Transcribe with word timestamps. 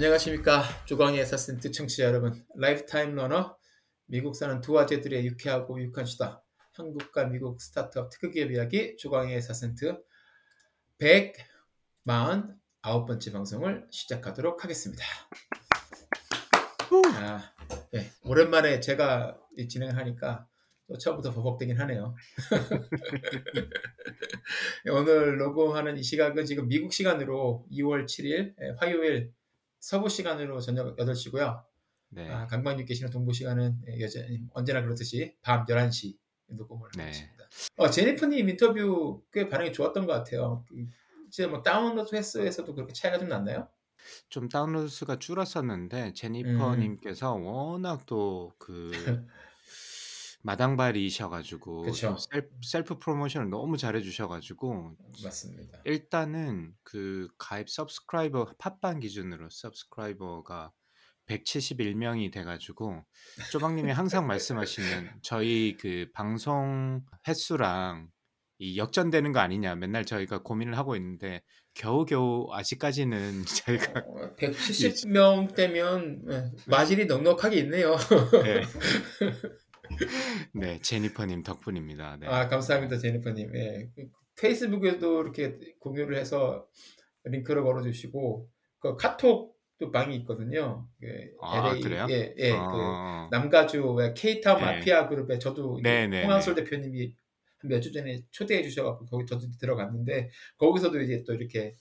안녕하십니까. 0.00 0.62
조광의 0.86 1.20
에사센트 1.20 1.70
청취자 1.72 2.04
여러분. 2.04 2.32
lifetime 2.56 3.14
learner. 3.16 3.58
미국 4.06 4.34
사는 4.34 4.62
두 4.62 4.80
아재들의 4.80 5.26
유쾌하고 5.26 5.78
유익한 5.78 6.06
수다. 6.06 6.42
한국과 6.72 7.26
미국 7.26 7.60
스타트업 7.60 8.08
테크 8.08 8.32
기업 8.32 8.50
이야기. 8.50 8.96
조광의 8.96 9.36
에사센트 9.36 9.98
149번째 10.98 13.34
방송을 13.34 13.88
시작하도록 13.90 14.64
하겠습니다. 14.64 15.04
아, 17.16 17.52
네, 17.92 18.10
오랜만에 18.24 18.80
제가 18.80 19.38
이 19.58 19.68
진행을 19.68 19.98
하니까 19.98 20.48
또 20.88 20.96
처음부터 20.96 21.34
버벅대긴 21.34 21.78
하네요. 21.78 22.14
오늘 24.90 25.36
녹음하는 25.36 25.98
이 25.98 26.02
시각은 26.02 26.46
지금 26.46 26.68
미국 26.68 26.94
시간으로 26.94 27.66
2월 27.70 28.06
7일 28.06 28.54
예, 28.62 28.70
화요일 28.78 29.34
서부 29.80 30.08
시간으로 30.08 30.60
저녁 30.60 30.96
8시고요. 30.96 31.64
네. 32.10 32.28
아, 32.28 32.46
강반님 32.46 32.86
계시는 32.86 33.10
동부 33.10 33.32
시간은 33.32 33.82
예, 33.88 34.00
여전히 34.00 34.40
언제나 34.52 34.82
그렇듯이 34.82 35.36
밤 35.42 35.64
11시 35.64 36.16
녹음을 36.48 36.88
네. 36.96 37.02
하고 37.02 37.10
있습니다. 37.10 37.44
어, 37.76 37.90
제니퍼님 37.90 38.48
인터뷰 38.48 39.22
꽤 39.32 39.48
반응이 39.48 39.72
좋았던 39.72 40.06
것 40.06 40.12
같아요. 40.12 40.64
그, 40.68 40.86
이제 41.28 41.46
뭐 41.46 41.62
다운로드 41.62 42.14
횟수에서도 42.14 42.74
그렇게 42.74 42.92
차이가 42.92 43.18
좀 43.18 43.28
났나요? 43.28 43.68
좀 44.28 44.48
다운로드 44.48 44.88
수가 44.88 45.18
줄었었는데 45.18 46.08
음. 46.08 46.14
제니퍼님께서 46.14 47.34
워낙 47.34 48.06
또그 48.06 48.90
마당발이셔가지고 50.42 51.82
그쵸. 51.82 52.10
또 52.10 52.16
self, 52.16 52.48
self 52.62 52.98
promotion을 52.98 53.50
너무 53.50 53.76
잘해주셔가지고 53.76 54.96
맞습니다. 55.22 55.80
일단은 55.84 56.74
그 56.82 57.28
가입 57.38 57.68
서브스크라이버 57.68 58.54
팟빵 58.58 59.00
기준으로 59.00 59.48
서브스크라이버가 59.50 60.72
171명이 61.26 62.32
돼가지고 62.32 63.04
쪼박님이 63.52 63.92
항상 63.92 64.26
말씀하시는 64.26 65.10
저희 65.22 65.76
그 65.78 66.06
방송 66.12 67.02
횟수랑 67.28 68.08
이 68.58 68.76
역전되는 68.76 69.32
거 69.32 69.38
아니냐 69.40 69.74
맨날 69.76 70.04
저희가 70.04 70.42
고민을 70.42 70.76
하고 70.76 70.96
있는데 70.96 71.42
겨우겨우 71.74 72.52
아직까지는 72.52 73.44
저희가 73.64 74.04
170명 74.36 75.54
되면 75.54 76.22
예, 76.30 76.50
마질이 76.66 77.06
넉넉하게 77.06 77.56
있네요. 77.60 77.96
네, 78.42 78.62
네 80.54 80.80
제니퍼님 80.80 81.42
덕분입니다. 81.42 82.16
네. 82.20 82.26
아 82.26 82.48
감사합니다 82.48 82.98
제니퍼님. 82.98 83.54
예. 83.54 83.90
그 83.94 84.08
페이스북에도 84.40 85.22
이렇게 85.22 85.58
공유를 85.80 86.16
해서 86.16 86.66
링크를 87.24 87.62
걸어주시고 87.62 88.48
그 88.80 88.96
카톡도 88.96 89.90
방이 89.92 90.16
있거든요. 90.18 90.88
그 91.00 91.06
아, 91.42 91.74
그래요? 91.74 92.06
예, 92.10 92.34
예. 92.38 92.50
그 92.50 92.56
어, 92.58 93.28
남가주 93.30 93.92
왜 93.94 94.14
케이타운 94.14 94.58
네. 94.60 94.64
마피아 94.64 95.08
그룹에 95.08 95.38
저도 95.38 95.80
네, 95.82 96.06
네, 96.06 96.22
홍한솔 96.24 96.54
대표님이 96.54 97.14
몇 97.64 97.80
주 97.82 97.92
전에 97.92 98.22
초대해 98.30 98.62
주셔갖고 98.62 99.04
거기 99.06 99.26
저도 99.26 99.46
들어갔는데 99.60 100.30
거기서도 100.56 101.00
이제 101.02 101.22
또 101.26 101.34
이렇게 101.34 101.76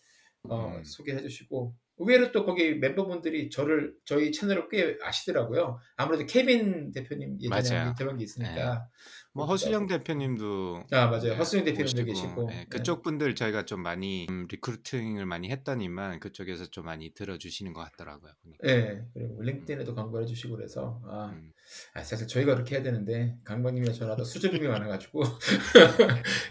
어, 0.50 0.74
음. 0.76 0.84
소개해 0.84 1.22
주시고 1.22 1.74
의외로 2.00 2.32
또 2.32 2.46
거기 2.46 2.76
멤버분들이 2.76 3.50
저를 3.50 3.94
저희 4.06 4.32
채널을 4.32 4.70
꽤 4.70 4.98
아시더라고요. 5.04 5.80
아무래도 5.98 6.26
케빈 6.26 6.92
대표님 6.92 7.38
예전에. 7.42 7.90
인터뷰한 7.90 8.18
게 8.18 8.24
있으니까 8.24 8.88
뭐 9.34 9.46
허수영 9.46 9.88
대표님도 9.88 10.84
아 10.92 11.06
맞아요. 11.08 11.22
네, 11.22 11.36
허수영 11.36 11.66
대표님도 11.66 12.06
계시고 12.06 12.48
네, 12.50 12.56
네. 12.56 12.66
그쪽 12.70 13.04
분들 13.04 13.36
저희가 13.36 13.66
좀 13.66 13.82
많이 13.82 14.26
음, 14.30 14.48
recruiting을 14.50 15.26
많이 15.26 15.50
했더니만 15.52 16.20
그쪽에서 16.20 16.66
좀 16.66 16.86
많이 16.86 17.14
들어주시는 17.14 17.74
것 17.74 17.82
같더라고요. 17.82 18.32
보니까. 18.42 18.68
예, 18.68 19.06
그리고 19.14 19.42
링크드인에도 19.42 19.94
광고를 19.94 20.24
해주시고 20.24 20.56
그래서 20.56 21.02
아, 21.06 21.32
음. 21.34 21.52
아, 21.94 22.04
사실 22.04 22.28
저희가 22.28 22.56
그렇게 22.56 22.76
해야 22.76 22.84
되는데 22.84 23.38
강박님이나 23.44 23.94
저나도 23.94 24.24
수줍음이 24.24 24.68
많아가지고 24.68 25.24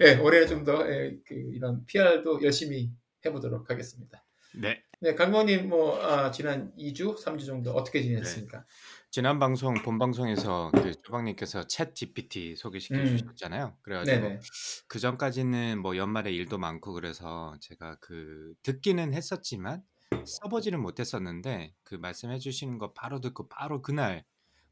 예, 0.02 0.16
올해는 0.16 0.46
좀더 0.46 0.88
예, 0.88 1.18
그 1.26 1.34
이런 1.34 1.84
PR도 1.86 2.42
열심히 2.42 2.90
해보도록 3.24 3.70
하겠습니다. 3.70 4.24
네. 4.54 4.82
네, 5.00 5.14
강박님 5.14 5.68
뭐 5.68 5.96
아, 6.02 6.30
지난 6.32 6.72
2주, 6.76 7.22
3주 7.22 7.46
정도 7.46 7.70
어떻게 7.72 8.02
지내셨습니까? 8.02 8.64
지난 9.10 9.38
방송 9.38 9.74
본 9.74 9.96
방송에서 9.98 10.70
그 10.74 10.92
조박님께서 11.02 11.62
챗 11.62 11.94
GPT 11.94 12.56
소개시켜 12.56 12.96
음. 12.96 13.06
주셨잖아요. 13.06 13.76
그래가지고 13.82 14.20
네네. 14.20 14.40
그 14.88 14.98
전까지는 14.98 15.80
뭐 15.80 15.96
연말에 15.96 16.32
일도 16.32 16.58
많고 16.58 16.92
그래서 16.92 17.54
제가 17.60 17.96
그 18.00 18.54
듣기는 18.62 19.14
했었지만 19.14 19.82
써보지는 20.26 20.80
못했었는데 20.80 21.74
그 21.84 21.94
말씀해 21.94 22.38
주시는 22.38 22.78
거 22.78 22.92
바로 22.92 23.20
듣고 23.20 23.48
바로 23.48 23.82
그날 23.82 24.24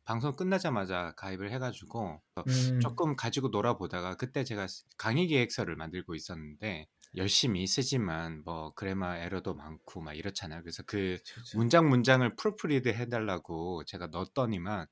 방송 0.04 0.34
끝나자마자 0.34 1.14
가입을 1.16 1.50
해가지고 1.52 2.20
음, 2.38 2.80
조금 2.80 3.16
가지고 3.16 3.48
놀아보다가 3.48 4.16
그때 4.16 4.44
제가 4.44 4.66
강의 4.98 5.26
계획서를 5.28 5.76
만들고 5.76 6.14
있었는데 6.14 6.88
열심히 7.16 7.66
쓰지만 7.66 8.42
뭐 8.44 8.72
그래마 8.74 9.16
에러도 9.18 9.54
많고 9.54 10.00
막 10.02 10.14
이렇잖아요. 10.14 10.62
그래서 10.62 10.82
그 10.86 11.18
그렇죠. 11.34 11.58
문장 11.58 11.88
문장을 11.88 12.36
프로프리드 12.36 12.88
해달라고 12.90 13.84
제가 13.84 14.08
넣었더니만 14.08 14.86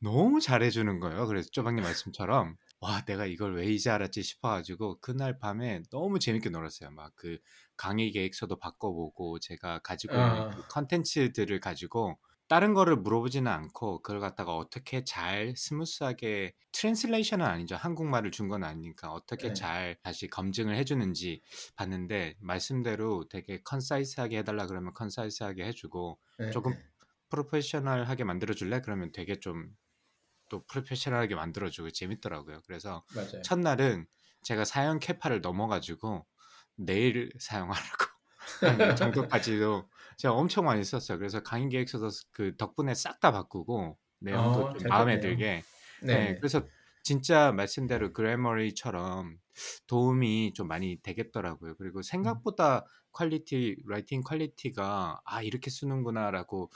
너무 0.00 0.40
잘해주는 0.40 1.00
거예요. 1.00 1.26
그래서 1.26 1.50
쪼박님 1.50 1.82
말씀처럼 1.84 2.56
와 2.80 3.04
내가 3.04 3.26
이걸 3.26 3.54
왜 3.56 3.66
이제 3.66 3.90
알았지 3.90 4.22
싶어가지고 4.22 5.00
그날 5.00 5.38
밤에 5.38 5.82
너무 5.90 6.18
재밌게 6.18 6.50
놀았어요. 6.50 6.90
막 6.92 7.12
그 7.16 7.38
강의 7.76 8.10
계획서도 8.12 8.58
바꿔보고 8.58 9.38
제가 9.40 9.80
가지고 9.80 10.20
있는 10.20 10.44
아. 10.44 10.50
그 10.50 10.64
컨텐츠들을 10.68 11.60
가지고 11.60 12.18
다른 12.50 12.74
거를 12.74 12.96
물어보지는 12.96 13.50
않고 13.50 14.02
그걸 14.02 14.20
갖다가 14.20 14.56
어떻게 14.56 15.04
잘 15.04 15.54
smooth하게 15.56 16.54
translation은 16.72 17.46
아니죠. 17.46 17.76
한국말을 17.76 18.30
준 18.32 18.48
건 18.50 18.64
아니니까 18.64 19.12
어떻게 19.12 19.48
네. 19.48 19.54
잘 19.54 19.96
다시 20.02 20.28
검증을 20.28 20.76
해주는지 20.76 21.42
봤는데 21.76 22.36
말씀대로 22.40 23.28
되게 23.28 23.62
concise하게 23.62 24.38
해달라 24.38 24.66
그러면 24.66 24.92
concise하게 24.94 25.64
해주고 25.66 26.18
네, 26.38 26.50
조금 26.50 26.72
네. 26.72 26.78
프로페셔널하게 27.30 28.24
만들어줄래? 28.24 28.80
그러면 28.82 29.12
되게 29.12 29.36
좀 29.40 29.76
또 30.48 30.64
프로페셔널하게 30.66 31.34
만들어주고 31.36 31.90
재밌더라고요. 31.92 32.62
그래서 32.66 33.04
맞아요. 33.14 33.42
첫날은 33.42 34.06
제가 34.42 34.64
사용 34.64 34.98
캐파를 34.98 35.40
넘어가지고 35.42 36.26
내일 36.76 37.30
사용하라고 37.38 38.04
한 38.04 38.09
정도까지도 38.96 39.88
제가 40.16 40.34
엄청 40.34 40.64
많이 40.66 40.84
썼어요. 40.84 41.18
그래서 41.18 41.42
강의 41.42 41.68
계획서도 41.68 42.08
그 42.32 42.56
덕분에 42.56 42.94
싹 42.94 43.20
다 43.20 43.32
바꾸고 43.32 43.98
내용도 44.20 44.68
아, 44.68 44.72
좀잘 44.72 44.88
마음에. 44.88 45.20
들게 45.20 45.62
네. 46.02 46.14
네, 46.14 46.34
그래서 46.36 46.62
진짜 47.02 47.52
말씀대로 47.52 48.12
그래머리처럼 48.12 49.38
도움이 49.86 50.52
좀 50.54 50.68
많이 50.68 51.00
되겠더라고요. 51.02 51.76
그리고 51.76 52.02
생각보다 52.02 52.86
quality, 53.12 53.76
writing 53.86 54.22
quality가 54.22 55.20
아 55.24 55.42
이렇게 55.42 55.70
쓰는구나라고 55.70 56.70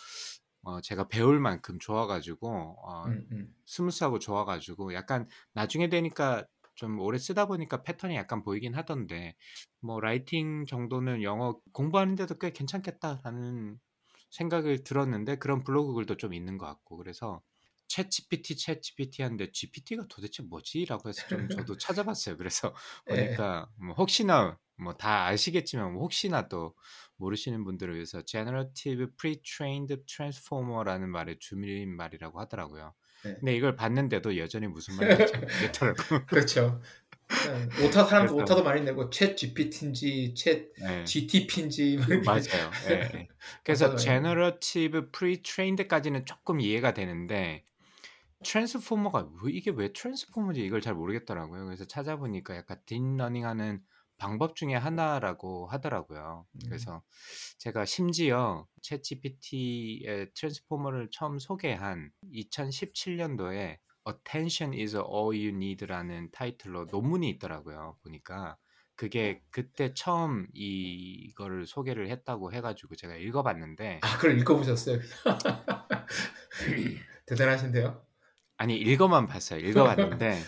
어, 0.63 0.81
제가 0.81 1.09
배울 1.09 1.41
만큼 1.41 1.79
좋아가지고 1.79 2.49
어, 2.83 3.05
음, 3.07 3.27
음. 3.33 3.55
smooth하고 3.67 4.19
좋아가지고 4.19 4.95
약간 4.95 5.29
나중에 5.53 5.89
되니까 5.89 6.47
좀 6.75 6.99
오래 7.01 7.19
쓰다 7.19 7.47
보니까 7.47 7.83
패턴이 7.83 8.15
약간 8.17 8.43
보이긴 8.43 8.75
하던데 8.75 9.37
뭐 9.81 10.01
writing 10.01 10.67
정도는 10.67 11.23
영어 11.23 11.61
공부하는데도 11.73 12.39
꽤 12.39 12.51
괜찮겠다라는 12.53 13.79
생각을 14.31 14.85
들었는데 14.85 15.37
그런 15.39 15.63
블로그 15.65 15.95
글도 15.95 16.17
좀 16.17 16.35
있는 16.35 16.59
것 16.59 16.67
같고 16.67 16.97
그래서 16.97 17.43
챗 17.89 18.11
GPT, 18.11 18.55
챗 18.57 18.83
GPT 18.83 19.23
하는데 19.23 19.51
GPT가 19.53 20.07
도대체 20.09 20.43
뭐지?라고 20.43 21.09
해서 21.09 21.23
좀 21.27 21.49
저도 21.51 21.77
찾아봤어요. 21.79 22.37
그래서 22.39 22.75
예. 23.09 23.39
보니까 23.39 23.69
뭐 23.77 23.95
혹시나 23.95 24.59
뭐 24.77 24.95
다 24.95 25.27
아시겠지만 25.27 25.93
뭐 25.93 26.03
혹시나 26.03 26.49
또 26.49 26.75
모르시는 27.17 27.63
분들을 27.65 27.95
위해서 27.95 28.23
Generative 28.23 29.07
Pre-trained 29.17 30.05
Transformer라는 30.07 31.11
말의 31.11 31.39
줄임말이라고 31.39 32.41
하더라고요. 32.41 32.95
네. 33.25 33.35
근데 33.41 33.57
이걸 33.57 33.75
봤는데도 33.77 34.37
여전히 34.39 34.67
무슨 34.67 34.97
말인지 34.97 35.27
잘 35.27 35.41
모르겠더라고. 35.93 36.27
그렇죠. 36.27 36.81
네, 37.29 37.87
오타 37.87 38.05
사람도 38.05 38.35
그래서- 38.35 38.45
오타도 38.55 38.63
많이 38.65 38.83
내고 38.83 39.09
챗 39.11 39.37
GPT인지 39.37 40.35
챗 40.37 40.69
네. 40.79 41.05
GTP인지 41.05 41.99
맞아요. 42.25 42.71
예, 42.91 43.11
예. 43.15 43.29
그래서 43.65 43.87
맞아요. 43.87 43.97
Generative 43.99 45.11
Pre-trained까지는 45.11 46.27
조금 46.27 46.61
이해가 46.61 46.93
되는데 46.93 47.65
트랜스포머가 48.45 49.29
왜- 49.43 49.53
이게 49.53 49.71
왜 49.75 49.93
트랜스포머인지 49.93 50.63
이걸 50.65 50.81
잘 50.83 50.95
모르겠더라고요. 50.95 51.65
그래서 51.65 51.87
찾아보니까 51.87 52.57
약간 52.57 52.79
딥러닝하는 52.85 53.81
방법 54.25 54.57
중에 54.57 54.75
하나라고 54.75 55.67
하더라고요. 55.67 56.47
음. 56.51 56.61
그래서 56.65 57.03
제가 57.59 57.85
심지어 57.85 58.67
챗GPT의 58.81 60.33
트랜스포머를 60.33 61.11
처음 61.13 61.39
소개한 61.39 62.11
2017년도에 62.33 63.77
Attention 64.09 64.81
is 64.81 64.97
all 64.97 65.37
you 65.37 65.49
need라는 65.49 66.31
타이틀로 66.33 66.87
논문이 66.91 67.29
있더라고요. 67.33 67.99
보니까 68.03 68.57
그게 68.97 69.43
그때 69.51 69.93
처음 69.93 70.47
이거를 70.55 71.67
소개를 71.67 72.09
했다고 72.09 72.55
해가지고 72.55 72.97
제가 72.97 73.17
읽어봤는데 73.17 74.01
아 74.03 74.17
그걸 74.17 74.39
읽어보셨어요? 74.39 75.01
대단하신데요? 77.27 78.03
아니 78.57 78.79
읽어만 78.79 79.27
봤어요. 79.27 79.61
읽어봤는데 79.61 80.41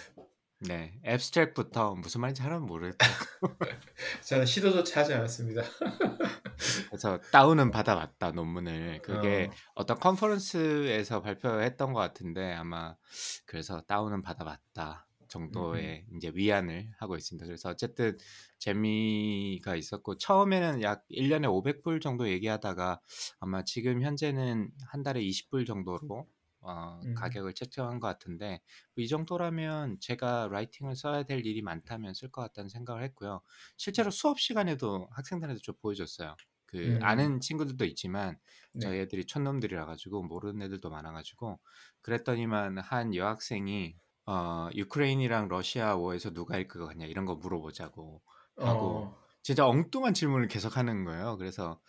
네 0.61 0.99
앱스트랙부터 1.05 1.97
무슨 1.97 2.23
말인지 2.23 2.43
하나는 2.43 2.65
모르겠다. 2.67 3.07
저는 4.25 4.47
시도조차 4.47 5.01
하지 5.01 5.13
않았습니다. 5.15 5.63
그래서 6.89 7.21
다운은 7.31 7.71
받아봤다 7.71 8.33
논문을 8.33 9.03
그게 9.03 9.51
어, 9.75 9.83
어. 9.83 9.87
떤 9.87 9.99
컨퍼런스에서 9.99 11.21
발표했던 11.21 11.93
것 11.93 12.01
같은데 12.01 12.55
아마 12.55 12.97
그래서 13.45 13.83
다운은 13.83 14.23
받아봤다 14.23 15.07
정도의 15.29 16.07
이제 16.17 16.31
위안을 16.35 16.91
하고 16.99 17.17
있습니다. 17.17 17.47
그래서 17.47 17.69
어쨌든 17.71 18.17
재미가 18.59 19.77
있었고 19.77 20.17
처음에는 20.19 20.83
약 20.83 21.05
1년에 21.11 21.45
500불 21.47 22.01
정도 22.01 22.29
얘기하다가 22.29 23.01
아마 23.41 23.63
지금 23.65 24.03
현재는 24.03 24.71
한 24.89 25.03
달에 25.03 25.21
20불 25.21 25.67
정도로 25.67 26.27
어, 26.61 27.01
음. 27.05 27.15
가격을 27.15 27.55
책정한 27.55 28.01
것 28.01 28.09
같은데 28.09 28.61
뭐이 28.97 29.09
정도라면 29.09 29.99
제가 30.01 30.49
라이팅을 30.51 30.97
써야 30.97 31.23
될 31.23 31.45
일이 31.47 31.63
많다면 31.63 32.15
쓸 32.15 32.31
것 32.31 32.43
같다는 32.43 32.69
생각을 32.69 33.03
했고요. 33.05 33.41
실제로 33.77 34.11
수업 34.11 34.41
시간에도 34.41 35.09
학생들한테 35.13 35.61
좀 35.63 35.75
보여줬어요. 35.81 36.37
그 36.67 36.79
음. 36.79 36.99
아는 37.03 37.41
친구들도 37.41 37.85
있지만 37.87 38.39
네. 38.75 38.81
저희 38.81 38.99
애들이 39.01 39.25
촌놈들이라 39.25 39.87
가지고 39.87 40.23
모르는 40.23 40.63
애들도 40.63 40.91
많아 40.91 41.13
가지고 41.13 41.61
그랬더니만 42.03 42.79
한 42.79 43.15
여학생이 43.15 43.97
어 44.27 44.69
유크레인이랑 44.75 45.49
러시아 45.49 45.95
워에서 45.95 46.31
누가 46.33 46.57
이길 46.59 46.69
것 46.81 46.87
같냐 46.87 47.07
이런 47.07 47.25
거 47.27 47.37
물어보자고 47.37 48.23
하고 48.57 48.99
어, 49.05 49.26
진짜 49.47 49.65
엉뚱한 49.65 50.13
질문을 50.13 50.49
계속 50.49 50.77
하는 50.77 51.05
거예요. 51.05 51.37
그래서 51.39 51.81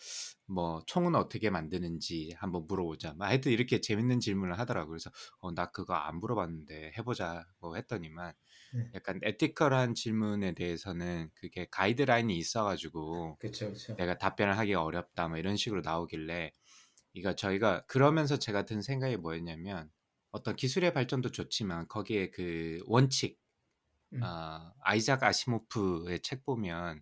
뭐 0.45 0.83
총은 0.85 1.15
어떻게 1.15 1.49
만드는지 1.49 2.35
한번 2.37 2.67
물어보자. 2.67 3.15
막 3.15 3.25
하여튼 3.29 3.51
이렇게 3.51 3.81
재밌는 3.81 4.19
질문을 4.19 4.59
하더라고요. 4.59 4.91
그래서 4.91 5.09
어, 5.39 5.51
나 5.51 5.71
그거 5.71 5.95
안 5.95 6.19
물어봤는데 6.19 6.93
해보자고 6.99 7.75
했더니만 7.75 8.35
네. 8.75 8.91
약간 8.93 9.19
에티컬한 9.23 9.95
질문에 9.95 10.53
대해서는 10.53 11.31
그게 11.33 11.65
가이드라인이 11.71 12.37
있어가지고 12.37 13.39
그렇죠, 13.39 13.65
그렇죠. 13.65 13.95
내가 13.95 14.19
답변을 14.19 14.55
하기 14.59 14.75
어렵다 14.75 15.27
뭐 15.27 15.39
이런 15.39 15.57
식으로 15.57 15.81
나오길래 15.81 16.51
이거 17.13 17.33
저희가 17.33 17.87
그러면서 17.87 18.37
제가 18.37 18.65
든 18.65 18.83
생각이 18.83 19.17
뭐였냐면 19.17 19.89
어떤 20.29 20.55
기술의 20.55 20.93
발전도 20.93 21.31
좋지만 21.31 21.87
거기에 21.87 22.29
그 22.29 22.83
원칙 22.85 23.39
음. 24.13 24.19
아, 24.21 24.75
아이작 24.81 25.23
아시모프의 25.23 26.19
책 26.19 26.45
보면 26.45 27.01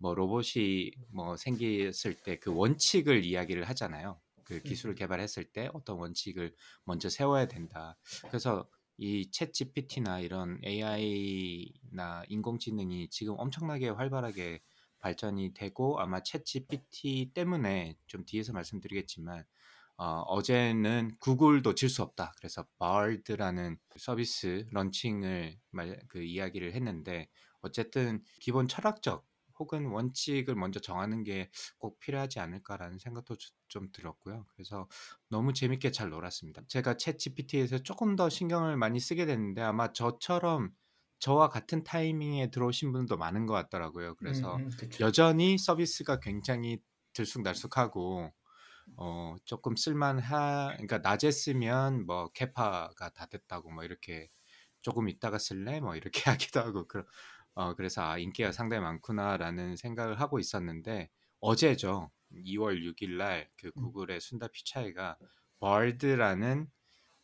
뭐 0.00 0.14
로봇이 0.14 0.92
뭐 1.12 1.36
생겼을 1.36 2.14
때 2.24 2.38
그 2.40 2.52
원칙을 2.54 3.24
이야기를 3.24 3.64
하잖아요. 3.70 4.20
그 4.44 4.60
기술을 4.62 4.94
음. 4.94 4.96
개발했을 4.96 5.44
때 5.52 5.70
어떤 5.74 5.98
원칙을 5.98 6.54
먼저 6.84 7.08
세워야 7.08 7.46
된다. 7.48 7.96
그래서 8.28 8.68
이챗 8.98 9.52
GPT나 9.54 10.20
이런 10.20 10.60
AI나 10.64 12.24
인공지능이 12.28 13.08
지금 13.10 13.34
엄청나게 13.38 13.88
활발하게 13.90 14.60
발전이 14.98 15.54
되고 15.54 15.98
아마 16.00 16.20
챗 16.20 16.44
GPT 16.44 17.32
때문에 17.34 17.96
좀 18.06 18.24
뒤에서 18.26 18.52
말씀드리겠지만 18.52 19.44
어, 19.96 20.22
어제는 20.28 21.16
구글도 21.20 21.74
질 21.74 21.88
수 21.90 22.02
없다. 22.02 22.32
그래서 22.38 22.66
바르드라는 22.78 23.78
서비스 23.96 24.66
런칭을 24.72 25.58
말, 25.70 26.00
그 26.08 26.22
이야기를 26.22 26.72
했는데 26.74 27.28
어쨌든 27.60 28.22
기본 28.40 28.68
철학적 28.68 29.26
혹은 29.60 29.86
원칙을 29.86 30.54
먼저 30.56 30.80
정하는 30.80 31.24
게 31.24 31.50
꼭 31.78 31.98
필요하지 32.00 32.40
않을까라는 32.40 32.98
생각도 32.98 33.36
주- 33.36 33.50
좀 33.68 33.90
들었고요. 33.92 34.46
그래서 34.54 34.88
너무 35.28 35.52
재밌게 35.52 35.90
잘 35.92 36.10
놀았습니다. 36.10 36.62
제가 36.68 36.94
챗 36.94 37.18
GPT에서 37.18 37.78
조금 37.78 38.16
더 38.16 38.28
신경을 38.28 38.76
많이 38.76 39.00
쓰게 39.00 39.26
됐는데 39.26 39.62
아마 39.62 39.92
저처럼 39.92 40.72
저와 41.20 41.48
같은 41.48 41.84
타이밍에 41.84 42.50
들어오신 42.50 42.92
분도 42.92 43.16
많은 43.16 43.46
것 43.46 43.54
같더라고요. 43.54 44.14
그래서 44.16 44.62
음, 44.62 44.68
음, 44.68 44.76
그쵸. 44.76 44.98
여전히 45.00 45.58
서비스가 45.58 46.20
굉장히 46.20 46.78
들쑥날쑥하고 47.12 48.32
어 48.96 49.36
조금 49.44 49.76
쓸만하 49.76 50.72
그러니까 50.76 50.98
낮에 50.98 51.30
쓰면 51.30 52.06
뭐 52.06 52.28
캐파가 52.32 53.10
다 53.10 53.26
됐다고 53.26 53.70
뭐 53.70 53.84
이렇게 53.84 54.28
조금 54.82 55.08
있다가 55.08 55.38
쓸래 55.38 55.80
뭐 55.80 55.96
이렇게 55.96 56.22
하기도 56.30 56.60
하고 56.60 56.86
그, 56.88 57.04
어 57.60 57.74
그래서 57.74 58.02
아 58.02 58.16
인기가 58.16 58.52
상당히 58.52 58.82
많구나라는 58.82 59.76
생각을 59.76 60.18
하고 60.18 60.38
있었는데 60.38 61.10
어제죠 61.40 62.10
2월 62.32 62.82
6일 62.82 63.18
날그 63.18 63.66
음. 63.66 63.72
구글의 63.74 64.20
순다 64.20 64.48
피차이가 64.48 65.18
버드라는 65.58 66.68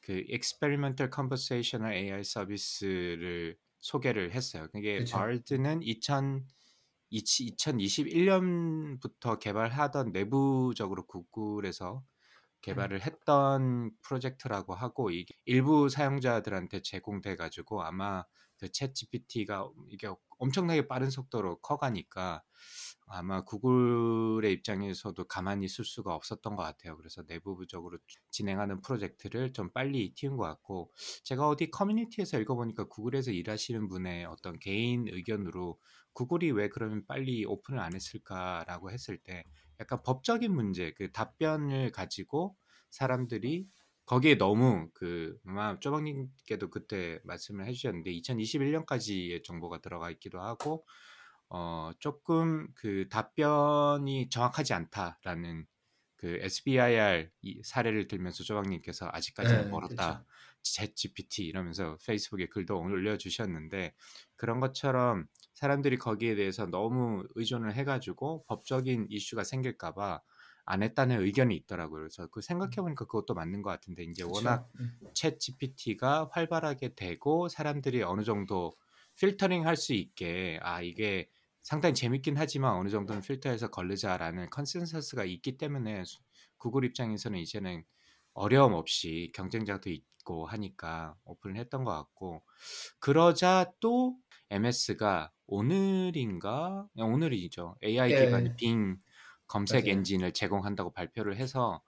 그 0.00 0.24
experimental 0.28 1.10
conversational 1.12 1.96
AI 1.96 2.22
서비스를 2.22 3.56
소개를 3.78 4.32
했어요. 4.32 4.68
그게. 4.72 5.04
버드는 5.04 5.82
2000 5.82 6.46
2021년부터 7.12 9.38
개발하던 9.38 10.10
내부적으로 10.12 11.06
구글에서 11.06 12.02
개발을 12.62 13.02
했던 13.02 13.92
프로젝트라고 14.02 14.74
하고 14.74 15.10
일부 15.44 15.88
사용자들한테 15.88 16.82
제공돼 16.82 17.36
가지고 17.36 17.84
아마 17.84 18.24
그챗 18.60 18.94
GPT가 18.94 19.68
이게 19.88 20.08
엄청나게 20.38 20.88
빠른 20.88 21.10
속도로 21.10 21.60
커가니까 21.60 22.42
아마 23.08 23.44
구글의 23.44 24.52
입장에서도 24.52 25.22
가만히 25.28 25.66
있을 25.66 25.84
수가 25.84 26.14
없었던 26.14 26.56
것 26.56 26.62
같아요. 26.62 26.96
그래서 26.96 27.22
내부적으로 27.26 27.98
진행하는 28.30 28.82
프로젝트를 28.82 29.52
좀 29.52 29.70
빨리 29.72 30.12
틔운 30.14 30.36
것 30.36 30.44
같고 30.44 30.92
제가 31.22 31.48
어디 31.48 31.70
커뮤니티에서 31.70 32.40
읽어보니까 32.40 32.88
구글에서 32.88 33.30
일하시는 33.30 33.88
분의 33.88 34.24
어떤 34.24 34.58
개인 34.58 35.06
의견으로 35.08 35.78
구글이 36.14 36.50
왜 36.52 36.68
그러면 36.68 37.06
빨리 37.06 37.44
오픈을 37.44 37.78
안 37.78 37.94
했을까라고 37.94 38.90
했을 38.90 39.18
때 39.18 39.44
약간 39.78 40.02
법적인 40.02 40.52
문제 40.52 40.92
그 40.94 41.12
답변을 41.12 41.92
가지고 41.92 42.56
사람들이 42.90 43.68
거기에 44.06 44.36
너무 44.38 44.90
그 44.94 45.38
아마 45.46 45.78
쪼박님께도 45.80 46.70
그때 46.70 47.20
말씀을 47.24 47.66
해주셨는데 47.66 48.10
2021년까지의 48.12 49.42
정보가 49.44 49.80
들어가 49.80 50.10
있기도 50.12 50.40
하고 50.40 50.86
어 51.48 51.92
조금 52.00 52.68
그 52.74 53.08
답변이 53.08 54.28
정확하지 54.30 54.74
않다라는 54.74 55.66
그 56.16 56.38
SBIR 56.40 57.30
이 57.42 57.62
사례를 57.64 58.08
들면서 58.08 58.42
조박님께서 58.44 59.08
아직까지는 59.12 59.68
네, 59.68 59.70
멀었다. 59.70 60.24
챗 60.62 60.96
GPT 60.96 61.44
이러면서 61.46 61.98
페이스북에 62.06 62.46
글도 62.48 62.78
올려주셨는데 62.80 63.94
그런 64.36 64.60
것처럼 64.60 65.26
사람들이 65.54 65.98
거기에 65.98 66.34
대해서 66.34 66.66
너무 66.66 67.24
의존을 67.34 67.74
해가지고 67.74 68.44
법적인 68.48 69.06
이슈가 69.10 69.44
생길까봐 69.44 70.22
안 70.66 70.82
했다는 70.82 71.22
의견이 71.22 71.56
있더라고요. 71.56 72.00
그래서 72.02 72.26
그 72.28 72.40
생각해 72.42 72.76
보니까 72.76 73.06
그것도 73.06 73.34
맞는 73.34 73.62
것 73.62 73.70
같은데 73.70 74.04
이제 74.04 74.24
그쵸. 74.24 74.34
워낙 74.34 74.68
음. 74.80 74.98
챗 75.14 75.38
GPT가 75.40 76.28
활발하게 76.32 76.94
되고 76.96 77.48
사람들이 77.48 78.02
어느 78.02 78.22
정도 78.24 78.74
필터링 79.18 79.66
할 79.66 79.76
수 79.76 79.94
있게 79.94 80.58
아 80.62 80.82
이게 80.82 81.28
상당히 81.62 81.94
재밌긴 81.94 82.36
하지만 82.36 82.74
어느 82.76 82.88
정도는 82.90 83.22
필터해서 83.22 83.68
걸르자라는 83.70 84.50
consensus가 84.50 85.24
있기 85.24 85.56
때문에 85.58 86.04
수- 86.04 86.20
구글 86.58 86.84
입장에서는 86.84 87.38
이제는 87.38 87.84
어려움 88.34 88.74
없이 88.74 89.32
경쟁자도 89.34 89.90
있고 89.90 90.46
하니까 90.46 91.16
오픈을 91.24 91.56
했던 91.56 91.84
것 91.84 91.92
같고 91.92 92.44
그러자 92.98 93.72
또 93.80 94.16
MS가 94.50 95.32
오늘인가 95.46 96.86
네, 96.94 97.02
오늘이죠 97.02 97.76
AI 97.82 98.10
예. 98.10 98.16
기반의 98.16 98.54
빙 98.56 98.98
검색 99.48 99.84
맞아요. 99.86 99.86
엔진을 99.86 100.32
제공한다고 100.32 100.92
발표를 100.92 101.36
해서 101.38 101.82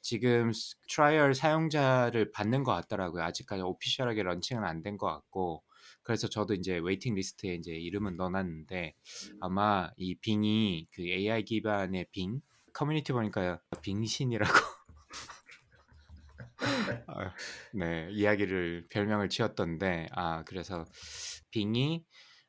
지금 0.00 0.52
trial 0.88 1.34
사용자를 1.34 2.30
받는 2.32 2.64
것 2.64 2.72
같더라고요. 2.74 3.22
아직까지 3.24 3.62
official하게 3.62 4.22
launching은 4.22 4.64
안 4.64 4.82
된 4.82 4.96
것 4.98 5.06
같고 5.08 5.62
그래서 6.02 6.28
저도 6.28 6.54
이제 6.54 6.78
waiting 6.78 7.14
list에 7.14 7.54
이제 7.54 7.72
이름은 7.72 8.16
넣어놨는데 8.16 8.94
아마 9.40 9.90
이 9.96 10.14
빙이 10.16 10.88
그 10.92 11.02
AI 11.02 11.44
기반의 11.44 12.06
빙 12.12 12.40
커뮤니티 12.72 13.12
보니까 13.12 13.60
빙신이라고 13.82 14.52
아, 17.08 17.32
네 17.74 18.08
이야기를 18.12 18.86
별명을 18.90 19.28
지었던데 19.28 20.08
아 20.12 20.44
그래서 20.44 20.84
빙이 21.50 22.04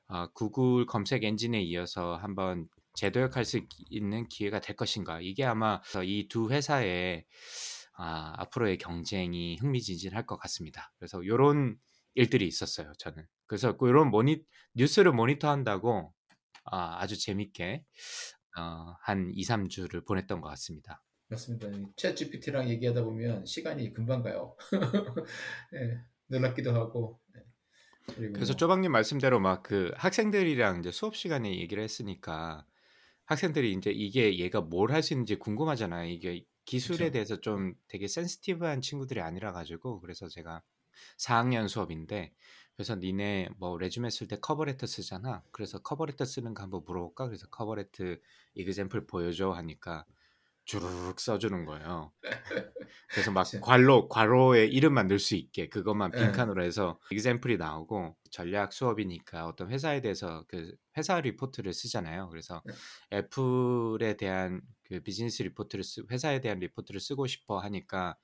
아, 0.08 0.27
구글 0.34 0.86
검색 0.86 1.24
엔진에 1.24 1.62
이어서 1.63 2.16
한번 2.16 2.68
재도약할 2.98 3.46
수 3.46 3.62
있는 3.89 4.27
기회가 4.27 4.60
될 4.60 4.75
것인가 4.75 5.22
이게 5.22 5.46
아마 5.46 5.82
이 6.04 6.27
두 6.27 6.50
회사의 6.50 7.25
아, 8.00 8.34
앞으로의 8.38 8.77
경쟁이 8.77 9.58
흥미진진할 9.58 10.25
것 10.25 10.38
같습니다. 10.38 10.92
그래서 11.00 11.24
이런 11.24 11.77
일들이 12.13 12.46
있었어요. 12.48 12.92
저는 13.00 13.25
그래서 13.48 13.75
이런 13.82 14.10
모니 14.10 14.44
뉴스를 14.75 15.13
모니터한다고 15.13 16.13
아, 16.66 17.01
아주 17.01 17.18
재밌게 17.20 17.84
어, 18.60 18.96
한 19.01 19.32
2, 19.34 19.44
3주를 19.44 20.06
보냈던 20.06 20.42
것 20.42 20.50
같습니다. 20.50 21.04
맞습니다. 21.30 21.68
챗 21.96 22.16
GPT랑 22.16 22.70
얘기하다 22.70 23.04
보면 23.04 23.46
시간이 23.46 23.94
금방 23.94 24.22
가요. 24.24 24.56
네, 25.72 25.98
놀랍기도 26.27 26.74
하고. 26.74 27.20
네. 27.34 27.42
그래서 28.32 28.54
뭐... 28.54 28.58
쪼박님 28.58 28.92
말씀대로 28.92 29.39
막 29.39 29.63
그 29.63 29.92
학생들이랑 29.96 30.80
이제 30.80 30.92
수업 30.92 31.16
시간에 31.16 31.50
얘기를 31.60 31.84
했으니까 31.84 32.66
학생들이 33.27 33.74
이제 33.74 33.91
이게 33.91 34.39
얘가 34.39 34.62
뭘 34.62 34.91
할 34.91 35.03
수 35.03 35.13
있는지 35.13 35.36
궁금하잖아요. 35.38 36.10
이게 36.10 36.46
기술에 36.65 37.12
그쵸. 37.12 37.12
대해서 37.12 37.39
좀 37.41 37.75
되게 37.88 38.07
센시티브한 38.07 38.81
친구들이 38.81 39.22
아니라 39.22 39.51
가지고 39.53 40.00
그래서 40.01 40.27
제가 40.27 40.63
4학년 41.17 41.67
수업인데 41.67 42.34
그래서 42.75 42.96
니네 42.96 43.50
뭐 43.57 43.77
resume 43.77 44.10
쓸 44.10 44.27
때 44.27 44.38
cover 44.39 44.61
letter 44.61 44.88
쓰잖아. 44.88 45.43
그래서 45.51 45.79
cover 45.80 46.00
letter 46.00 46.25
쓰는 46.25 46.53
거 46.53 46.63
한번 46.63 46.84
물어볼까? 46.86 47.27
그래서 47.27 47.48
cover 47.50 47.74
letter 47.74 48.04
example 48.56 49.08
보여줘 49.07 49.51
하니까 49.51 50.05
주르륵 50.68 51.20
써주는 51.20 51.66
거예요. 51.66 52.12
그래서 53.10 53.32
막 53.32 53.48
괄로 53.62 54.10
괄호에 54.10 54.66
이름만 54.66 55.08
넣을 55.08 55.18
수 55.18 55.36
있게 55.36 55.70
그것만 55.70 56.12
예. 56.16 56.20
빈칸으로 56.20 56.62
해서 56.64 57.00
example이 57.10 57.58
나오고 57.58 58.18
전략 58.32 58.74
수업이니까 58.74 59.48
어떤 59.48 59.72
회사에 59.72 60.02
대해서 60.02 60.44
그 60.50 60.76
회사 60.98 61.20
리포트를 61.20 61.74
쓰잖아요. 61.74 62.28
그래서 62.30 62.62
네. 62.66 62.74
애플에 63.14 64.18
대한 64.18 64.62
그 64.84 65.00
비즈니스 65.00 65.42
리포트를 65.42 65.86
쓰, 65.86 66.04
회사에 66.12 66.42
대한 66.42 66.60
리포트를 66.60 67.00
쓰고 67.00 67.28
싶어 67.28 67.60
하니까 67.60 68.18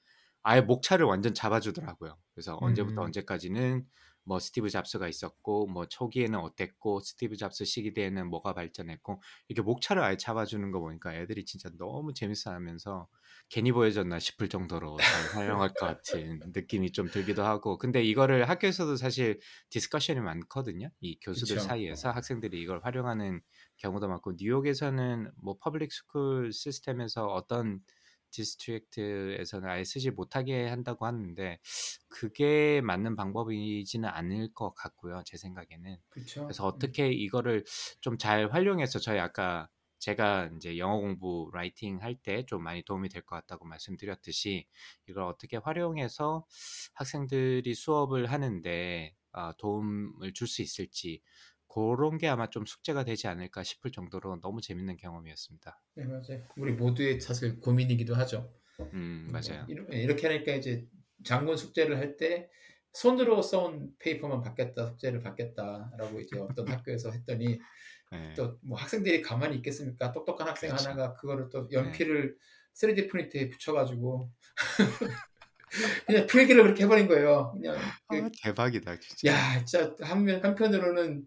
아예 0.43 0.59
목차를 0.59 1.05
완전 1.05 1.33
잡아주더라고요. 1.33 2.17
그래서 2.33 2.57
언제부터 2.59 3.01
음. 3.01 3.05
언제까지는 3.05 3.85
뭐 4.25 4.39
스티브 4.39 4.69
잡스가 4.69 5.07
있었고 5.07 5.67
뭐 5.67 5.85
초기에는 5.87 6.39
어땠고 6.39 7.01
스티브 7.01 7.35
잡스 7.35 7.65
시기대에는 7.65 8.27
뭐가 8.27 8.53
발전했고 8.53 9.21
이렇게 9.47 9.65
목차를 9.65 10.01
아예 10.01 10.17
잡아주는 10.17 10.71
거 10.71 10.79
보니까 10.79 11.13
애들이 11.13 11.45
진짜 11.45 11.69
너무 11.77 12.13
재밌어하면서 12.13 13.07
괜히 13.49 13.71
보여줬나 13.71 14.19
싶을 14.19 14.47
정도로 14.49 14.97
잘 14.97 15.41
활용할 15.41 15.69
것 15.69 15.85
같은 15.85 16.39
느낌이 16.53 16.91
좀 16.91 17.09
들기도 17.09 17.43
하고 17.43 17.77
근데 17.77 18.01
이거를 18.03 18.47
학교에서도 18.49 18.95
사실 18.95 19.39
discussion이 19.69 20.21
많거든요 20.21 20.89
이 21.01 21.19
교수들 21.19 21.57
그쵸. 21.57 21.67
사이에서 21.67 22.11
학생들이 22.11 22.61
이걸 22.61 22.79
활용하는 22.83 23.41
경우도 23.77 24.07
많고 24.07 24.33
뉴욕에서는 24.37 25.31
뭐 25.41 25.57
public 25.59 25.91
school 25.91 26.51
system에서 26.53 27.27
어떤 27.27 27.81
district에서는 28.33 29.69
아예 29.69 29.83
쓰지 29.85 30.11
못하게 30.11 30.67
한다고 30.67 31.05
하는데 31.05 31.59
그게 32.09 32.81
맞는 32.81 33.15
방법이지는 33.15 34.07
않을 34.09 34.53
것 34.53 34.73
같고요. 34.75 35.21
제 35.25 35.37
생각에는. 35.37 35.97
그쵸? 36.09 36.41
그래서 36.45 36.67
음. 36.67 36.67
어떻게 36.67 37.09
이거를 37.11 37.63
좀 38.01 38.17
잘 38.17 38.51
활용해서 38.53 38.99
저희 38.99 39.19
아까 39.19 39.69
제가 39.99 40.49
이제 40.55 40.77
영어 40.77 40.99
공부 40.99 41.49
writing 41.53 42.01
할 42.01 42.15
때 42.21 42.43
좀 42.45 42.63
많이 42.63 42.83
도움이 42.83 43.09
될 43.09 43.23
것 43.25 43.35
같다고 43.37 43.65
말씀드렸듯이 43.65 44.67
이걸 45.07 45.23
어떻게 45.23 45.57
활용해서 45.57 46.45
학생들이 46.93 47.73
수업을 47.75 48.31
하는데 48.31 49.15
어, 49.33 49.51
도움을 49.57 50.33
줄 50.33 50.47
수 50.47 50.61
있을지 50.61 51.21
그런 51.73 52.17
게 52.17 52.27
아마 52.27 52.49
좀 52.49 52.65
숙제가 52.65 53.03
되지 53.03 53.27
않을까 53.27 53.63
싶을 53.63 53.91
정도로 53.91 54.39
너무 54.41 54.61
재밌는 54.61 54.97
경험이었습니다. 54.97 55.81
네 55.95 56.05
맞아요. 56.05 56.43
우리 56.55 56.73
모두의 56.73 57.19
사실 57.19 57.59
고민이기도 57.59 58.13
하죠. 58.15 58.53
음 58.93 59.29
맞아요. 59.31 59.65
이렇게 59.67 60.27
하니까 60.27 60.53
이제 60.53 60.85
장문 61.23 61.57
숙제를 61.57 61.97
할 61.97 62.17
때 62.17 62.49
손으로 62.93 63.41
써온 63.41 63.89
페이퍼만 63.97 64.41
받겠다 64.41 64.85
숙제를 64.85 65.19
받겠다라고 65.19 66.19
이제 66.19 66.37
어떤 66.39 66.67
학교에서 66.85 67.09
했더니 67.11 67.59
네. 68.11 68.33
또뭐 68.35 68.77
학생들이 68.77 69.23
가만히 69.23 69.55
있겠습니까? 69.57 70.11
똑똑한 70.11 70.47
학생 70.47 70.69
그렇죠. 70.69 70.89
하나가 70.89 71.13
그거를 71.15 71.49
또 71.49 71.67
연필을 71.71 72.35
네. 72.37 72.87
3D 72.87 73.09
프린터에 73.09 73.49
붙여가지고 73.49 74.29
그냥 76.05 76.27
필기를 76.27 76.61
그렇게 76.63 76.83
해버린 76.83 77.07
거예요. 77.07 77.51
그냥 77.53 77.75
아, 77.77 77.97
그, 78.09 78.29
대박이다 78.43 78.99
진짜. 78.99 79.33
야 79.33 79.65
진짜 79.65 79.95
한면 80.01 80.43
한편으로는 80.43 81.25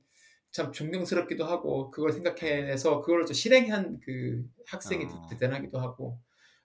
참 0.56 0.72
존경스럽기도 0.72 1.44
하고 1.44 1.90
그걸 1.90 2.12
생각해서 2.12 3.02
그걸 3.02 3.26
또 3.26 3.34
실행한 3.34 4.00
그 4.00 4.42
학생이 4.66 5.04
어. 5.04 5.26
대단하기도 5.28 5.78
하고 5.78 6.18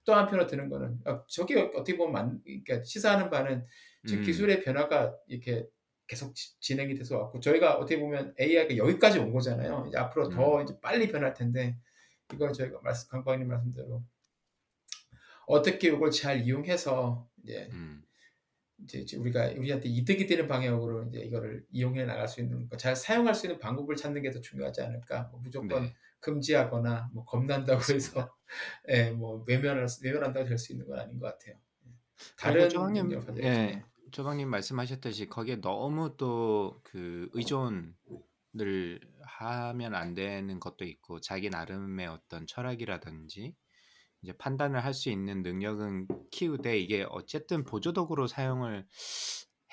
또 0.06 0.14
한편으로 0.14 0.48
드는 0.48 0.70
거는 0.70 1.00
어, 1.06 1.26
저게 1.28 1.60
어떻게 1.60 1.98
보면 1.98 2.14
만, 2.14 2.42
그러니까 2.46 2.82
시사하는 2.86 3.30
바는 3.30 3.66
지금 4.08 4.24
음. 4.24 4.26
기술의 4.26 4.64
변화가 4.64 5.14
이렇게 5.28 5.68
계속 6.08 6.34
지, 6.34 6.58
진행이 6.62 6.96
돼서 6.96 7.18
왔고 7.20 7.42
저희가 7.42 7.76
어떻게 7.76 8.00
보면 8.00 8.34
AI가 8.40 8.78
여기까지 8.78 9.20
온 9.20 9.34
거잖아요. 9.34 9.84
이제 9.90 9.98
앞으로 9.98 10.28
음. 10.28 10.32
더 10.32 10.64
이제 10.64 10.74
빨리 10.80 11.10
변할 11.10 11.34
텐데 11.34 11.78
이걸 12.34 12.54
저희가 12.54 12.80
말씀 12.82 13.10
강박님 13.10 13.50
말씀대로 13.50 14.02
어떻게 15.48 15.90
이걸 15.90 16.12
잘 16.12 16.40
이용해서 16.40 17.28
이제 17.44 17.68
음. 17.74 18.02
이제 18.84 19.18
우리가 19.18 19.48
우리한테 19.58 19.90
이득이 19.90 20.26
되는 20.28 20.48
방향으로 20.48 21.06
이제 21.10 21.20
이거를 21.20 21.66
이용해 21.72 22.06
나갈 22.06 22.28
수 22.28 22.42
있는 22.42 22.68
잘 22.78 22.96
사용할 22.96 23.36
수 23.36 23.46
있는 23.48 23.60
방법을 23.60 23.96
찾는 23.96 24.22
게 24.24 24.32
더 24.32 24.40
중요하지 24.42 24.82
않을까? 24.82 25.30
뭐 25.32 25.42
무조건 25.42 25.84
네. 25.84 25.96
금지하거나 26.20 27.10
뭐 27.14 27.26
겁난다고 27.26 27.82
해서 27.94 28.36
예, 28.90 29.12
뭐 29.12 29.44
외면할 29.48 29.88
외면한다고 30.04 30.46
될 30.48 30.58
수 30.58 30.72
있는 30.74 30.88
건 30.88 31.00
아닌 31.00 31.20
것 31.20 31.28
같아요. 31.28 31.56
예. 31.88 31.92
다른 32.38 32.70
조방님, 32.70 33.12
예, 33.44 33.84
조방님 34.12 34.50
말씀하셨듯이 34.50 35.28
거기에 35.28 35.58
너무 35.62 36.16
또 36.18 36.82
그 36.84 37.30
의존을 37.34 37.94
하면 39.24 39.96
안 39.96 40.14
되는 40.14 40.60
것도 40.60 40.86
있고 40.86 41.20
자기 41.22 41.50
나름의 41.50 42.08
어떤 42.08 42.46
철학이라든지 42.48 43.56
이제 44.22 44.34
판단을 44.34 44.84
할 44.84 44.94
수 44.94 45.10
있는 45.10 45.42
능력은 45.42 46.08
키우되 46.32 46.78
이게 46.80 47.06
어쨌든 47.10 47.64
보조도구로 47.64 48.28
사용을 48.28 48.86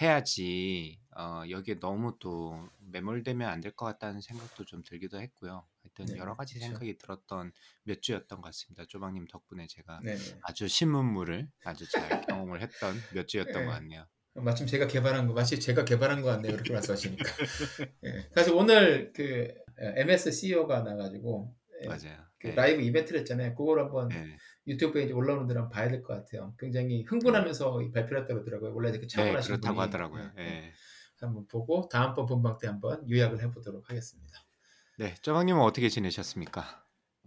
해야지 0.01 1.01
어, 1.17 1.43
여기에 1.51 1.81
너무 1.81 2.17
또 2.21 2.69
매몰되면 2.93 3.49
안 3.49 3.61
될 3.61 3.73
것 3.75 3.85
같다는 3.87 4.21
생각도 4.21 4.65
좀 4.65 4.83
들기도 4.85 5.21
했고요. 5.21 5.67
하여튼 5.83 6.07
네, 6.15 6.19
여러 6.21 6.37
가지 6.37 6.55
그렇죠. 6.55 6.67
생각이 6.69 6.99
들었던 6.99 7.53
몇 7.83 8.01
주였던 8.01 8.41
것 8.41 8.47
같습니다. 8.49 8.85
조방님 8.87 9.27
덕분에 9.27 9.67
제가 9.67 10.01
네, 10.05 10.15
네. 10.15 10.39
아주 10.43 10.69
신문물을 10.69 11.49
아주 11.65 11.89
잘 11.91 11.99
경험을 12.27 12.63
했던 12.63 12.95
몇 13.13 13.27
주였던 13.27 13.53
네. 13.55 13.65
것 13.65 13.71
같네요. 13.73 14.07
마침 14.35 14.69
제가 14.69 14.87
개발한 14.87 15.27
거 15.27 15.33
마치 15.35 15.59
제가 15.59 15.85
개발한 15.85 16.23
거 16.23 16.29
같네요. 16.29 16.53
그렇게 16.53 16.73
말씀하시니까. 16.73 17.25
네. 18.01 18.29
사실 18.37 18.53
오늘 18.55 19.13
그 19.13 19.53
MS 19.79 20.31
CEO가 20.31 20.83
나가지고 20.83 21.57
예, 21.83 21.89
맞아요. 21.89 22.28
그 22.41 22.49
네. 22.49 22.55
라이브 22.55 22.83
이벤트를 22.83 23.21
했잖아요. 23.21 23.55
그걸 23.55 23.81
한번 23.81 24.09
네. 24.09 24.37
유튜브에 24.67 25.05
이제 25.05 25.13
올라오는 25.13 25.47
데를 25.47 25.63
한번 25.63 25.75
봐야 25.75 25.89
될 25.89 26.03
것 26.03 26.15
같아요. 26.15 26.55
굉장히 26.59 27.05
흥분하면서 27.05 27.79
네. 27.81 27.91
발표를 27.93 28.23
했다고 28.23 28.41
그러더라고요. 28.45 28.75
원래 28.75 28.93
그 28.99 29.07
차원하신 29.07 29.55
네, 29.55 29.61
그렇다고. 29.61 29.81
하더라고요. 29.81 30.31
네. 30.37 30.45
네. 30.45 30.73
한번 31.21 31.47
보고 31.49 31.89
다음번 31.89 32.27
본방 32.27 32.59
때 32.59 32.69
한번 32.69 33.09
요약을 33.11 33.43
해보도록 33.43 33.91
하겠습니다. 33.91 34.39
네, 34.99 35.15
쪼방님은 35.23 35.61
어떻게 35.63 35.89
지내셨습니까? 35.89 36.85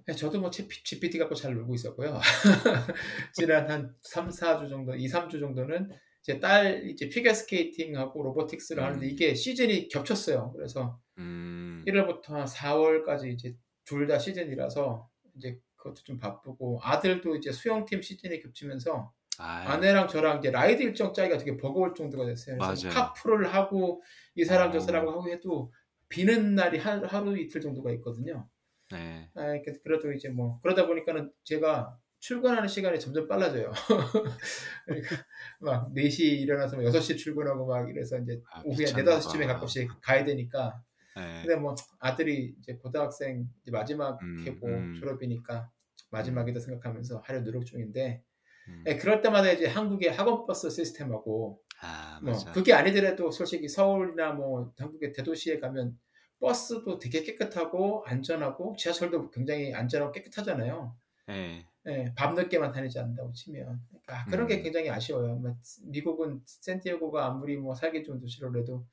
네, 0.07 0.13
저도 0.15 0.39
뭐 0.39 0.49
GPT 0.49 1.19
갖고 1.19 1.35
잘 1.35 1.53
놀고 1.53 1.75
있었고요. 1.75 2.19
지난 3.33 3.69
한 3.69 3.95
3, 4.01 4.29
4주 4.29 4.69
정도, 4.69 4.95
2, 4.95 5.07
3주 5.07 5.39
정도는 5.39 5.89
제 6.23 6.39
딸 6.39 6.87
이제 6.87 7.09
피겨 7.09 7.33
스케이팅하고 7.33 8.21
로보틱스를 8.23 8.83
음. 8.83 8.85
하는데 8.85 9.07
이게 9.07 9.33
시즌이 9.33 9.87
겹쳤어요. 9.89 10.51
그래서 10.55 10.99
음. 11.17 11.83
1월부터 11.87 12.45
4월까지 12.45 13.33
이제 13.33 13.55
둘 13.91 14.07
다 14.07 14.17
시즌이라서 14.19 15.09
이제 15.37 15.59
그것도 15.75 16.03
좀 16.03 16.17
바쁘고 16.17 16.79
아들도 16.83 17.35
이제 17.35 17.51
수영팀 17.51 18.01
시즌에 18.01 18.39
겹치면서 18.39 19.11
아유. 19.39 19.67
아내랑 19.69 20.07
저랑 20.07 20.37
이제 20.39 20.51
라이드 20.51 20.81
일정 20.83 21.13
짜기가 21.13 21.37
되게 21.37 21.57
버거울 21.57 21.93
정도가 21.95 22.25
됐어요. 22.25 22.57
그래서. 22.57 22.89
카풀을 22.89 23.53
하고 23.53 24.01
이 24.35 24.43
사람 24.45 24.69
어. 24.69 24.71
저 24.71 24.79
사람하고 24.79 25.11
하고 25.21 25.29
해도 25.29 25.73
비는 26.09 26.55
날이 26.55 26.77
하, 26.77 27.01
하루 27.07 27.37
이틀 27.37 27.61
정도가 27.61 27.91
있거든요. 27.93 28.47
네. 28.91 29.29
아, 29.35 29.41
그래도 29.83 30.11
이제 30.11 30.29
뭐 30.29 30.59
그러다 30.61 30.85
보니까는 30.85 31.31
제가 31.43 31.97
출근하는 32.19 32.67
시간이 32.67 32.99
점점 32.99 33.27
빨라져요. 33.27 33.71
그러니까 34.85 35.15
막 35.59 35.91
4시 35.93 36.19
일어나서 36.41 36.77
6시 36.77 37.17
출근하고 37.17 37.65
막 37.65 37.89
이래서 37.89 38.17
이제 38.19 38.39
아, 38.51 38.61
오후에 38.63 38.85
4, 38.85 38.97
미쳤나 38.97 39.19
5시쯤에 39.19 39.47
봐. 39.47 39.53
가끔씩 39.53 39.89
가야 40.01 40.23
되니까. 40.23 40.81
네. 41.15 41.41
근데 41.41 41.55
뭐 41.55 41.75
아들이 41.99 42.55
이제 42.59 42.75
고등학생 42.75 43.47
이제 43.61 43.71
마지막 43.71 44.21
음, 44.21 44.43
해고 44.45 44.67
음. 44.67 44.93
졸업이니까 44.99 45.69
마지막이다 46.09 46.59
생각하면서 46.59 47.21
하려 47.25 47.43
노력 47.43 47.65
중인데 47.65 48.23
음. 48.67 48.83
예, 48.87 48.95
그럴 48.95 49.21
때마다 49.21 49.51
이제 49.51 49.67
한국의 49.67 50.11
학원 50.11 50.45
버스 50.45 50.69
시스템하고 50.69 51.61
아 51.81 52.19
뭐. 52.21 52.33
그게 52.53 52.73
아니더라도 52.73 53.31
솔직히 53.31 53.67
서울이나 53.67 54.33
뭐 54.33 54.71
한국의 54.77 55.13
대도시에 55.13 55.59
가면 55.59 55.97
버스도 56.39 56.97
되게 56.97 57.23
깨끗하고 57.23 58.03
안전하고 58.05 58.75
지하철도 58.77 59.29
굉장히 59.29 59.73
안전하고 59.73 60.11
깨끗하잖아요. 60.11 60.95
네. 61.27 61.65
예, 61.87 62.13
밤늦게만 62.15 62.71
다니지 62.71 62.99
않는다고 62.99 63.33
치면 63.33 63.81
그러니까 63.89 64.25
그런 64.29 64.47
게 64.47 64.57
음. 64.57 64.63
굉장히 64.63 64.89
아쉬워요. 64.89 65.35
뭐 65.35 65.55
미국은 65.85 66.41
샌디에고가 66.45 67.25
아무리 67.25 67.57
뭐 67.57 67.73
살기 67.73 68.03
좋은 68.03 68.19
도시로라도 68.19 68.85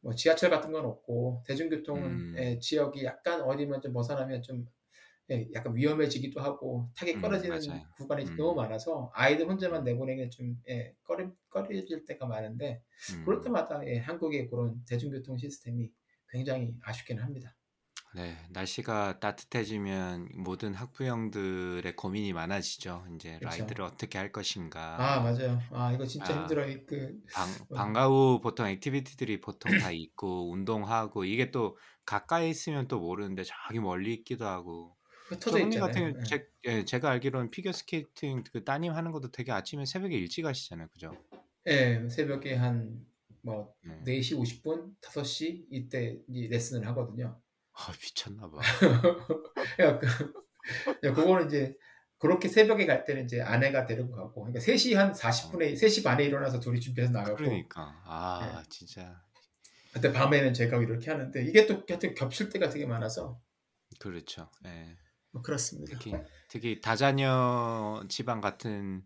뭐 0.00 0.14
지하철 0.14 0.50
같은 0.50 0.72
건 0.72 0.84
없고 0.84 1.42
대중교통은 1.46 2.02
음. 2.04 2.34
예, 2.38 2.58
지역이 2.58 3.04
약간 3.04 3.42
어디만 3.42 3.80
좀 3.80 3.92
벗어나면 3.92 4.42
좀 4.42 4.66
예, 5.30 5.46
약간 5.52 5.76
위험해지기도 5.76 6.40
하고 6.40 6.88
타기 6.96 7.14
음, 7.14 7.20
꺼려지는 7.20 7.58
맞아요. 7.58 7.82
구간이 7.96 8.24
음. 8.24 8.36
너무 8.36 8.54
많아서 8.54 9.10
아이들 9.14 9.46
혼자만 9.48 9.84
내보내기는 9.84 10.30
좀 10.30 10.56
예, 10.68 10.94
꺼리, 11.04 11.28
꺼려질 11.50 12.04
때가 12.06 12.26
많은데 12.26 12.82
음. 13.12 13.24
그럴 13.24 13.42
때마다 13.42 13.86
예, 13.86 13.98
한국의 13.98 14.48
그런 14.48 14.82
대중교통 14.86 15.36
시스템이 15.36 15.92
굉장히 16.30 16.74
아쉽긴 16.82 17.18
합니다. 17.18 17.57
네, 18.14 18.36
날씨가 18.50 19.20
따뜻해지면 19.20 20.30
모든 20.34 20.74
학부형들의 20.74 21.94
고민이 21.94 22.32
많아지죠. 22.32 23.06
이제 23.14 23.34
그쵸. 23.34 23.44
ride를 23.44 23.84
어떻게 23.84 24.18
할 24.18 24.32
것인가. 24.32 24.96
아 24.96 25.20
맞아요. 25.20 25.60
아 25.70 25.92
이거 25.92 26.04
진짜 26.06 26.34
아. 26.34 26.40
힘들어요. 26.40 26.86
그 26.86 27.20
방, 27.32 27.48
어. 27.70 27.74
방과 27.74 28.08
후 28.08 28.40
보통 28.42 28.66
activity들이 28.66 29.40
보통 29.40 29.76
다 29.78 29.90
있고 29.92 30.50
운동하고 30.50 31.24
이게 31.24 31.50
또 31.50 31.76
가까이 32.06 32.48
있으면 32.50 32.88
또 32.88 32.98
모르는데 32.98 33.44
저기 33.44 33.78
멀리 33.78 34.14
있기도 34.14 34.46
하고 34.46 34.96
흩어져 35.28 35.58
쪼박님 35.58 35.68
있잖아요. 35.74 35.86
같은 35.86 36.00
경우 36.02 36.14
예. 36.18 36.24
제, 36.24 36.46
예, 36.64 36.84
제가 36.84 37.10
알기로는 37.10 37.50
피겨 37.50 37.72
스케이팅 37.72 38.42
그 38.52 38.64
따님 38.64 38.94
하는 38.94 39.12
것도 39.12 39.30
되게 39.30 39.52
아침에 39.52 39.84
새벽에 39.84 40.16
일찍 40.16 40.46
하시잖아요, 40.46 40.88
그죠? 40.88 41.12
예, 41.66 42.08
새벽에 42.08 42.54
한 42.54 43.06
뭐 43.42 43.74
네. 43.82 44.02
4시 44.04 44.36
50분, 44.36 44.94
5시 45.00 45.66
이때 45.70 46.18
이 46.28 46.48
레슨을 46.48 46.86
하거든요. 46.88 47.40
아 47.78 47.92
미쳤나 47.92 48.50
봐. 48.50 48.58
야, 49.80 49.98
그, 49.98 50.06
야, 51.04 51.14
그거는 51.14 51.46
이제 51.46 51.76
그렇게 52.18 52.48
새벽에 52.48 52.86
갈 52.86 53.04
때는 53.04 53.24
이제 53.24 53.40
아내가 53.40 53.86
데리고 53.86 54.10
가고, 54.10 54.42
그러니까 54.44 54.60
3시 54.60 54.94
한 54.94 55.12
40분에 55.12 55.74
3시 55.74 56.02
반에 56.02 56.24
일어나서 56.24 56.58
둘이 56.58 56.80
준비해서 56.80 57.12
나가고, 57.12 57.36
그러니까 57.36 58.02
아 58.04 58.62
진짜 58.68 59.22
그때 59.92 60.12
밤에는 60.12 60.52
제가 60.52 60.78
이렇게 60.78 61.10
하는데 61.10 61.42
이게 61.44 61.66
또 61.66 61.82
하여튼 61.88 62.14
겹칠 62.14 62.48
때가 62.50 62.68
되게 62.68 62.84
많아서 62.84 63.40
그렇죠. 64.00 64.50
예. 64.66 64.96
뭐 65.30 65.42
그렇습니다. 65.42 65.92
특히 65.92 66.12
특히 66.48 66.80
다자녀 66.80 68.02
집안 68.08 68.40
같은 68.40 69.02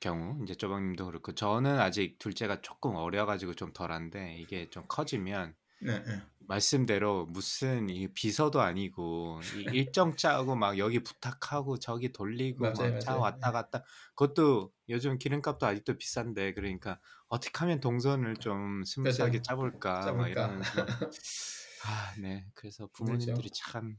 경우 0.00 0.42
이제 0.44 0.54
쪼박님도 0.54 1.06
그렇고 1.06 1.34
저는 1.34 1.78
아직 1.80 2.18
둘째가 2.18 2.60
조금 2.62 2.94
어려가지고 2.94 3.54
좀 3.54 3.72
덜한데 3.72 4.36
이게 4.38 4.68
좀 4.70 4.84
커지면 4.86 5.54
네, 5.80 6.02
네. 6.02 6.22
말씀대로 6.46 7.26
무슨 7.26 7.88
이 7.88 8.08
비서도 8.12 8.60
아니고 8.60 9.40
이 9.56 9.62
일정 9.72 10.16
짜고 10.16 10.56
막 10.56 10.78
여기 10.78 11.02
부탁하고 11.02 11.78
저기 11.78 12.12
돌리고 12.12 12.62
맞아요, 12.64 12.92
막 12.92 13.03
차 13.03 13.10
맞아요. 13.12 13.22
왔다 13.22 13.52
갔다 13.52 13.84
그것도 14.14 14.72
요즘 14.88 15.18
기름값도 15.18 15.66
아직도 15.66 15.96
비싼데 15.98 16.54
그러니까 16.54 17.00
어떻게 17.28 17.58
하면 17.58 17.80
동선을 17.80 18.36
좀 18.36 18.84
smooth하게. 18.84 19.42
짜볼까 19.42 19.92
막 19.94 20.02
짜볼까. 20.04 20.28
이러면서 20.28 20.86
아, 21.86 22.14
네. 22.18 22.46
그래서. 22.54 22.88
부모님들이 22.94 23.50
참 23.50 23.96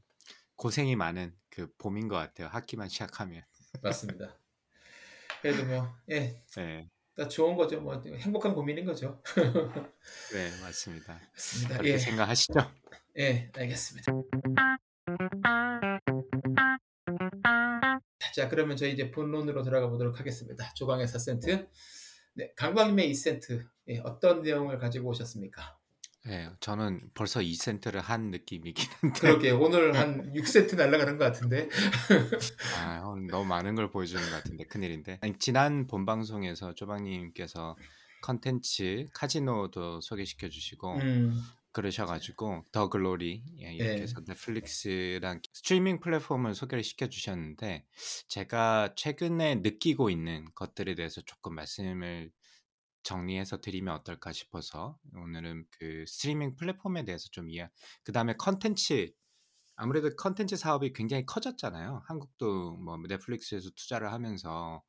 고생이 0.56 0.96
많은 0.96 1.36
그 1.50 1.72
봄인 1.78 2.08
것 2.08 2.16
같아요. 2.16 2.48
학기만 2.48 2.90
시작하면. 2.90 3.44
맞습니다. 3.82 4.40
그래도 5.42 5.66
뭐, 5.66 5.96
예, 6.10 6.42
네, 6.56 6.90
다 7.16 7.30
좋은 7.30 7.56
거죠. 7.56 7.80
뭐 7.80 8.02
행복한 8.04 8.54
고민인 8.54 8.86
거죠. 8.86 9.22
네, 10.34 10.52
맞습니다. 10.62 11.20
맞습니다. 11.32 11.78
그렇게 11.78 11.94
예, 11.94 11.98
생각하시죠? 11.98 12.60
예, 13.18 13.50
알겠습니다. 13.56 14.12
자, 18.36 18.50
그러면 18.50 18.76
저희 18.76 18.92
이제 18.92 19.12
본론으로 19.12 19.64
들어가 19.64 19.88
보도록 19.88 20.20
하겠습니다. 20.20 20.74
조강의 20.74 21.08
4센트. 21.08 21.70
네, 22.34 22.52
강광님의 22.58 23.10
2센트. 23.12 23.66
예, 23.88 24.00
어떤 24.00 24.42
내용을 24.42 24.78
가지고 24.78 25.10
오셨습니까? 25.10 25.78
네, 26.26 26.50
저는 26.60 27.12
벌써 27.14 27.40
2센트를 27.40 28.02
한 28.02 28.32
느낌이긴 28.32 28.90
한데 29.00 29.20
그러게 29.20 29.52
오늘 29.52 29.96
한 29.96 30.24
6센트 30.34 30.76
날아가는 30.76 31.18
것 31.18 31.26
같은데. 31.26 31.70
아, 32.78 33.00
형, 33.02 33.28
너무 33.28 33.46
많은 33.46 33.76
걸 33.76 33.92
보여주는 33.92 34.24
것 34.24 34.32
같은데 34.32 34.64
큰일인데. 34.66 35.20
아니, 35.22 35.38
지난번 35.38 36.06
방송에서 36.06 36.74
쪼박님께서 36.74 37.76
컨텐츠 38.24 39.10
카지노도 39.14 40.02
소개시켜 40.02 40.50
주시고 40.50 40.96
음, 40.96 41.42
그러셔가지고 41.72 42.66
더 42.72 42.90
글로리 42.90 43.44
예, 43.62 43.74
이렇게 43.74 43.96
네. 43.98 44.02
해서 44.02 44.20
넷플릭스랑 44.26 45.42
스트리밍 45.54 46.00
플랫폼을 46.00 46.56
소개를 46.56 46.84
시켜 46.84 47.08
주셨는데 47.08 47.86
제가 48.28 48.94
최근에 48.96 49.56
느끼고 49.56 50.10
있는 50.10 50.48
것들에 50.56 50.96
대해서 50.96 51.22
조금 51.22 51.54
말씀을 51.54 52.32
정리해서 53.06 53.62
드리면 53.62 53.96
어떨까 53.96 54.34
싶어서 54.34 55.00
오늘은 55.16 55.66
그 55.72 56.06
스트리밍 56.08 56.56
플랫폼에 56.58 57.06
대해서 57.06 57.30
좀 57.32 57.50
이해. 57.50 57.70
그 58.04 58.12
다음에 58.12 58.34
컨텐츠 58.38 59.14
아무래도 59.78 60.10
컨텐츠 60.16 60.58
사업이 60.58 60.94
굉장히 60.94 61.26
커졌잖아요. 61.26 62.04
한국도 62.08 62.78
뭐 62.78 62.98
넷플릭스에서 63.08 63.70
투자를 63.76 64.12
하면서 64.12 64.84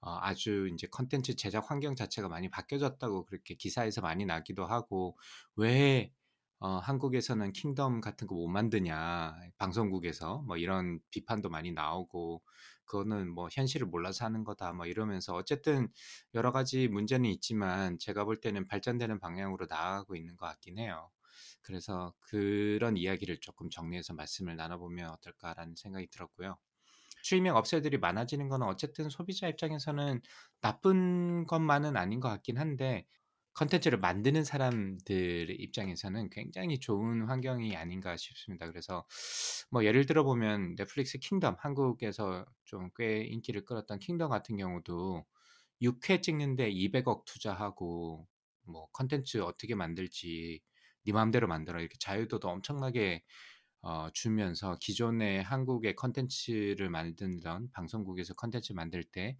어, 0.00 0.18
아주 0.20 0.68
이제 0.74 0.88
컨텐츠 0.90 1.36
제작 1.36 1.70
환경 1.70 1.94
자체가 1.94 2.28
많이 2.28 2.50
바뀌어졌다고 2.50 3.26
그렇게 3.26 3.54
기사에서 3.54 4.00
많이 4.00 4.26
나기도 4.26 4.66
하고 4.66 5.16
왜 5.56 6.12
어, 6.60 6.78
한국에서는 6.78 7.52
킹덤 7.52 8.00
같은 8.00 8.26
거 8.26 8.34
못 8.36 8.48
만드냐 8.48 9.36
방송국에서 9.58 10.38
뭐 10.46 10.56
이런 10.56 11.00
비판도 11.10 11.50
많이 11.50 11.72
나오고 11.72 12.42
그거는 12.84 13.30
뭐 13.32 13.48
현실을 13.52 13.86
몰라서 13.86 14.24
하는 14.24 14.44
거다 14.44 14.72
뭐 14.72 14.86
이러면서 14.86 15.34
어쨌든 15.34 15.88
여러 16.34 16.52
가지 16.52 16.88
문제는 16.88 17.28
있지만 17.30 17.98
제가 17.98 18.24
볼 18.24 18.40
때는 18.40 18.66
발전되는 18.66 19.18
방향으로 19.18 19.66
나아가고 19.68 20.16
있는 20.16 20.36
것 20.36 20.46
같긴 20.46 20.78
해요. 20.78 21.10
그래서 21.62 22.14
그런 22.20 22.96
이야기를 22.96 23.38
조금 23.40 23.70
정리해서 23.70 24.14
말씀을 24.14 24.56
나눠보면 24.56 25.10
어떨까라는 25.10 25.76
생각이 25.76 26.08
들었고요. 26.08 26.58
스트리밍 27.22 27.54
업체들이 27.54 27.98
많아지는 27.98 28.48
거는 28.48 28.66
어쨌든 28.66 29.08
소비자 29.08 29.48
입장에서는 29.48 30.20
나쁜 30.60 31.46
것만은 31.46 31.96
아닌 31.96 32.20
것 32.20 32.28
같긴 32.28 32.58
한데 32.58 33.06
컨텐츠를 33.54 33.98
만드는 33.98 34.44
사람들 34.44 35.60
입장에서는 35.60 36.30
굉장히 36.30 36.78
좋은 36.78 37.22
환경이 37.28 37.76
아닌가 37.76 38.16
싶습니다. 38.16 38.66
그래서 38.66 39.04
뭐 39.70 39.84
예를 39.84 40.06
들어 40.06 40.24
보면 40.24 40.76
넷플릭스 40.76 41.18
킹덤 41.18 41.56
한국에서 41.58 42.46
좀 42.64 42.90
꽤 42.96 43.22
인기를 43.24 43.64
끌었던 43.64 43.98
킹덤 43.98 44.30
같은 44.30 44.56
경우도 44.56 45.24
6회 45.82 46.22
찍는데 46.22 46.70
200억 46.72 47.24
투자하고 47.26 48.26
뭐 48.64 48.88
컨텐츠 48.92 49.38
어떻게 49.42 49.74
만들지 49.74 50.60
네 51.04 51.12
마음대로 51.12 51.48
만들어 51.48 51.80
이렇게 51.80 51.96
자유도도 51.98 52.48
엄청나게 52.48 53.22
어, 53.82 54.08
주면서 54.12 54.78
기존의 54.80 55.42
한국의 55.42 55.96
컨텐츠를 55.96 56.88
만들던 56.90 57.70
방송국에서 57.72 58.34
컨텐츠 58.34 58.72
만들 58.74 59.02
때 59.04 59.36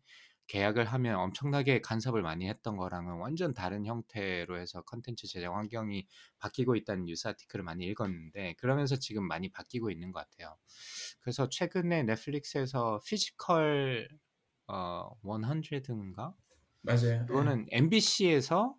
계약을 0.53 0.85
하면 0.85 1.17
엄청나게 1.17 1.81
간섭을 1.81 2.21
많이 2.21 2.47
했던 2.47 2.77
거랑은 2.77 3.15
완전 3.15 3.55
다른 3.55 3.87
형태로 3.87 4.59
해서 4.61 4.83
컨텐츠 4.83 5.27
제작 5.27 5.55
환경이 5.55 6.07
바뀌고 6.39 6.77
있다는 6.77 7.07
뉴스 7.07 7.27
article을 7.27 7.65
많이 7.65 7.87
읽었는데 7.87 8.57
그러면서 8.59 8.97
지금 8.97 9.27
많이 9.27 9.51
바뀌고 9.51 9.91
있는 9.91 10.13
것 10.13 10.19
같아요. 10.21 10.59
그래서 11.21 11.49
최근에 11.49 12.03
넷플릭스에서 12.03 13.01
피지컬 13.07 14.11
어 14.67 15.09
100인가? 15.23 16.35
맞아요. 16.83 17.25
그거는 17.27 17.67
MBC에서 17.71 18.77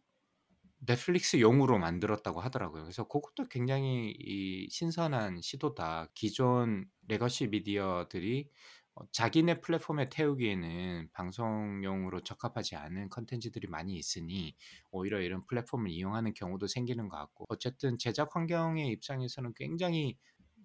넷플릭스 0.86 1.40
용으로 1.40 1.80
만들었다고 1.80 2.40
하더라고요. 2.42 2.84
그래서 2.84 3.08
그것도 3.08 3.50
굉장히 3.50 4.14
이 4.20 4.68
신선한 4.70 5.42
시도다. 5.42 6.12
기존 6.14 6.86
legacy 7.08 7.48
media들이 7.48 8.52
어, 8.96 9.04
자기네 9.12 9.62
플랫폼에 9.62 10.10
태우기에는 10.10 11.10
방송용으로 11.14 12.22
적합하지 12.22 12.76
않은 12.76 13.10
컨텐츠들이 13.10 13.68
많이 13.68 13.96
있으니 13.96 14.56
오히려 14.92 15.20
이런 15.20 15.46
플랫폼을 15.46 15.90
이용하는 15.90 16.34
경우도 16.34 16.68
생기는 16.68 17.08
것 17.10 17.18
같고 17.18 17.46
어쨌든 17.50 17.98
제작 17.98 18.36
환경의 18.36 18.90
입장에서는 18.90 19.54
굉장히 19.56 20.18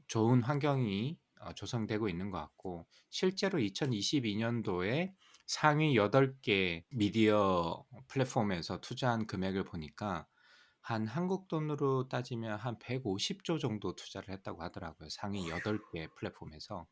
좋은 0.08 0.42
환경이 0.42 1.18
어, 1.40 1.52
조성되고 1.54 2.08
있는 2.08 2.30
것 2.30 2.38
같고 2.38 2.86
실제로 3.10 3.58
2022년도에 3.58 5.14
상위 5.46 5.94
8개 5.94 6.84
미디어 6.90 7.84
플랫폼에서 8.08 8.80
투자한 8.80 9.26
금액을 9.26 9.64
보니까 9.64 10.26
한 10.80 11.06
한국 11.06 11.48
돈으로 11.48 12.08
따지면 12.08 12.58
한 12.58 12.78
150조 12.78 13.58
정도 13.60 13.94
투자를 13.94 14.34
했다고 14.34 14.62
하더라고요. 14.62 15.08
상위 15.08 15.46
8개 15.48 16.14
플랫폼에서. 16.14 16.86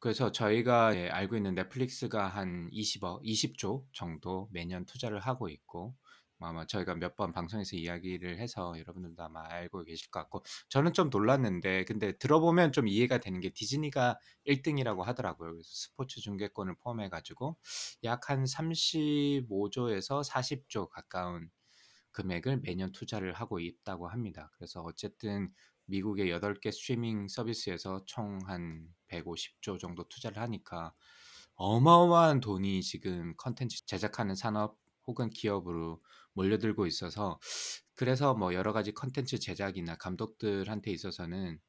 그래서 0.00 0.30
저희가 0.32 0.96
예, 0.96 1.08
알고 1.08 1.36
있는 1.36 1.54
넷플릭스가 1.54 2.28
한 2.28 2.68
20억, 2.72 3.20
20조 3.24 3.84
정도 3.92 4.48
매년 4.52 4.84
투자를 4.86 5.18
하고 5.20 5.48
있고 5.48 5.94
아마 6.40 6.66
저희가 6.66 6.94
몇 6.94 7.16
번 7.16 7.32
방송에서 7.32 7.76
이야기를 7.76 8.38
해서 8.38 8.78
여러분들도 8.78 9.20
아마 9.24 9.42
알고 9.48 9.82
계실 9.84 10.08
것 10.10 10.20
같고 10.20 10.44
저는 10.68 10.92
좀 10.92 11.10
놀랐는데 11.10 11.84
근데 11.84 12.16
들어보면 12.16 12.70
좀 12.72 12.86
이해가 12.86 13.18
되는 13.18 13.40
게 13.40 13.50
디즈니가 13.50 14.18
1등이라고 14.46 15.02
하더라고요. 15.02 15.50
그래서 15.52 15.68
스포츠 15.72 16.20
중계권을 16.20 16.76
포함해 16.76 17.08
가지고 17.08 17.58
약 18.04 18.30
한 18.30 18.46
35조에서 18.46 20.22
40조 20.22 20.86
가까운 20.88 21.50
금액을 22.12 22.60
매년 22.62 22.92
투자를 22.92 23.32
하고 23.32 23.60
있다고 23.60 24.08
합니다. 24.08 24.50
그래서 24.56 24.82
어쨌든 24.82 25.52
미국의 25.88 26.30
8개 26.30 26.70
스트리밍 26.70 27.28
서비스에서 27.28 28.04
총 28.06 28.38
한 28.46 28.88
150조 29.08 29.78
정도 29.78 30.06
투자를 30.08 30.38
하니까 30.42 30.94
어마어마한 31.56 32.40
돈이 32.40 32.82
지금 32.82 33.34
컨텐츠 33.36 33.86
제작하는 33.86 34.34
산업 34.34 34.78
혹은 35.06 35.30
기업으로 35.30 36.02
몰려들고 36.34 36.86
있어서 36.86 37.40
그래서 37.94 38.34
뭐 38.34 38.54
여러 38.54 38.72
가지 38.72 38.92
컨텐츠 38.92 39.38
제작이나 39.40 39.96
감독들한테 39.96 40.90
있어서는 40.92 41.60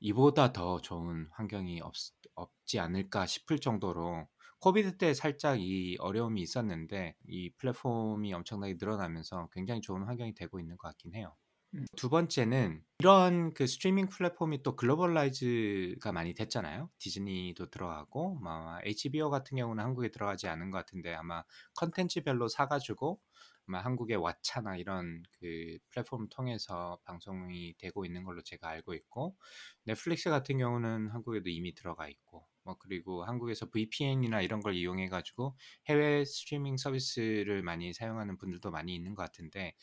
이보다 0.00 0.52
더 0.52 0.80
좋은 0.80 1.28
환경이 1.32 1.80
없, 1.80 1.94
없지 2.34 2.78
않을까 2.80 3.26
싶을 3.26 3.58
정도로 3.58 4.28
COVID 4.60 4.96
때 4.98 5.14
살짝 5.14 5.60
이 5.60 5.96
어려움이 6.00 6.40
있었는데 6.42 7.16
이 7.28 7.50
플랫폼이 7.58 8.32
엄청나게 8.32 8.76
늘어나면서 8.78 9.48
굉장히 9.52 9.80
좋은 9.82 10.04
환경이 10.04 10.34
되고 10.34 10.60
있는 10.60 10.76
것 10.76 10.88
같긴 10.88 11.14
해요. 11.14 11.36
음. 11.74 11.86
두 11.96 12.08
번째는 12.08 12.82
이런 13.00 13.52
그 13.52 13.66
스트리밍 13.66 14.08
플랫폼이 14.08 14.62
또 14.62 14.76
globalize가 14.76 16.12
많이 16.12 16.32
됐잖아요. 16.34 16.88
디즈니도 16.98 17.70
들어가고 17.70 18.36
뭐 18.36 18.78
HBO 18.84 19.30
같은 19.30 19.56
경우는 19.56 19.82
한국에 19.82 20.10
들어가지 20.10 20.46
않은 20.46 20.70
것 20.70 20.78
같은데 20.78 21.12
아마 21.14 21.42
컨텐츠별로 21.74 22.48
사가지고 22.48 23.20
아마 23.66 23.80
한국의 23.80 24.18
왓챠나 24.18 24.78
이런 24.78 25.22
그 25.32 25.78
플랫폼을 25.90 26.28
통해서 26.30 26.98
방송이 27.04 27.74
되고 27.78 28.04
있는 28.04 28.22
걸로 28.22 28.42
제가 28.42 28.68
알고 28.68 28.94
있고 28.94 29.36
넷플릭스 29.84 30.30
같은 30.30 30.58
경우는 30.58 31.10
한국에도 31.10 31.48
이미 31.50 31.74
들어가 31.74 32.08
있고 32.08 32.46
뭐 32.62 32.76
그리고 32.78 33.24
한국에서 33.24 33.68
VPN이나 33.70 34.40
이런 34.40 34.60
걸 34.60 34.74
이용해 34.74 35.08
가지고 35.08 35.56
해외 35.86 36.24
스트리밍 36.24 36.76
서비스를 36.76 37.62
많이 37.62 37.92
사용하는 37.92 38.38
분들도 38.38 38.70
많이 38.70 38.94
있는 38.94 39.14
것 39.14 39.22
같은데 39.22 39.74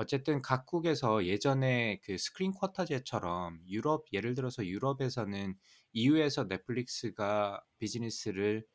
어쨌든 0.00 0.40
각국에서 0.40 1.26
예전에 1.26 2.00
그 2.02 2.16
스크린 2.16 2.52
쿼터제처럼 2.52 3.60
유럽 3.68 4.06
예를 4.14 4.34
들어서 4.34 4.64
유럽에서는 4.64 5.54
EU에서 5.92 6.44
넷플릭스가 6.44 7.62
비즈니스를 7.78 8.66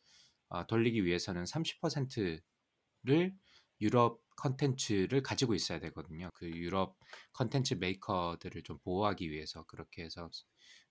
어, 0.49 0.67
돌리기 0.67 1.03
위해서는 1.03 1.45
30%를 1.45 3.33
유럽 3.81 4.21
컨텐츠를 4.35 5.23
가지고 5.23 5.55
있어야 5.55 5.79
되거든요. 5.79 6.29
그 6.35 6.47
유럽 6.47 6.95
컨텐츠 7.33 7.75
메이커들을 7.79 8.61
좀 8.61 8.77
보호하기 8.83 9.31
위해서 9.31 9.63
그렇게 9.63 10.03
해서 10.03 10.29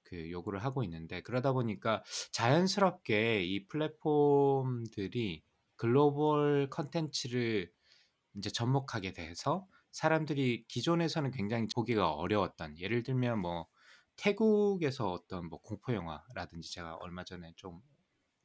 그 0.02 0.32
요구를 0.32 0.64
하고 0.64 0.82
있는데 0.82 1.20
그러다 1.20 1.52
보니까 1.52 2.02
자연스럽게 2.32 3.44
이 3.44 3.68
플랫폼들이 3.68 5.44
글로벌 5.76 6.68
컨텐츠를 6.70 7.70
이제 8.36 8.50
접목하게 8.50 9.12
돼서 9.12 9.68
사람들이 9.94 10.64
기존에서는 10.66 11.30
굉장히 11.30 11.68
보기가 11.72 12.10
어려웠던 12.10 12.78
예를 12.80 13.04
들면 13.04 13.38
뭐 13.38 13.68
태국에서 14.16 15.12
어떤 15.12 15.48
뭐 15.48 15.60
공포 15.60 15.94
영화라든지 15.94 16.72
제가 16.72 16.96
얼마 16.96 17.22
전에 17.22 17.52
좀 17.54 17.80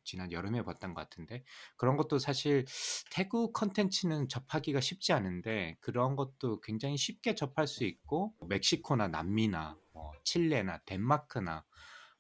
지난 0.04 0.32
여름에 0.32 0.64
봤던 0.64 0.94
것 0.94 1.02
같은데 1.02 1.44
그런 1.76 1.98
것도 1.98 2.20
사실 2.20 2.66
태국 3.10 3.54
컨텐츠는 3.54 4.28
접하기가 4.28 4.80
쉽지 4.80 5.12
않은데 5.12 5.76
그런 5.80 6.16
것도 6.16 6.62
굉장히 6.62 6.98
쉽게 6.98 7.34
접할 7.34 7.66
수 7.66 7.84
있고 7.84 8.36
멕시코나 8.48 9.08
남미나 9.08 9.76
뭐 9.92 10.12
칠레나 10.26 10.82
덴마크나 10.86 11.66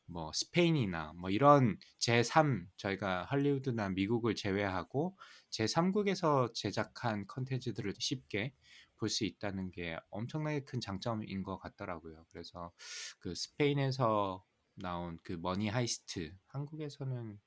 뭐 0.05 0.31
스페인이나 0.33 1.13
뭐 1.13 1.29
이런 1.29 1.77
제3 1.99 2.65
저희가 2.77 3.25
할리우드나 3.25 3.89
미국을 3.89 4.33
제외하고 4.33 5.15
제3국에서 5.51 6.51
제작한 6.55 7.27
컨텐츠들을 7.27 7.93
쉽게 7.99 8.53
볼 8.99 9.09
수 9.09 9.25
있다는 9.25 9.71
게 9.71 9.97
엄청나게 10.11 10.65
큰 10.65 10.79
장점인 10.81 11.43
것 11.43 11.57
같더라고요. 11.59 12.25
그래서 12.31 12.73
그 13.19 13.33
스페인에서 13.35 14.45
나온 14.75 15.17
그 15.23 15.33
Money 15.33 15.67
Heist 15.69 16.35
한국에서는 16.47 17.39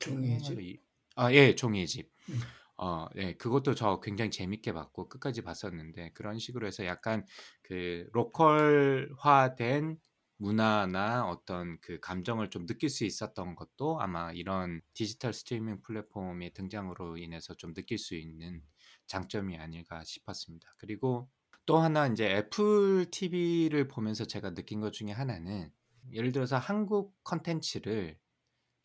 종이의 0.00 0.40
집? 0.40 0.60
이- 0.60 0.80
아, 1.16 1.32
예, 1.32 1.54
종이의 1.54 1.86
집. 1.86 2.10
음. 2.28 2.52
어, 2.78 3.08
예, 3.16 3.34
그것도 3.36 3.74
저 3.74 4.00
굉장히 4.00 4.30
재밌게 4.30 4.72
봤고 4.72 5.08
끝까지 5.08 5.42
봤었는데 5.42 6.12
그런 6.14 6.38
식으로 6.38 6.66
해서 6.66 6.86
약간 6.86 7.26
그 7.62 8.08
local화된 8.12 9.98
문화나 10.38 11.28
어떤 11.28 11.78
그 11.82 12.00
감정을 12.00 12.50
좀 12.50 12.66
느낄 12.66 12.88
수 12.90 13.04
있었던 13.04 13.54
것도 13.56 14.00
아마 14.00 14.32
이런 14.32 14.80
디지털 14.94 15.34
스트리밍 15.34 15.82
플랫폼의 15.82 16.52
등장으로 16.54 17.18
인해서 17.18 17.54
좀 17.56 17.74
느낄 17.74 17.98
수 17.98 18.14
있는 18.16 18.62
장점이 19.10 19.58
아닐까 19.58 20.02
싶었습니다. 20.04 20.72
그리고 20.78 21.28
또 21.66 21.78
하나 21.78 22.06
이제 22.06 22.30
애플 22.30 23.10
TV를 23.10 23.88
보면서 23.88 24.24
제가 24.24 24.54
느낀 24.54 24.80
것 24.80 24.92
중에 24.92 25.10
하나는 25.10 25.70
예를 26.12 26.30
들어서 26.30 26.58
한국 26.58 27.12
컨텐츠를 27.24 28.16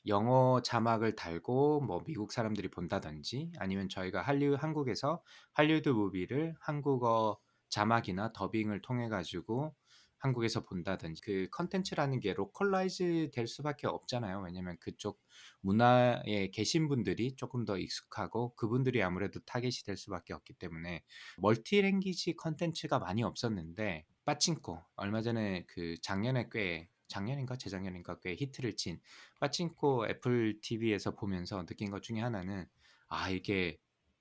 영어 0.08 0.62
자막을 0.64 1.16
달고 1.16 1.82
뭐 1.82 2.04
미국 2.06 2.32
사람들이 2.32 2.70
본다든지 2.70 3.54
아니면 3.60 3.88
저희가 3.88 4.22
할리우드 4.22 4.56
한국에서 4.56 5.22
할리우드 5.54 5.90
movie를 5.90 6.56
한국어 6.60 7.40
자막이나 7.70 8.34
더빙을 8.34 8.82
통해 8.82 9.10
가지고 9.10 9.76
한국에서 10.20 10.66
본다든지 10.66 11.22
그 11.22 11.48
컨텐츠라는 11.52 12.20
게 12.20 12.34
localize 12.34 13.32
될 13.34 13.48
수밖에 13.48 13.88
없잖아요. 13.88 14.42
왜냐면 14.42 14.78
그쪽 14.80 15.22
문화에 15.62 16.50
계신 16.52 16.88
분들이 16.88 17.36
조금 17.36 17.66
더 17.66 17.78
익숙하고 17.78 18.56
그분들이 18.56 19.04
아무래도 19.04 19.40
타겟이 19.42 19.84
될 19.86 19.98
수밖에 19.98 20.34
없기 20.34 20.54
때문에 20.56 21.04
multi 21.38 21.82
language 21.82 22.36
컨텐츠가 22.38 23.00
많이 23.00 23.24
없었는데 23.24 24.06
빠칭코 24.26 24.84
얼마 24.96 25.22
전에 25.22 25.66
그 25.68 25.96
작년에 26.02 26.50
꽤 26.52 26.90
작년인가 27.08 27.56
재작년인가 27.58 28.20
꽤 28.22 28.36
히트를 28.36 28.76
친 28.76 29.00
빠칭코 29.40 30.08
애플 30.10 30.60
TV에서 30.62 31.16
보면서 31.16 31.66
느낀 31.66 31.92
것 31.92 32.02
중에 32.04 32.20
하나는 32.20 32.66
아 33.08 33.30
이게 33.30 33.78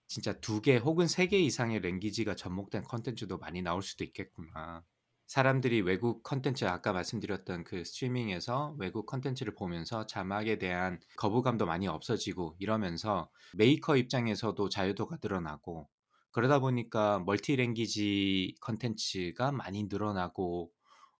진짜 0.07 0.33
두 0.40 0.61
개 0.61 0.76
혹은 0.76 1.07
세 1.09 1.26
개 1.28 1.38
이상의 1.38 1.80
language가 1.80 2.37
접목된 2.37 2.83
컨텐츠도 2.85 3.38
많이 3.38 3.62
나올 3.62 3.83
수도 3.83 4.04
있겠구나. 4.04 4.85
사람들이 5.26 5.80
외국 5.80 6.22
컨텐츠 6.22 6.64
아까 6.66 6.92
말씀드렸던 6.92 7.64
그 7.64 7.84
스트리밍에서 7.84 8.76
외국 8.78 9.06
컨텐츠를 9.06 9.54
보면서 9.54 10.06
자막에 10.06 10.58
대한 10.58 11.00
거부감도 11.16 11.66
많이 11.66 11.88
없어지고 11.88 12.56
이러면서 12.58 13.30
메이커 13.54 13.96
입장에서도 13.96 14.68
자유도가 14.68 15.18
늘어나고 15.22 15.88
그러다 16.32 16.58
보니까 16.58 17.20
multi 17.20 17.56
language 17.56 18.56
컨텐츠가 18.60 19.52
많이 19.52 19.84
늘어나고 19.84 20.70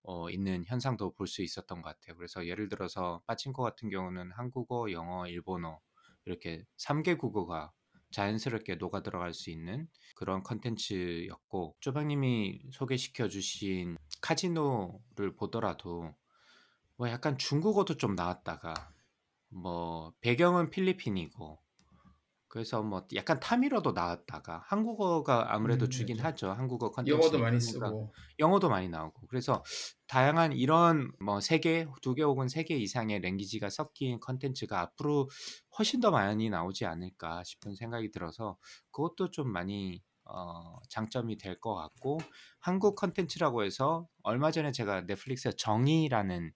어, 0.03 0.29
있는 0.31 0.65
현상도 0.67 1.15
볼 1.15 1.27
수 1.27 1.43
있었던 1.43 1.81
것 1.81 1.89
같아요. 1.89 2.17
그래서 2.17 2.47
예를 2.47 2.69
들어서 2.69 3.23
빠친코 3.27 3.63
같은 3.63 3.89
경우는 3.89 4.33
한국어, 4.33 4.93
영어, 4.93 5.27
일본어 5.27 5.81
이렇게 6.27 6.65
3개 6.77 7.17
국어가 7.17 7.73
자연스럽게 8.15 8.77
녹아 8.77 9.03
들어갈 9.03 9.35
수 9.35 9.51
있는 9.51 9.89
그런 10.15 10.45
컨텐츠였고 10.45 11.77
쪼박님이 11.81 12.63
소개시켜 12.71 13.29
주신 13.29 13.97
카지노를 14.21 15.35
보더라도 15.37 16.15
뭐 16.97 17.09
약간 17.09 17.37
중국어도 17.37 17.97
좀 17.97 18.15
나왔다가 18.15 18.93
뭐 19.49 20.13
배경은 20.21 20.71
필리핀이고 20.71 21.59
그래서 22.55 22.83
뭐 22.85 23.05
약간 23.17 23.41
타미러도 23.41 23.93
나왔다가 23.93 24.63
한국어가 24.67 25.53
아무래도 25.53 25.87
음, 25.87 25.91
주긴 25.91 26.19
맞아. 26.19 26.29
하죠. 26.29 26.53
한국어 26.53 26.93
컨텐츠 26.93 27.11
영어도 27.13 27.39
많이 27.41 27.61
쓰고 27.61 28.15
영어도 28.39 28.69
많이 28.69 28.89
나오고 28.89 29.27
그래서 29.27 29.65
다양한 30.07 30.53
이런 30.53 31.11
뭐 31.21 31.41
세 31.41 31.59
개, 31.59 31.85
두 32.01 32.15
개 32.15 32.23
혹은 32.23 32.47
세 32.47 32.63
개 32.63 32.77
이상의 32.77 33.21
language가 33.23 33.71
섞인 33.71 34.21
컨텐츠가 34.21 34.79
앞으로 34.81 35.29
훨씬 35.79 35.99
더 36.01 36.13
많이 36.13 36.49
나오지 36.49 36.85
않을까 36.87 37.43
싶은 37.43 37.75
생각이 37.75 38.13
들어서 38.13 38.57
그것도 38.93 39.33
좀 39.33 39.51
많이 39.53 40.01
어, 40.25 40.79
장점이 40.91 41.37
될 41.39 41.59
것 41.61 41.75
같고 41.75 42.21
한국 42.61 42.95
컨텐츠라고 42.95 43.65
해서 43.65 44.07
얼마 44.23 44.53
전에 44.53 44.71
제가 44.71 45.03
넷플릭스에 45.07 45.53
정이라는 45.57 46.53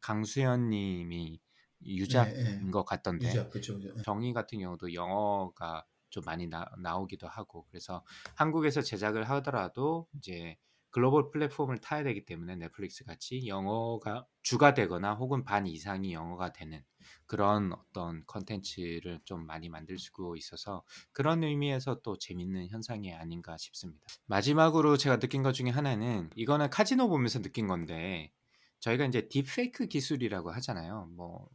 강수연 0.00 0.70
님이 0.70 1.40
유작인 1.86 2.34
네, 2.44 2.60
네. 2.60 2.70
것 2.70 2.84
같던데 2.84 3.28
유작 3.28 3.50
그죠 3.50 3.74
그죠. 3.78 3.94
정이 4.04 4.32
같은 4.32 4.58
경우도 4.58 4.94
영어가 4.94 5.84
좀 6.10 6.22
많이 6.24 6.46
나, 6.46 6.64
나오기도 6.78 7.26
하고 7.26 7.66
그래서 7.70 8.04
한국에서 8.36 8.82
제작을 8.82 9.28
하더라도 9.30 10.06
이제 10.16 10.56
글로벌 10.90 11.32
플랫폼을 11.32 11.78
타야 11.78 12.04
되기 12.04 12.24
때문에 12.24 12.54
넷플릭스 12.54 13.04
같이 13.04 13.48
영어가 13.48 14.26
주가 14.42 14.74
되거나 14.74 15.14
혹은 15.14 15.42
반 15.42 15.66
이상이 15.66 16.12
영어가 16.12 16.52
되는 16.52 16.84
그런 17.26 17.72
어떤 17.72 18.24
컨텐츠를 18.26 19.18
좀 19.24 19.44
많이 19.44 19.68
만들 19.68 19.98
수 19.98 20.12
있어서 20.36 20.84
그런 21.10 21.42
의미에서 21.42 22.00
또 22.02 22.16
재밌는 22.16 22.68
현상이 22.68 23.12
아닌가 23.12 23.56
싶습니다. 23.56 24.06
마지막으로 24.26 24.96
제가 24.96 25.18
느낀 25.18 25.42
것 25.42 25.52
중에 25.52 25.70
하나는 25.70 26.30
이거는 26.36 26.70
카지노 26.70 27.08
보면서 27.08 27.42
느낀 27.42 27.66
건데 27.66 28.30
저희가 28.78 29.04
이제 29.06 29.26
딥페이크 29.28 29.88
기술이라고 29.88 30.52
하잖아요. 30.52 31.08
뭐 31.16 31.48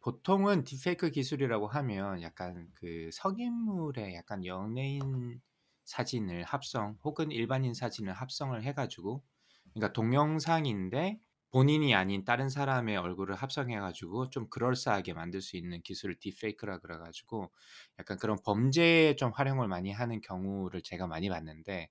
보통은 0.00 0.64
딥페이크 0.64 1.10
기술이라고 1.10 1.68
하면 1.68 2.22
약간 2.22 2.70
그 2.74 3.10
성인물의 3.12 4.14
약간 4.14 4.44
연예인 4.46 5.40
사진을 5.84 6.44
합성 6.44 6.98
혹은 7.04 7.30
일반인 7.30 7.74
사진을 7.74 8.12
합성을 8.14 8.62
해가지고 8.62 9.24
그러니까 9.74 9.92
동영상인데 9.92 11.20
본인이 11.52 11.94
아닌 11.94 12.24
다른 12.24 12.48
사람의 12.48 12.96
얼굴을 12.96 13.34
합성해가지고 13.34 14.30
좀 14.30 14.48
그럴싸하게 14.50 15.14
만들 15.14 15.40
수 15.42 15.56
있는 15.56 15.82
기술을 15.82 16.18
딥페이크라 16.20 16.78
그래가지고 16.78 17.52
약간 17.98 18.18
그런 18.18 18.38
범죄에 18.44 19.16
좀 19.16 19.32
활용을 19.34 19.66
많이 19.68 19.90
하는 19.92 20.20
경우를 20.20 20.82
제가 20.82 21.08
많이 21.08 21.28
봤는데 21.28 21.88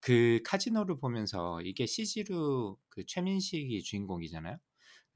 그 0.00 0.40
카지노를 0.44 0.98
보면서 0.98 1.60
이게 1.62 1.86
CG로 1.86 2.78
그 2.88 3.04
최민식이 3.06 3.82
주인공이잖아요. 3.82 4.58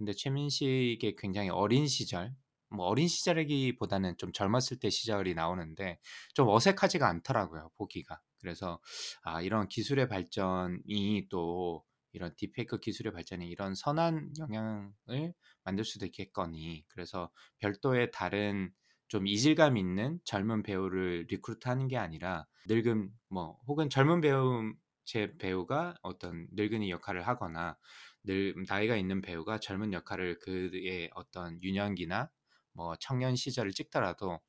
근데 0.03 0.15
최민식의 0.15 1.15
굉장히 1.17 1.49
어린 1.49 1.87
시절, 1.87 2.35
뭐 2.71 2.87
어린 2.87 3.07
시절이기보다는 3.07 4.17
좀 4.17 4.33
젊었을 4.33 4.81
때 4.81 4.91
시절이 4.91 5.35
나오는데 5.35 6.01
좀 6.35 6.49
어색하지가 6.49 7.07
않더라고요, 7.09 7.71
보기가. 7.77 8.21
그래서 8.41 8.81
아, 9.23 9.41
이런 9.43 9.69
기술의 9.69 10.09
발전이 10.09 11.29
또 11.31 11.85
이런 12.11 12.35
딥페이크 12.37 12.81
기술의 12.81 13.13
발전이 13.13 13.47
이런 13.47 13.77
선한 13.77 14.33
영향을 14.41 15.35
만들 15.63 15.85
수도 15.85 16.05
있겠거니. 16.07 16.85
그래서 16.89 17.31
별도의 17.59 18.11
다른 18.11 18.73
좀 19.07 19.29
이질감 19.29 19.77
있는 19.77 20.19
젊은 20.25 20.65
배우를 20.65 21.27
리크루트하는 21.29 21.87
게 21.87 21.97
아니라 21.97 22.47
늙은 22.67 23.09
뭐 23.29 23.57
혹은 23.69 23.89
젊은 23.89 24.21
배우 24.21 24.73
제 25.05 25.37
배우가 25.39 25.97
어떤 26.03 26.47
늙은이 26.53 26.91
역할을 26.91 27.27
하거나 27.27 27.77
늘 28.25 28.55
나이가 28.69 28.97
있는 28.97 29.21
배우가 29.21 29.59
젊은 29.59 29.93
역할을 29.93 30.39
그의 30.39 31.11
어떤 31.15 31.63
유년기나 31.63 32.31
뭐 32.73 32.95
청년 33.01 33.37
시절을 33.37 33.73
찍더라도 33.73 34.41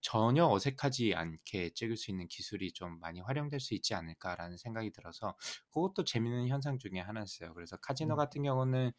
전혀 0.00 0.46
어색하지 0.46 1.14
않게 1.14 1.70
찍을 1.74 1.96
수 1.96 2.10
있는 2.10 2.28
기술이 2.28 2.72
좀 2.72 3.00
많이 3.00 3.20
활용될 3.20 3.60
수 3.60 3.74
있지 3.74 3.94
않을까라는 3.94 4.56
생각이 4.56 4.92
들어서 4.92 5.36
그것도 5.70 6.04
재밌는 6.04 6.48
현상 6.48 6.78
중에 6.78 7.00
하나였어요. 7.00 7.52
그래서 7.54 7.76
카지노 7.78 8.14
음. 8.14 8.16
같은 8.16 8.42
경우는 8.42 8.92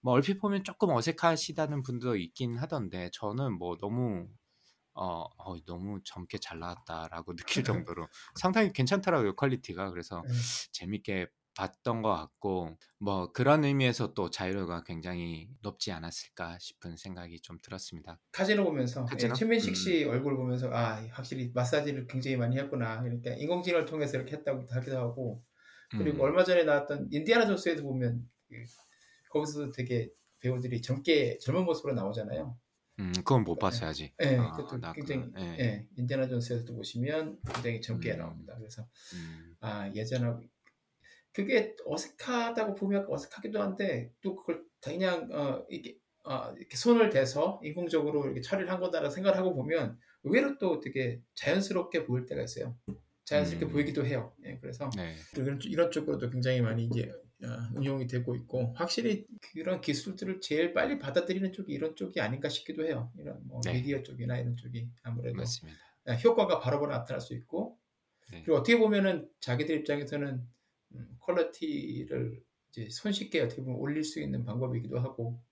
뭐 0.00 0.14
얼핏 0.14 0.38
보면 0.38 0.64
조금 0.64 0.90
어색하시다는 0.90 1.82
분도 1.82 2.16
있긴 2.16 2.56
하던데 2.58 3.10
저는 3.12 3.58
뭐 3.58 3.76
너무 3.76 4.28
어, 4.94 5.24
어 5.38 5.64
너무 5.64 6.00
젊게 6.04 6.38
잘 6.38 6.58
나왔다라고 6.58 7.36
느낄 7.62 7.64
정도로 7.64 8.08
상당히 8.34 8.72
괜찮더라고요 8.72 9.36
quality가 9.36 9.90
그래서 9.90 10.22
네. 10.26 10.32
재밌게 10.72 11.28
봤던 11.58 12.02
것 12.02 12.10
같고 12.14 12.76
뭐 12.98 13.32
그런 13.32 13.64
의미에서 13.64 14.14
또 14.14 14.30
자유도가 14.30 14.84
굉장히 14.84 15.48
높지 15.60 15.90
않았을까 15.90 16.56
싶은 16.60 16.96
생각이 16.96 17.40
좀 17.40 17.58
들었습니다. 17.60 18.20
카지노 18.30 18.62
보면서 18.62 19.00
예, 19.00 19.06
카지노? 19.10 19.32
예, 19.32 19.34
최민식 19.34 19.76
씨 19.76 20.04
음. 20.04 20.10
얼굴 20.10 20.36
보면서 20.36 20.70
아 20.72 21.04
확실히 21.10 21.50
마사지를 21.52 22.06
굉장히 22.06 22.36
많이 22.36 22.56
했구나 22.56 23.02
이렇게 23.04 23.34
인공지능을 23.40 23.86
통해서 23.86 24.16
이렇게 24.16 24.36
했다고 24.36 24.66
하기도 24.70 24.98
하고 24.98 25.42
그리고 25.90 26.18
음. 26.18 26.20
얼마 26.20 26.44
전에 26.44 26.62
나왔던 26.62 27.08
인디아나 27.10 27.46
존스에도 27.46 27.82
보면 27.82 28.24
그, 28.48 28.54
거기서도 29.30 29.72
되게 29.72 30.10
배우들이 30.40 30.80
젊게 30.80 31.38
젊은 31.38 31.64
모습으로 31.64 31.94
나오잖아요. 31.94 32.56
음, 33.00 33.12
그건 33.16 33.42
못 33.42 33.58
봤어요 33.58 33.90
아직. 33.90 34.14
예, 34.22 34.36
아, 34.36 34.52
그것도 34.52 34.92
굉장히 34.92 35.26
예. 35.38 35.56
예, 35.58 35.86
인디아나 35.96 36.28
존스에서도 36.28 36.72
보시면 36.72 37.40
굉장히 37.52 37.80
젊게 37.80 38.12
음. 38.12 38.18
나옵니다. 38.18 38.54
그래서 38.56 38.86
음. 39.14 39.56
아 39.58 39.90
예전하고 39.92 40.44
그게 41.32 41.76
어색하다고 41.86 42.74
보면 42.74 43.06
어색하기도 43.08 43.60
한데 43.60 44.12
또 44.22 44.36
그걸 44.36 44.64
그냥 44.80 45.28
어, 45.32 45.64
이게 45.68 45.98
어, 46.24 46.52
이렇게 46.56 46.76
손을 46.76 47.10
대서 47.10 47.60
인공적으로 47.62 48.24
이렇게 48.24 48.40
처리를 48.40 48.70
한 48.70 48.80
거다라고 48.80 49.10
생각을 49.10 49.38
하고 49.38 49.54
보면 49.54 49.98
의외로 50.24 50.58
또 50.58 50.80
되게 50.80 51.20
자연스럽게 51.34 52.04
보일 52.04 52.26
때가 52.26 52.42
있어요. 52.42 52.76
자연스럽게 53.24 53.66
음. 53.66 53.70
보이기도 53.70 54.04
해요. 54.04 54.34
예, 54.44 54.58
그래서 54.60 54.90
네. 54.96 55.14
이런, 55.36 55.58
이런 55.64 55.90
쪽으로도 55.90 56.30
굉장히 56.30 56.60
많이 56.60 56.84
이제 56.84 57.10
어, 57.44 57.46
응용이 57.76 58.06
되고 58.06 58.34
있고 58.34 58.74
확실히 58.74 59.26
그런 59.52 59.80
기술들을 59.80 60.40
제일 60.40 60.72
빨리 60.74 60.98
받아들이는 60.98 61.52
쪽이 61.52 61.72
이런 61.72 61.94
쪽이 61.94 62.20
아닌가 62.20 62.48
싶기도 62.48 62.84
해요. 62.84 63.12
이런 63.18 63.40
뭐 63.46 63.60
네. 63.64 63.74
미디어 63.74 64.02
쪽이나 64.02 64.38
이런 64.38 64.56
쪽이 64.56 64.88
아무래도 65.02 65.36
맞습니다. 65.36 65.78
예, 66.08 66.18
효과가 66.24 66.58
바로 66.58 66.80
바로 66.80 66.92
나타날 66.92 67.20
수 67.20 67.34
있고 67.34 67.78
네. 68.30 68.42
그리고 68.42 68.56
어떻게 68.56 68.78
보면은 68.78 69.28
자기들 69.40 69.76
입장에서는 69.76 70.28
음, 70.28 70.48
quality를 71.20 72.42
이제 72.68 72.88
손쉽게 72.90 73.40
어떻게 73.40 73.62
보면 73.62 73.78
올릴 73.78 74.04
수 74.04 74.20
있는 74.20 74.44
방법이기도 74.44 74.98
하고 75.00 75.42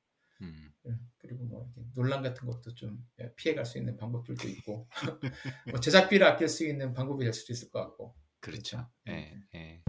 음. 0.43 0.71
예, 0.87 0.93
그리고 1.19 1.45
뭐 1.45 1.73
논란 1.95 2.23
같은 2.23 2.47
것도 2.47 2.75
좀 2.75 3.05
예, 3.21 3.33
피해갈 3.37 3.65
수 3.65 3.79
있는 3.79 3.97
방법들도 3.97 4.49
있고 4.49 4.89
뭐 5.71 5.81
제작비를 5.81 6.27
아낄 6.27 6.49
수 6.49 6.67
있는 6.67 6.93
방법이 6.93 7.25
될 7.25 7.33
수도 7.33 7.53
있을 7.53 7.71
것 7.71 7.81
같고 7.81 8.15
그렇죠. 8.41 8.89
그렇죠? 9.05 9.19
예, 9.19 9.43
예. 9.55 9.83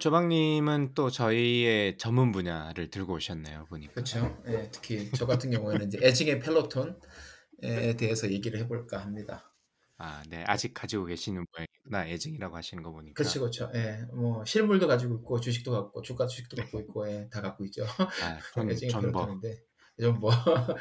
조박님은 0.00 0.92
또 0.92 1.08
저희의 1.08 1.96
전문 1.96 2.30
분야를 2.30 2.90
들고 2.90 3.14
오셨네요 3.14 3.64
보니까. 3.70 3.94
그렇죠. 3.94 4.38
예, 4.46 4.68
특히 4.70 5.10
저 5.12 5.26
같은 5.26 5.50
경우에는 5.50 5.86
이제 5.86 5.98
에징의 6.02 6.40
펠로톤에 6.40 7.96
대해서 7.96 8.30
얘기를 8.30 8.60
해볼까 8.60 8.98
합니다. 8.98 9.53
아, 9.98 10.22
네. 10.28 10.44
아직 10.46 10.74
가지고 10.74 11.04
계시는 11.06 11.44
모양이구나. 11.52 12.08
애증이라고 12.12 12.56
하시는 12.56 12.82
거 12.82 12.90
보니까. 12.90 13.14
그렇죠, 13.14 13.40
그렇죠. 13.40 13.70
예, 13.74 14.02
뭐 14.12 14.44
실물도 14.44 14.86
가지고 14.88 15.14
있고 15.16 15.40
주식도 15.40 15.70
갖고 15.70 16.02
주가 16.02 16.26
주식도 16.26 16.56
갖고 16.56 16.80
있고 16.80 17.08
예, 17.08 17.28
다 17.30 17.40
갖고 17.40 17.64
있죠. 17.66 17.84
아, 18.20 18.38
전, 18.54 18.70
애증이 18.70 18.90
전버. 18.90 19.12
그렇다는데 19.12 19.62
전버. 20.00 20.28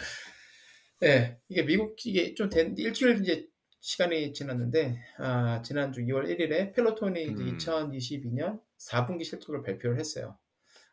예, 1.04 1.40
이게 1.50 1.64
미국 1.64 1.96
이게 2.06 2.34
좀 2.36 2.50
된 2.50 2.76
일주일 2.78 3.22
이제 3.22 3.48
시간이 3.82 4.34
지났는데 4.34 5.02
아, 5.18 5.62
지난주 5.62 6.02
2월 6.02 6.26
1일에 6.28 6.74
펠로톤이 6.74 7.22
이제 7.24 7.44
음. 7.44 7.58
2022년 7.58 8.62
4분기 8.78 9.24
실적을 9.26 9.62
발표를 9.64 10.00
했어요. 10.00 10.38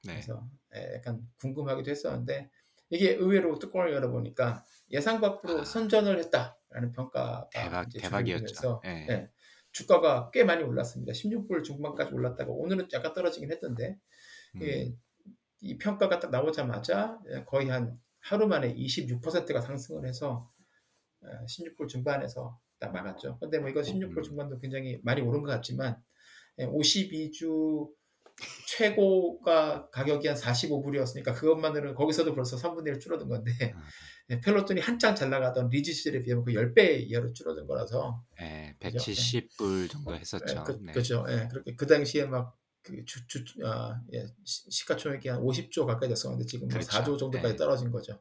네. 0.04 0.14
그래서 0.14 0.48
예, 0.74 0.96
약간 0.96 1.22
궁금하기도 1.40 1.90
했었는데 1.90 2.50
이게 2.90 3.12
의외로 3.14 3.59
뚜껑을 3.59 3.92
열어보니까 3.92 4.64
예상 4.90 5.20
밖으로 5.20 5.61
아. 5.61 5.64
선전을 5.64 6.18
했다 6.18 6.59
라는 6.70 6.92
평가가 6.92 7.48
대박, 7.52 7.88
대박이었죠. 7.92 8.80
네. 8.85 9.06
네. 9.06 9.30
주가가 9.72 10.30
꽤 10.33 10.44
많이 10.44 10.62
올랐습니다. 10.62 11.12
16불 11.12 11.62
중반까지 11.64 12.12
올랐다가 12.12 12.50
오늘은 12.50 12.88
약간 12.92 13.12
떨어지긴 13.12 13.52
했던데 13.52 13.96
음. 14.56 14.62
예, 14.62 14.92
이 15.61 15.78
평가가 15.78 16.18
딱 16.18 16.30
나오자마자 16.30 17.18
거의 17.46 17.68
한 17.68 17.98
하루 18.18 18.46
만에 18.46 18.74
26%가 18.74 19.61
상승을 19.61 20.06
해서 20.06 20.50
16불 21.22 21.85
어, 21.85 21.87
중반에서 21.87 22.59
딱 22.78 22.92
막았죠. 22.92 23.38
근데 23.38 23.59
뭐 23.59 23.68
이거 23.68 23.80
16불 23.80 24.18
음. 24.18 24.22
중반도 24.22 24.59
굉장히 24.59 25.00
많이 25.04 25.20
오른 25.20 25.42
것 25.42 25.48
같지만 25.48 25.96
52주 26.59 27.88
예, 27.88 28.00
최고가 28.66 29.90
가격이 29.90 30.26
한 30.28 30.37
45불이었으니까 30.37 31.35
그것만으로 31.35 31.94
거기서도 31.94 32.35
벌써 32.35 32.56
3분의 32.56 32.88
1 32.88 32.98
줄어든 33.00 33.28
건데 33.28 33.52
음. 33.52 33.59
네, 33.59 33.74
펠로톤이 34.38 34.80
한창 34.80 35.16
잘 35.16 35.30
나가던 35.30 35.70
시절에 35.72 36.20
비하면 36.22 36.44
그 36.44 36.52
10배 36.52 37.00
이하로 37.08 37.32
줄어든 37.32 37.66
거라서 37.66 38.22
네, 38.38 38.76
170불 38.78 39.90
정도 39.90 40.14
했었죠. 40.14 40.54
네, 40.54 40.62
그, 40.64 40.78
네. 40.82 40.92
그렇죠. 40.92 41.24
네, 41.26 41.48
그렇게 41.48 41.74
그 41.74 41.86
당시에 41.86 42.26
막 42.26 42.60
그 42.82 43.04
주, 43.04 43.26
주, 43.26 43.44
아, 43.64 44.00
예, 44.14 44.26
시가총액이 44.44 45.28
한 45.28 45.40
50조 45.40 45.86
가까이 45.86 46.08
됐었는데 46.08 46.46
지금 46.46 46.68
뭐 46.68 46.78
그렇죠. 46.78 46.88
4조 46.88 47.18
정도까지 47.18 47.54
네. 47.54 47.56
떨어진 47.56 47.90
거죠. 47.90 48.20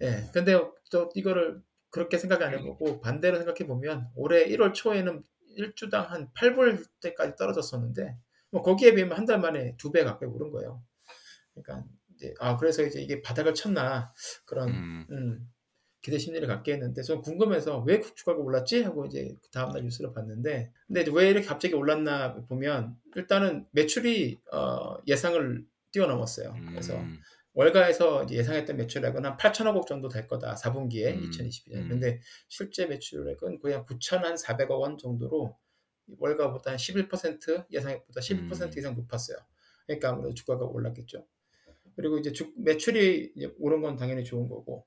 예. 0.00 0.10
네. 0.10 0.30
근데 0.32 0.58
또 0.90 1.10
이거를 1.14 1.60
그렇게 1.90 2.18
생각 2.18 2.42
안 2.42 2.52
해보고 2.54 3.00
반대로 3.00 3.36
생각해 3.36 3.66
보면 3.66 4.08
올해 4.14 4.46
1월 4.46 4.74
초에는 4.74 5.22
1주당 5.58 6.06
한 6.06 6.32
8불 6.34 6.84
때까지 7.00 7.36
떨어졌었는데 7.36 8.16
뭐 8.50 8.62
거기에 8.62 8.94
비하면 8.94 9.16
한 9.18 9.26
달 9.26 9.40
만에 9.40 9.76
두 9.76 9.90
배 9.90 10.04
가까이 10.04 10.28
오른 10.28 10.50
거예요. 10.50 10.82
그러니까 11.54 11.86
이제 12.24 12.34
아 12.38 12.56
그래서 12.56 12.82
이제 12.82 13.00
이게 13.00 13.20
바닥을 13.20 13.54
쳤나 13.54 14.12
그런 14.46 14.68
음. 14.70 15.06
음, 15.10 15.50
기대 16.00 16.18
심리를 16.18 16.46
갖게 16.48 16.72
했는데 16.74 17.02
좀 17.02 17.20
궁금해서 17.20 17.80
왜 17.80 18.00
주가가 18.00 18.38
올랐지 18.38 18.82
하고 18.82 19.04
이제 19.06 19.34
그 19.42 19.50
다음날 19.50 19.82
뉴스를 19.82 20.12
봤는데 20.12 20.72
근데 20.86 21.04
왜 21.12 21.30
이렇게 21.30 21.46
갑자기 21.46 21.74
올랐나 21.74 22.34
보면 22.46 22.96
일단은 23.16 23.66
매출이 23.72 24.40
어, 24.52 24.96
예상을 25.06 25.64
뛰어넘었어요. 25.92 26.54
그래서 26.70 26.96
음. 26.96 27.20
월가에서 27.54 28.24
이제 28.24 28.34
예상했던 28.34 28.76
매출액은 28.76 29.24
한 29.24 29.36
8천억 29.36 29.76
원 29.76 29.86
정도 29.86 30.08
될 30.08 30.26
거다 30.26 30.54
4분기에 30.56 31.14
음, 31.14 31.30
2022년. 31.30 31.74
음. 31.74 31.88
근데 31.88 32.20
실제 32.48 32.86
매출액은 32.86 33.60
거의 33.60 33.74
한 33.74 33.86
9,400억 33.86 34.80
원 34.80 34.98
정도로 34.98 35.56
월가보다 36.18 36.72
한 36.72 36.76
11% 36.76 37.66
예상액보다 37.70 38.20
11% 38.20 38.62
음. 38.62 38.70
이상 38.76 38.94
높았어요. 38.96 39.38
그러니까 39.86 40.10
아무래도 40.10 40.34
주가가 40.34 40.64
올랐겠죠. 40.64 41.26
그리고 41.96 42.18
이제 42.18 42.32
주- 42.32 42.52
매출이 42.56 43.32
이제 43.36 43.52
오른 43.58 43.80
건 43.82 43.96
당연히 43.96 44.24
좋은 44.24 44.48
거고 44.48 44.86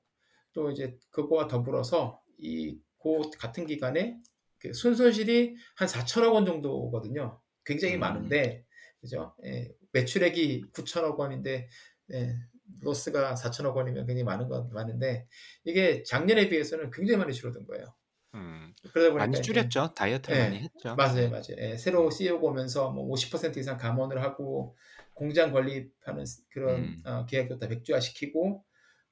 또 0.52 0.70
이제 0.70 0.96
그거와 1.10 1.46
더불어서 1.48 2.20
이 2.38 2.78
고 3.00 3.30
같은 3.38 3.64
기간에 3.64 4.18
그 4.58 4.72
순손실이 4.72 5.54
한 5.76 5.86
4천억 5.86 6.34
원 6.34 6.44
정도거든요. 6.44 7.40
굉장히 7.64 7.94
음. 7.94 8.00
많은데 8.00 8.64
그죠? 9.00 9.36
예, 9.44 9.72
매출액이 9.92 10.64
9천억 10.72 11.16
원인데 11.16 11.68
예, 12.12 12.34
로스가 12.80 13.34
4천억 13.36 13.76
원이면 13.76 14.04
굉장히 14.04 14.24
많은 14.24 14.48
건 14.48 14.68
많은데 14.72 15.28
이게 15.64 16.02
작년에 16.02 16.48
비해서는 16.48 16.90
굉장히 16.90 17.18
많이 17.18 17.32
줄어든 17.32 17.68
거예요. 17.68 17.94
음. 18.34 18.74
그러다 18.92 19.10
보니까 19.12 19.26
많이 19.26 19.40
줄였죠. 19.42 19.94
다이어트를 19.94 20.36
예, 20.36 20.42
많이 20.42 20.58
했죠. 20.58 20.96
맞아요, 20.96 21.30
맞아요. 21.30 21.44
예, 21.56 21.76
새로 21.76 22.10
CEO가 22.10 22.48
오면서 22.48 22.90
뭐 22.90 23.08
50% 23.14 23.56
이상 23.58 23.76
감원을 23.78 24.22
하고 24.24 24.76
공장 25.18 25.50
건립하는 25.50 26.24
그런 26.48 26.76
음. 26.84 27.02
어, 27.04 27.26
계약도 27.26 27.58
다 27.58 27.66
백주화시키고 27.66 28.64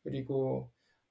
그리고 0.04 0.70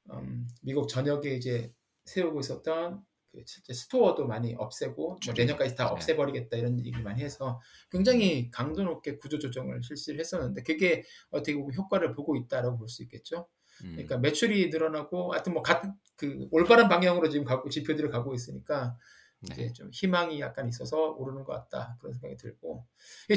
음, 0.09 0.47
미국 0.61 0.87
전역에 0.87 1.35
이제 1.35 1.73
세우고 2.05 2.39
있었던 2.39 3.03
그 3.33 3.73
스토어도 3.73 4.25
많이 4.25 4.55
없애고 4.55 5.19
뭐. 5.25 5.33
내년까지 5.35 5.75
다 5.75 5.85
네. 5.85 5.91
없애버리겠다 5.91 6.55
이런 6.55 6.81
많이 7.03 7.21
해서 7.21 7.59
굉장히 7.91 8.49
강도 8.49 8.83
높게 8.83 9.17
구조 9.17 9.37
조정을 9.37 9.83
실시를 9.83 10.21
했었는데 10.21 10.63
그게 10.63 11.03
어떻게 11.29 11.55
보면 11.55 11.75
효과를 11.75 12.13
보고 12.13 12.37
있다라고 12.37 12.77
볼 12.77 12.87
수 12.87 13.03
있겠죠. 13.03 13.49
음. 13.83 13.91
그러니까 13.91 14.17
매출이 14.19 14.69
늘어나고 14.69 15.33
하여튼 15.33 15.53
뭐 15.53 15.61
같은 15.61 15.91
그 16.15 16.47
올바른 16.51 16.87
방향으로 16.87 17.27
지금 17.27 17.43
가고 17.43 17.69
지표들을 17.69 18.09
가고 18.09 18.33
있으니까 18.33 18.97
네. 19.49 19.65
이제 19.65 19.73
좀 19.73 19.89
희망이 19.93 20.39
약간 20.39 20.67
있어서 20.67 21.11
오르는 21.11 21.43
것 21.43 21.53
같다 21.53 21.97
그런 21.99 22.13
생각이 22.13 22.37
들고 22.37 22.85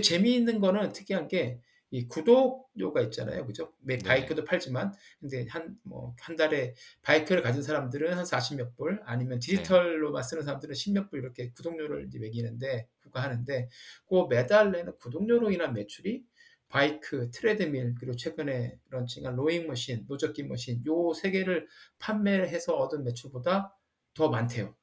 재미있는 0.03 0.61
거는 0.61 0.93
특이한 0.93 1.29
게 1.29 1.61
이 1.91 2.07
구독료가 2.07 3.01
있잖아요, 3.05 3.47
그죠? 3.47 3.73
매 3.81 3.97
네. 3.97 4.05
bike도 4.05 4.45
팔지만 4.45 4.93
근데 5.21 5.47
한 5.49 5.79
뭐 5.85 6.15
한 6.21 6.37
달에 6.37 6.75
bike를 7.03 7.43
가진 7.43 7.63
사람들은 7.63 8.13
한 8.13 8.25
40몇 8.27 8.77
불 8.77 9.01
아니면 9.07 9.39
디지털로만 9.39 10.23
쓰는 10.23 10.43
사람들은 10.43 10.75
10몇 10.75 11.09
불 11.11 11.21
이렇게 11.21 11.51
구독료를 11.53 12.07
이제 12.07 12.19
매기는데 12.19 12.89
부과하는데 13.01 13.71
그 14.07 14.27
매달 14.29 14.71
내는 14.73 14.99
구독료로 14.99 15.51
인한 15.51 15.73
매출이 15.73 16.25
bike, 16.69 17.31
treadmill 17.31 17.95
그리고 17.99 18.15
최근에 18.15 18.79
launching한 18.91 19.35
rowing 19.37 19.67
machine, 19.67 20.05
노젓기 20.07 20.43
machine 20.45 20.85
요 20.87 21.15
세 21.15 21.31
개를 21.31 21.67
판매해서 21.99 22.77
얻은 22.77 23.05
매출보다 23.05 23.75
더 24.13 24.29
많대요. 24.29 24.75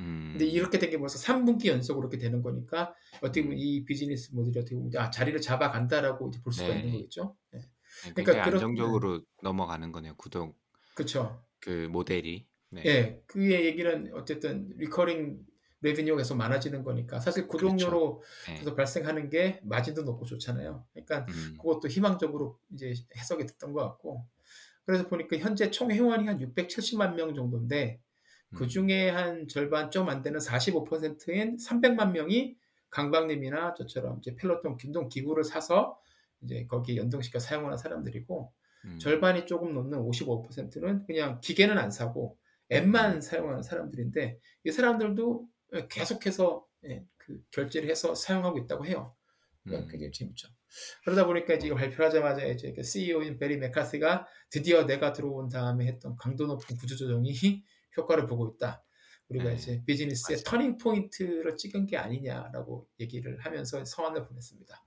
음. 0.00 0.30
근데 0.32 0.46
이렇게 0.46 0.78
된게 0.78 0.98
벌써 0.98 1.18
3분기 1.18 1.66
연속으로 1.66 2.08
그렇게 2.08 2.18
되는 2.22 2.42
거니까 2.42 2.94
어떻게 3.18 3.42
보면 3.42 3.56
음. 3.56 3.60
이 3.60 3.84
비즈니스 3.84 4.34
모델이 4.34 4.58
어떻게 4.58 4.74
보면 4.74 4.96
아, 4.96 5.10
자리를 5.10 5.40
잡아간다라고 5.40 6.28
이제 6.28 6.40
볼 6.42 6.52
수가 6.52 6.68
네. 6.68 6.80
있는 6.80 6.92
거겠죠. 6.92 7.36
네. 7.52 7.60
그러니까 8.14 8.44
안정적으로 8.44 9.22
넘어가는 9.42 9.92
거네요. 9.92 10.14
구독 10.16 10.58
그렇죠. 10.94 11.44
그 11.60 11.88
모델이. 11.90 12.46
네. 12.70 12.82
예, 12.86 13.22
그 13.26 13.66
얘기는 13.66 14.10
어쨌든 14.14 14.72
recurring 14.76 15.38
revenue가 15.80 16.18
계속 16.18 16.36
많아지는 16.36 16.82
거니까 16.82 17.20
사실 17.20 17.46
구독료로 17.46 18.22
네. 18.46 18.54
계속 18.54 18.74
발생하는 18.74 19.28
게 19.28 19.60
마진도 19.62 20.02
높고 20.02 20.24
좋잖아요. 20.24 20.84
그러니까 20.92 21.26
음. 21.28 21.56
그것도 21.58 21.88
희망적으로 21.88 22.58
이제 22.72 22.94
해석이 23.16 23.46
됐던 23.46 23.72
것 23.72 23.82
같고 23.82 24.26
그래서 24.86 25.06
보니까 25.08 25.36
현재 25.36 25.70
총 25.70 25.90
회원이 25.90 26.26
한 26.26 26.38
670만 26.38 27.14
명 27.14 27.34
정도인데 27.34 28.00
음. 28.00 28.03
그 28.54 28.66
중에 28.66 29.10
한 29.10 29.48
절반 29.48 29.90
좀 29.90 30.08
안 30.08 30.22
되는 30.22 30.38
45%인 30.38 31.56
300만 31.56 32.12
명이 32.12 32.56
강박님이나 32.90 33.74
저처럼 33.74 34.18
이제 34.18 34.36
펠로톤 34.36 34.76
균동 34.76 35.08
기구를 35.08 35.44
사서 35.44 35.98
이제 36.42 36.66
거기에 36.66 36.96
연동시켜 36.96 37.38
사용하는 37.38 37.76
사람들이고 37.76 38.52
음. 38.84 38.98
절반이 38.98 39.46
조금 39.46 39.74
넘는 39.74 39.98
55%는 39.98 41.04
그냥 41.06 41.40
기계는 41.40 41.78
안 41.78 41.90
사고 41.90 42.36
음. 42.70 42.76
앱만 42.76 43.20
사용하는 43.20 43.62
사람들인데 43.62 44.38
이 44.64 44.70
사람들도 44.70 45.48
계속해서 45.90 46.66
예, 46.86 47.04
그 47.16 47.40
결제를 47.50 47.88
해서 47.88 48.14
사용하고 48.14 48.58
있다고 48.58 48.86
해요. 48.86 49.14
그러니까 49.64 49.86
음. 49.86 49.90
굉장히 49.90 50.12
재밌죠. 50.12 50.48
그러다 51.04 51.26
보니까 51.26 51.54
이제 51.54 51.66
이거 51.68 51.76
발표하자마자 51.76 52.44
이제 52.46 52.72
그 52.72 52.82
CEO인 52.82 53.38
배리 53.38 53.56
맥카시가 53.56 54.26
드디어 54.50 54.84
내가 54.86 55.12
들어온 55.12 55.48
다음에 55.48 55.86
했던 55.86 56.16
강도 56.16 56.46
높은 56.46 56.76
구조조정이 56.76 57.64
효과를 57.96 58.26
보고 58.26 58.48
있다. 58.48 58.82
우리가 59.28 59.50
네, 59.50 59.54
이제 59.54 59.82
비즈니스의 59.86 60.36
맞아요. 60.36 60.44
turning 60.44 60.78
point를 60.78 61.56
찍은 61.56 61.86
게 61.86 61.96
아니냐라고 61.96 62.88
얘기를 63.00 63.38
하면서 63.40 63.84
서한을 63.84 64.26
보냈습니다. 64.26 64.84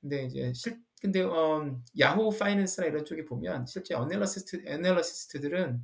근데 0.00 0.24
이제 0.24 0.52
실 0.54 0.80
근데 1.00 1.22
음, 1.22 1.82
야후 1.98 2.30
파이낸스나 2.38 2.86
이런 2.86 3.04
쪽에 3.04 3.24
보면 3.24 3.66
실제 3.66 3.94
애널리스트 3.94 4.62
애널리스트들은 4.66 5.82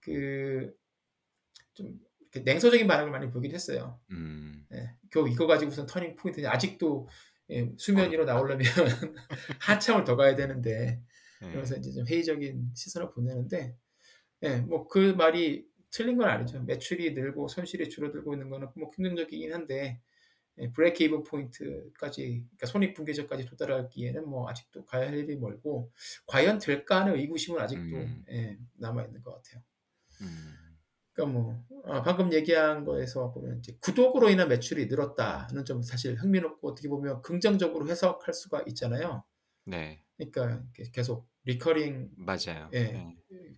그좀 0.00 2.00
이렇게 2.20 2.40
냉소적인 2.44 2.86
반응을 2.86 3.10
많이 3.10 3.30
보긴 3.30 3.52
했어요. 3.52 4.00
음. 4.10 4.66
예, 4.72 4.94
겨우 5.10 5.28
이거 5.28 5.46
가지고 5.46 5.70
무슨 5.70 5.86
turning 5.86 6.14
point냐 6.16 6.50
아직도 6.50 7.08
예, 7.50 7.70
수면 7.78 8.10
위로 8.12 8.24
나오려면 8.24 8.60
한참을 9.60 10.04
더 10.04 10.16
가야 10.16 10.36
되는데 10.36 11.02
네. 11.40 11.52
그래서 11.52 11.76
이제 11.76 11.90
좀 11.92 12.06
회의적인 12.06 12.70
시선을 12.74 13.10
보내는데 13.10 13.76
예, 14.42 14.56
뭐 14.58 14.88
그 14.88 15.12
말이 15.12 15.66
틀린 15.90 16.16
건 16.16 16.28
아니죠. 16.28 16.62
매출이 16.62 17.12
늘고 17.12 17.48
손실이 17.48 17.88
줄어들고 17.88 18.34
있는 18.34 18.50
거는 18.50 18.68
뭐 18.76 18.90
긍정적이긴 18.90 19.52
한데 19.52 20.00
예, 20.58 20.70
브레이크 20.72 21.02
이븐 21.04 21.22
포인트까지 21.24 22.22
그러니까 22.22 22.66
손익 22.66 22.94
분기점까지 22.94 23.46
도달하기에는 23.46 24.28
뭐 24.28 24.48
아직도 24.48 24.84
가야 24.84 25.08
할 25.08 25.16
일이 25.16 25.36
멀고 25.36 25.90
과연 26.26 26.58
될까 26.58 27.00
하는 27.00 27.16
의구심은 27.16 27.60
아직도 27.60 27.96
음. 27.96 28.24
예, 28.30 28.58
남아 28.74 29.04
있는 29.04 29.22
것 29.22 29.34
같아요. 29.34 29.62
음. 30.22 30.54
그러니까 31.12 31.38
뭐 31.38 31.64
아, 31.84 32.02
방금 32.02 32.32
얘기한 32.32 32.84
거에서 32.84 33.30
보면 33.32 33.58
이제 33.58 33.76
구독으로 33.80 34.30
인한 34.30 34.48
매출이 34.48 34.86
늘었다는 34.86 35.64
점 35.64 35.82
사실 35.82 36.14
흥미롭고 36.16 36.68
어떻게 36.68 36.88
보면 36.88 37.22
긍정적으로 37.22 37.88
해석할 37.88 38.32
수가 38.34 38.62
있잖아요. 38.68 39.24
네. 39.64 40.02
그러니까 40.30 40.64
계속 40.92 41.28
recurring 41.44 42.10
맞아요. 42.16 42.68
예. 42.74 42.82
네. 42.92 43.16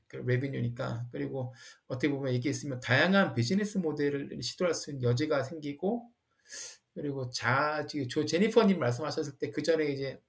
그 0.09 0.17
revenue니까 0.19 1.09
그리고 1.13 1.55
어떻게 1.89 2.11
보면 2.11 2.35
이게 2.35 2.51
있으면 2.51 2.81
다양한 2.81 3.35
비즈니스 3.35 3.79
모델을 3.79 4.41
시도할 4.43 4.75
수 4.75 4.91
있는 4.91 5.03
여지가 5.03 5.43
생기고 5.45 6.11
그리고 6.95 7.31
자 7.31 7.87
지금 7.87 8.09
조 8.09 8.25
제니퍼님 8.27 8.79
말씀하셨을 8.79 9.39
때 9.39 9.51
그 9.51 9.63
전에 9.63 9.87
이제 9.87 10.21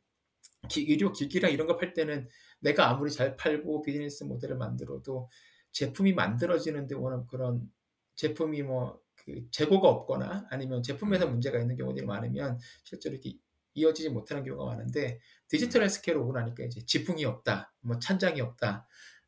기- 0.69 0.85
의료 0.89 1.11
기기랑 1.11 1.51
이런 1.51 1.67
거 1.67 1.77
팔 1.77 1.93
때는 1.93 2.27
내가 2.59 2.89
아무리 2.89 3.11
잘 3.11 3.35
팔고 3.35 3.81
비즈니스 3.81 4.23
모델을 4.23 4.57
만들어도 4.57 5.29
제품이 5.71 6.13
만들어지는데 6.13 6.95
워낙 6.95 7.27
그런 7.27 7.71
제품이 8.15 8.63
뭐 8.63 9.01
그 9.25 9.49
재고가 9.51 9.87
없거나 9.87 10.47
아니면 10.49 10.83
제품에서 10.83 11.27
음. 11.27 11.31
문제가 11.33 11.57
있는 11.59 11.77
경우들이 11.77 12.05
많으면 12.05 12.59
실제로 12.83 13.13
이렇게 13.15 13.37
이어지지 13.73 14.09
못하는 14.09 14.43
경우가 14.43 14.65
많은데 14.65 15.19
디지털 15.47 15.81
음. 15.81 15.83
헬스케어로 15.83 16.23
오고 16.23 16.33
나니까 16.33 16.63
이제 16.63 16.85
제품이 16.85 17.25
없다, 17.25 17.73
뭐 17.81 17.99
찬장이 17.99 18.41
없다, 18.41 18.87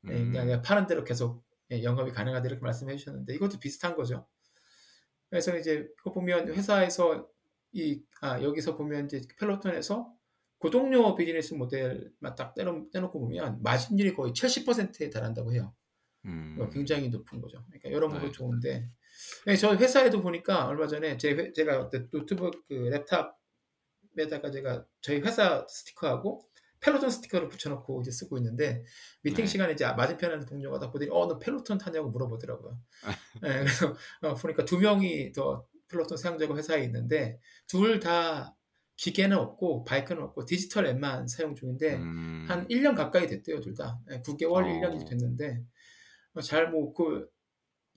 예, 0.09 0.13
음. 0.13 0.31
그냥 0.31 0.61
파는 0.61 0.87
대로 0.87 1.03
계속 1.03 1.43
예, 1.71 1.83
영업이 1.83 2.11
가능하다 2.11 2.47
이렇게 2.47 2.61
말씀해 2.61 2.95
주셨는데 2.95 3.33
이것도 3.35 3.59
비슷한 3.59 3.95
거죠. 3.95 4.27
그래서 5.29 5.57
이제 5.57 5.87
그거 5.97 6.13
보면 6.13 6.49
회사에서 6.49 7.27
이 7.71 8.01
아, 8.21 8.41
여기서 8.41 8.77
보면 8.77 9.05
이제 9.05 9.21
펠로톤에서 9.39 10.13
구독료 10.57 11.15
비즈니스 11.15 11.53
모델만 11.53 12.35
딱 12.35 12.53
떼놓, 12.53 12.89
떼놓고 12.91 13.19
보면 13.19 13.61
마진율이 13.61 14.13
거의 14.13 14.31
70%에 14.31 15.09
달한다고 15.09 15.53
해요. 15.53 15.73
음. 16.25 16.57
어, 16.59 16.69
굉장히 16.69 17.09
높은 17.09 17.41
거죠. 17.41 17.63
그러니까 17.67 17.91
여러모로 17.91 18.27
네. 18.27 18.31
좋은데 18.31 18.89
네, 19.45 19.55
저 19.55 19.75
회사에도 19.75 20.21
보니까 20.21 20.67
얼마 20.67 20.87
전에 20.87 21.17
제 21.17 21.31
어때 21.69 22.09
노트북 22.09 22.67
그 22.67 22.73
랩탑 22.75 23.33
에다가 24.17 24.51
제가 24.51 24.85
저희 25.01 25.19
회사 25.21 25.65
스티커하고 25.69 26.43
펠로톤 26.79 27.09
스티커를 27.09 27.47
붙여놓고 27.49 28.01
이제 28.01 28.11
쓰고 28.11 28.37
있는데 28.37 28.83
미팅 29.23 29.45
네. 29.45 29.51
시간에 29.51 29.73
이제 29.73 29.85
맞은편에 29.85 30.45
동료가 30.45 30.79
다 30.79 30.91
보더니 30.91 31.09
어 31.11 31.22
너 31.22 31.39
펠로톤 31.39 31.77
타냐고 31.79 32.09
물어보더라고요. 32.09 32.79
네, 33.41 33.59
그래서 33.59 33.95
어, 34.21 34.35
보니까 34.35 34.65
두 34.65 34.77
명이 34.79 35.31
더 35.33 35.65
펠로톤 35.89 36.17
사용자가 36.17 36.55
회사에 36.55 36.83
있는데 36.85 37.39
둘 37.67 37.99
다 37.99 38.55
기계는 38.97 39.37
없고 39.37 39.83
bike는 39.83 40.21
없고 40.23 40.45
디지털 40.45 40.85
앱만 40.87 41.27
사용 41.27 41.53
중인데 41.55 41.95
음. 41.95 42.45
한 42.47 42.65
1년 42.69 42.95
가까이 42.95 43.27
됐대요, 43.27 43.59
둘 43.59 43.73
다. 43.75 43.99
네, 44.07 44.21
9개월, 44.21 44.63
어. 44.63 44.67
1년이 44.67 45.05
됐는데, 45.09 45.61
잘 46.43 46.71
뭐 46.71 46.93
그 46.93 47.29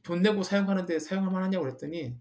돈 0.03 0.23
내고 0.23 0.43
사용하는데 0.43 0.99
사용할 0.99 1.33
만하냐고 1.33 1.65
그랬더니 1.65 2.17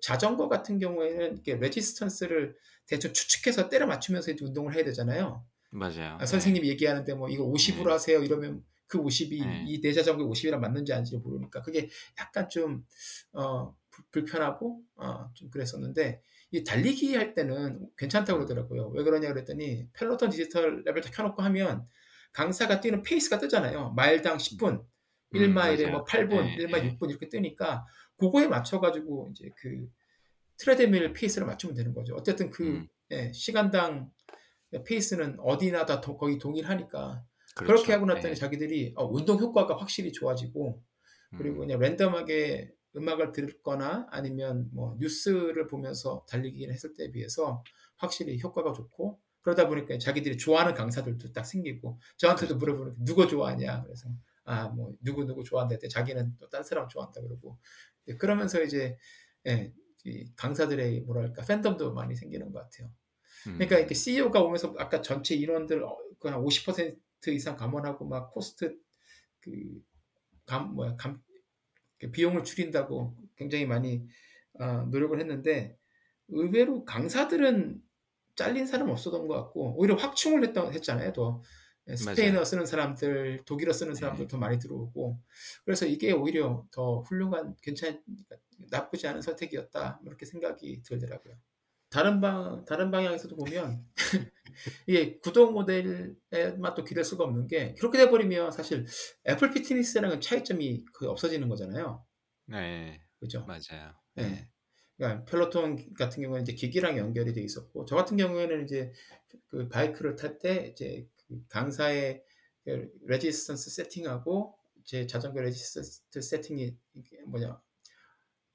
자전거 0.00 0.48
같은 0.48 0.78
경우에는 0.78 1.38
이게 1.38 1.56
resistance를 1.56 2.54
대충 2.86 3.12
추측해서 3.12 3.68
때려 3.68 3.86
맞추면서 3.86 4.32
이제 4.32 4.44
운동을 4.44 4.74
해야 4.74 4.84
되잖아요. 4.84 5.44
맞아요. 5.70 6.18
아, 6.20 6.26
선생님이 6.26 6.68
얘기하는데 6.68 7.14
뭐 7.14 7.28
이거 7.30 7.44
50으로 7.46 7.86
네. 7.86 7.90
하세요 7.92 8.22
이러면 8.22 8.62
그 8.86 8.98
50이 8.98 9.40
네. 9.42 9.64
이 9.66 9.72
내 9.72 9.92
자전거에 9.92 10.26
50이랑 10.26 10.58
맞는지 10.58 10.92
아닌지 10.92 11.16
모르니까 11.16 11.62
그게 11.62 11.88
약간 12.20 12.48
좀 12.50 12.84
어, 13.32 13.74
불- 13.90 14.04
불편하고 14.10 14.82
어, 14.96 15.30
좀 15.34 15.48
그랬었는데 15.50 16.20
이 16.50 16.62
달리기 16.64 17.14
할 17.14 17.32
때는 17.32 17.88
괜찮다고 17.96 18.40
그러더라고요. 18.40 18.88
왜 18.88 19.02
그러냐 19.02 19.28
그랬더니 19.32 19.88
펠로톤 19.94 20.28
디지털 20.28 20.82
앱을 20.84 21.02
다 21.02 21.10
켜놓고 21.10 21.40
하면 21.40 21.86
강사가 22.34 22.80
뛰는 22.80 23.02
페이스가 23.02 23.38
뜨잖아요. 23.38 23.92
마일당 23.96 24.36
10분, 24.36 24.84
1마일에 25.34 25.86
음, 25.86 25.92
뭐 25.92 26.04
맞아요. 26.12 26.28
8분, 26.28 26.42
네, 26.44 26.56
1마일 26.58 26.82
네. 26.82 26.96
6분 26.98 27.08
이렇게 27.08 27.30
뜨니까 27.30 27.86
그거에 28.18 28.46
맞춰가지고 28.48 29.30
이제 29.32 29.50
그 29.56 29.88
트레드밀 30.58 31.12
페이스를 31.12 31.46
맞추면 31.46 31.74
되는 31.74 31.92
거죠. 31.94 32.14
어쨌든 32.14 32.50
그 32.50 32.62
음. 32.64 32.88
예, 33.10 33.32
시간당 33.32 34.10
페이스는 34.86 35.38
어디나 35.40 35.84
다 35.86 36.00
도- 36.00 36.16
거의 36.16 36.38
동일하니까 36.38 37.24
그 37.56 37.64
그렇죠. 37.64 37.82
렇게 37.82 37.92
하고 37.92 38.06
났더니 38.06 38.28
네. 38.28 38.34
자기들이 38.34 38.94
어, 38.96 39.04
운동 39.04 39.38
효과가 39.38 39.76
확실히 39.76 40.12
좋아지고 40.12 40.82
그리고 41.36 41.56
음, 41.56 41.60
그냥 41.60 41.78
랜덤하게 41.80 42.72
음악을 42.96 43.32
듣거나 43.32 44.06
아니면 44.10 44.68
뭐 44.72 44.96
뉴스를 44.98 45.66
보면서 45.66 46.24
달리기를 46.28 46.72
했을 46.72 46.94
때에 46.94 47.10
비해서 47.10 47.62
확실히 47.96 48.38
효과가 48.40 48.72
좋고 48.72 49.18
그러다 49.42 49.66
보니까 49.68 49.98
자기들이 49.98 50.36
좋아하는 50.38 50.74
강사들도 50.74 51.32
딱 51.32 51.44
생기고 51.44 51.98
저한테도 52.18 52.58
그렇죠. 52.58 52.76
물어보는 52.76 53.04
누구 53.04 53.26
좋아하냐 53.26 53.82
그래서 53.82 54.08
아 54.44 54.68
뭐 54.68 54.92
누구 55.00 55.24
누구 55.24 55.42
좋아한다 55.44 55.74
했더니 55.74 55.88
자기는 55.90 56.36
또 56.38 56.48
딴 56.48 56.62
사람 56.64 56.88
좋아한다 56.88 57.20
그러고 57.20 57.58
예, 57.58 57.91
그러면서 58.18 58.62
이제 58.62 58.96
예, 59.46 59.72
이 60.04 60.32
강사들의 60.36 61.02
뭐랄까 61.02 61.42
팬덤도 61.42 61.94
많이 61.94 62.14
생기는 62.14 62.50
것 62.52 62.60
같아요. 62.62 62.90
그러니까 63.44 63.76
음, 63.76 63.78
이렇게 63.80 63.94
CEO가 63.94 64.40
오면서 64.42 64.74
아까 64.78 65.00
전체 65.00 65.34
인원들 65.34 65.82
어, 65.84 65.96
그냥 66.18 66.44
50% 66.44 66.98
이상 67.28 67.56
감원하고 67.56 68.06
막 68.06 68.30
코스트 68.30 68.76
그감 69.40 70.74
뭐야 70.74 70.96
감그 70.96 72.10
비용을 72.12 72.44
줄인다고 72.44 73.16
굉장히 73.36 73.66
많이 73.66 74.06
어, 74.58 74.86
노력을 74.90 75.18
했는데 75.18 75.76
의외로 76.28 76.84
강사들은 76.84 77.82
잘린 78.34 78.66
사람 78.66 78.88
없었던 78.88 79.26
것 79.26 79.34
같고 79.34 79.74
오히려 79.76 79.94
확충을 79.96 80.42
했던 80.44 80.72
했잖아요. 80.72 81.12
더 81.12 81.42
스페인어 81.86 82.34
맞아요. 82.34 82.44
쓰는 82.44 82.66
사람들, 82.66 83.42
독일어 83.44 83.72
쓰는 83.72 83.94
사람들 83.94 84.24
네. 84.24 84.28
더 84.28 84.38
많이 84.38 84.58
들어오고 84.58 85.20
그래서 85.64 85.86
이게 85.86 86.12
오히려 86.12 86.64
더 86.70 87.00
훌륭한 87.00 87.56
괜찮 87.60 88.02
나쁘지 88.70 89.08
않은 89.08 89.22
선택이었다 89.22 90.00
뭐 90.02 90.10
이렇게 90.10 90.24
생각이 90.26 90.82
들더라고요. 90.82 91.34
다른 91.90 92.20
방 92.20 92.64
다른 92.64 92.90
방향에서도 92.90 93.36
보면 93.36 93.84
이게 94.86 95.18
구독 95.18 95.52
모델에만 95.52 96.74
또 96.74 96.84
기댈 96.84 97.04
수가 97.04 97.24
없는 97.24 97.48
게 97.48 97.74
그렇게 97.74 97.98
돼버리면 97.98 98.52
사실 98.52 98.86
애플 99.28 99.50
피트니스랑은 99.50 100.20
차이점이 100.20 100.84
거의 100.94 101.10
없어지는 101.10 101.48
거잖아요. 101.48 102.04
네, 102.46 103.02
그죠? 103.18 103.44
맞아요. 103.44 103.94
네. 104.14 104.28
네. 104.28 104.48
그러니까 104.96 105.24
펠로톤 105.24 105.94
같은 105.94 106.22
경우는 106.22 106.42
이제 106.42 106.54
기기랑 106.54 106.96
연결이 106.96 107.32
돼 107.32 107.42
있었고 107.42 107.84
저 107.86 107.96
같은 107.96 108.16
경우에는 108.16 108.64
이제 108.64 108.92
그 109.48 109.68
바이크를 109.68 110.16
탈 110.16 110.38
때 110.38 110.68
이제 110.72 111.06
그 111.11 111.11
강사의 111.48 112.22
그 112.64 112.90
resistance 113.06 113.70
세팅하고 113.70 114.56
제 114.84 115.06
자전거 115.06 115.40
resistance 115.40 116.20
세팅이 116.20 116.76
뭐냐 117.26 117.60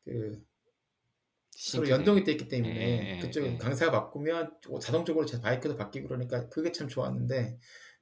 그 0.03 0.41
서로. 1.51 1.89
연동이 1.89 2.23
돼 2.23 2.33
있기 2.33 2.47
때문에 2.47 2.75
예, 2.75 3.15
예, 3.15 3.19
그쪽 3.19 3.43
에 3.43 3.53
예. 3.53 3.57
강사가 3.57 3.91
바꾸면 3.91 4.59
자동적으로 4.79 5.25
제 5.25 5.41
바이크도 5.41 5.75
바뀌고 5.75 6.07
그러니까 6.07 6.47
그게 6.49 6.71
참 6.71 6.87
좋았는데 6.87 7.59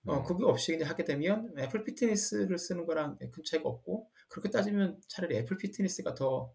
어, 0.08 0.18
음, 0.18 0.24
그게 0.24 0.44
없이 0.44 0.76
이제 0.76 0.84
하게 0.84 1.06
되면 1.06 1.54
애플 1.58 1.84
피트니스를 1.84 2.58
쓰는 2.58 2.86
거랑 2.86 3.18
큰 3.18 3.44
차이가 3.46 3.70
없고 3.70 4.10
그렇게 4.28 4.50
따지면 4.50 5.00
차라리 5.08 5.38
애플 5.38 5.58
피트니스가 5.58 6.14
더 6.16 6.54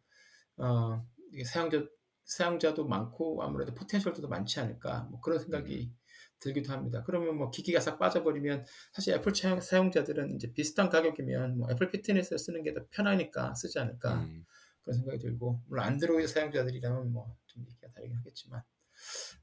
어, 0.58 1.06
사용자 1.44 1.84
사용자도 2.24 2.86
많고 2.86 3.42
아무래도 3.42 3.74
potential도 3.74 4.20
더 4.20 4.28
많지 4.28 4.60
않을까 4.60 5.08
뭐 5.10 5.20
그런 5.20 5.38
생각이 5.38 5.92
들기도 6.40 6.72
합니다. 6.72 7.02
그러면 7.06 7.36
뭐 7.36 7.50
기기가 7.50 7.80
싹 7.80 7.98
빠져버리면 7.98 8.64
사실 8.92 9.14
애플 9.14 9.34
사용- 9.34 9.60
사용자들은 9.60 10.34
이제 10.36 10.52
비슷한 10.52 10.88
가격이면 10.88 11.58
뭐 11.58 11.68
애플 11.70 11.90
피트니스를 11.90 12.38
쓰는 12.38 12.62
게 12.64 12.72
더 12.74 12.80
편하니까 12.90 13.54
쓰지 13.54 13.78
않을까 13.78 14.14
음, 14.22 14.44
그런 14.82 14.96
생각이 14.98 15.18
들고 15.18 15.62
물론 15.68 15.84
안드로이드 15.84 16.26
사용자들이라면 16.28 17.12
뭐 17.12 17.36
좀 17.46 17.64
얘기가 17.68 17.88
다르긴 17.92 18.16
하겠지만 18.16 18.62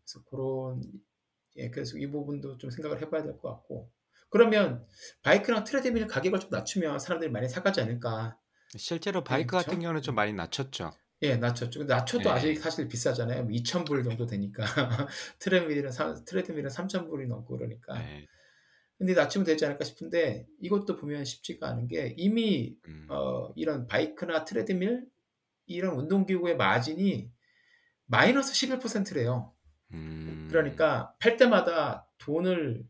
그래서 0.02 0.24
그런 0.30 0.82
예 1.58 1.70
그래서 1.70 1.98
이 1.98 2.08
부분도 2.08 2.58
좀 2.58 2.70
생각을 2.70 3.02
해봐야 3.02 3.22
될 3.24 3.38
것 3.38 3.50
같고 3.52 3.92
그러면 4.30 4.86
바이크랑 5.24 5.64
트레드밀 5.66 6.08
가격을 6.08 6.40
좀 6.40 6.50
낮추면 6.52 7.00
사람들이 7.00 7.30
많이 7.32 7.48
사가지 7.50 7.82
않을까 7.82 8.38
실제로 8.78 9.24
바이크 9.24 9.48
그렇죠? 9.52 9.66
같은 9.68 9.80
경우는 9.82 10.02
좀 10.02 10.16
많이 10.16 10.32
낮췄죠. 10.34 10.92
예 11.24 11.36
낮췄죠 11.38 11.80
근데 11.80 11.94
낮춰도 11.94 12.30
예. 12.30 12.34
아직 12.34 12.58
사실 12.60 12.88
비싸잖아요 12.88 13.48
2,000불 13.48 14.04
정도 14.04 14.26
되니까 14.26 14.64
트레드밀은 15.40 15.92
사- 15.92 16.14
트레드밀은 16.24 16.70
3,000불이 16.70 17.28
넘고 17.28 17.58
그러니까 17.58 17.98
네. 17.98 18.28
근데 18.98 19.14
낮추면 19.14 19.46
되지 19.46 19.66
않을까 19.66 19.84
싶은데 19.84 20.48
이것도 20.60 20.96
보면 20.98 21.24
쉽지가 21.24 21.68
않은 21.70 21.88
게 21.88 22.16
이미 22.18 22.76
음, 22.88 23.06
어, 23.10 23.52
이런 23.56 23.88
바이크나 23.88 24.44
트레드밀 24.44 25.06
이런 25.68 25.96
운동기구의 25.98 26.58
마진이 26.58 27.32
마이너스 28.06 28.54
11%래요. 28.54 29.54
음, 29.92 30.48
그러니까 30.50 31.14
팔 31.20 31.38
때마다 31.38 32.08
돈을 32.18 32.86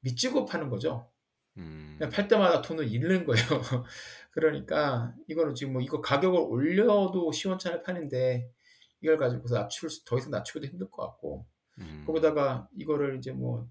밑주고 0.00 0.44
파는 0.44 0.68
거죠. 0.68 1.10
음, 1.56 1.98
팔 2.12 2.28
때마다 2.28 2.60
돈을 2.60 2.86
잃는 2.88 3.24
거예요. 3.24 3.46
그러니까 4.38 5.12
이거는 5.26 5.56
지금 5.56 5.72
뭐 5.72 5.82
이거 5.82 6.00
가격을 6.00 6.38
올려도 6.38 7.32
시원찮을 7.32 7.82
판인데 7.82 8.48
이걸 9.00 9.16
가지고서 9.16 9.56
낮출 9.56 9.90
수, 9.90 10.04
더 10.04 10.16
이상 10.16 10.30
낮추기도 10.30 10.70
힘들 10.70 10.88
것 10.88 11.02
같고 11.02 11.44
음, 11.80 12.04
거기다가 12.06 12.68
이거를 12.76 13.18
이제 13.18 13.32
뭐 13.32 13.68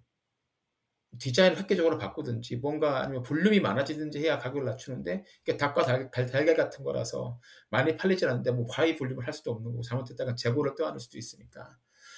디자인을 1.20 1.58
획기적으로 1.58 1.98
바꾸든지 1.98 2.58
뭔가 2.58 3.00
아니면 3.00 3.24
볼륨이 3.24 3.62
많아지든지 3.62 4.20
해야 4.20 4.38
가격을 4.40 4.66
낮추는데 4.66 5.24
이게 5.44 5.56
닭과 5.56 5.84
달, 5.84 6.12
달, 6.12 6.26
달걀 6.26 6.58
같은 6.58 6.84
거라서 6.84 7.40
많이 7.70 7.96
팔리질 7.96 8.28
않는데 8.28 8.52
뭐 8.52 8.66
과히 8.70 8.98
볼륨을 8.98 9.26
할 9.26 9.32
수도 9.32 9.52
없는 9.52 9.72
거고 9.72 9.84
잘못했다가 9.84 10.36
재고를 10.36 10.76
떠안을 10.76 11.00
수도 11.00 11.18
있으니까. 11.18 11.78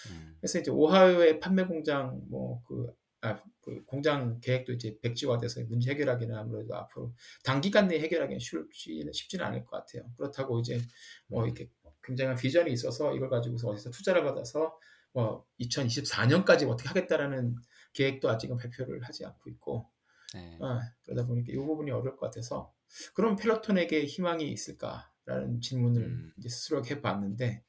음, 0.09 0.37
그래서 0.39 0.57
이제 0.57 0.71
오하이오의 0.71 1.39
판매 1.39 1.65
공장 1.65 2.19
뭐 2.29 2.63
그 2.65 2.91
아, 3.22 3.41
그 3.61 3.84
공장 3.86 4.39
계획도 4.39 4.74
이제 4.74 4.97
백지화돼서 5.01 5.61
문제 5.65 5.91
해결하기는 5.91 6.34
아무래도 6.36 6.76
앞으로 6.76 7.13
단기간 7.43 7.88
내에 7.88 7.99
해결하기는 7.99 8.39
쉽지는 8.39 9.11
쉽지는 9.11 9.45
않을 9.45 9.65
것 9.65 9.72
같아요. 9.78 10.09
그렇다고 10.17 10.59
이제 10.59 10.82
뭐 11.28 11.45
이렇게 11.45 11.70
굉장한 12.03 12.38
비전이 12.38 12.72
있어서 12.72 13.13
이걸 13.13 13.30
가지고서 13.30 13.67
어디서 13.70 13.91
투자를 13.91 14.24
받아서 14.24 14.78
뭐 15.11 15.45
2024년까지 15.59 16.70
어떻게 16.70 16.88
하겠다라는 16.88 17.55
계획도 17.93 18.30
아직은 18.30 18.57
발표를 18.57 19.03
하지 19.03 19.26
않고 19.26 19.49
있고 19.49 19.89
네. 20.34 20.57
아, 20.61 20.80
그러다 21.03 21.26
보니까 21.26 21.51
이 21.51 21.55
부분이 21.55 21.91
어려울 21.91 22.15
것 22.15 22.28
같아서 22.28 22.74
그럼 23.13 23.36
펠로톤에게 23.36 24.05
희망이 24.05 24.49
있을까라는 24.49 25.61
질문을 25.61 26.03
음. 26.03 26.34
이제 26.38 26.49
스스로 26.49 26.86
해봤는데 26.86 27.63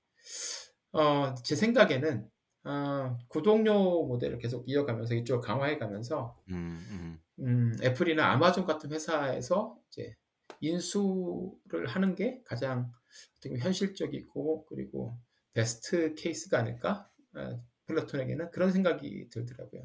어, 0.92 1.34
제 1.42 1.56
생각에는 1.56 2.28
어, 2.64 3.18
구독료 3.28 4.06
모델을 4.06 4.38
계속 4.38 4.68
이어가면서 4.68 5.14
이쪽을 5.14 5.40
강화해가면서 5.46 6.36
음, 6.50 6.78
음, 6.90 7.20
음, 7.40 7.76
애플이나 7.82 8.32
아마존 8.32 8.64
같은 8.66 8.92
회사에서 8.92 9.78
이제 9.88 10.14
인수를 10.60 11.86
하는 11.88 12.14
게 12.14 12.42
가장 12.44 12.92
어떻게 13.38 13.56
현실적이고 13.58 14.66
그리고 14.66 15.16
best 15.52 16.14
case가 16.14 16.58
아닐까 16.58 17.08
어, 17.34 17.62
펠로톤에게는 17.86 18.50
그런 18.50 18.72
생각이 18.72 19.28
들더라고요. 19.30 19.82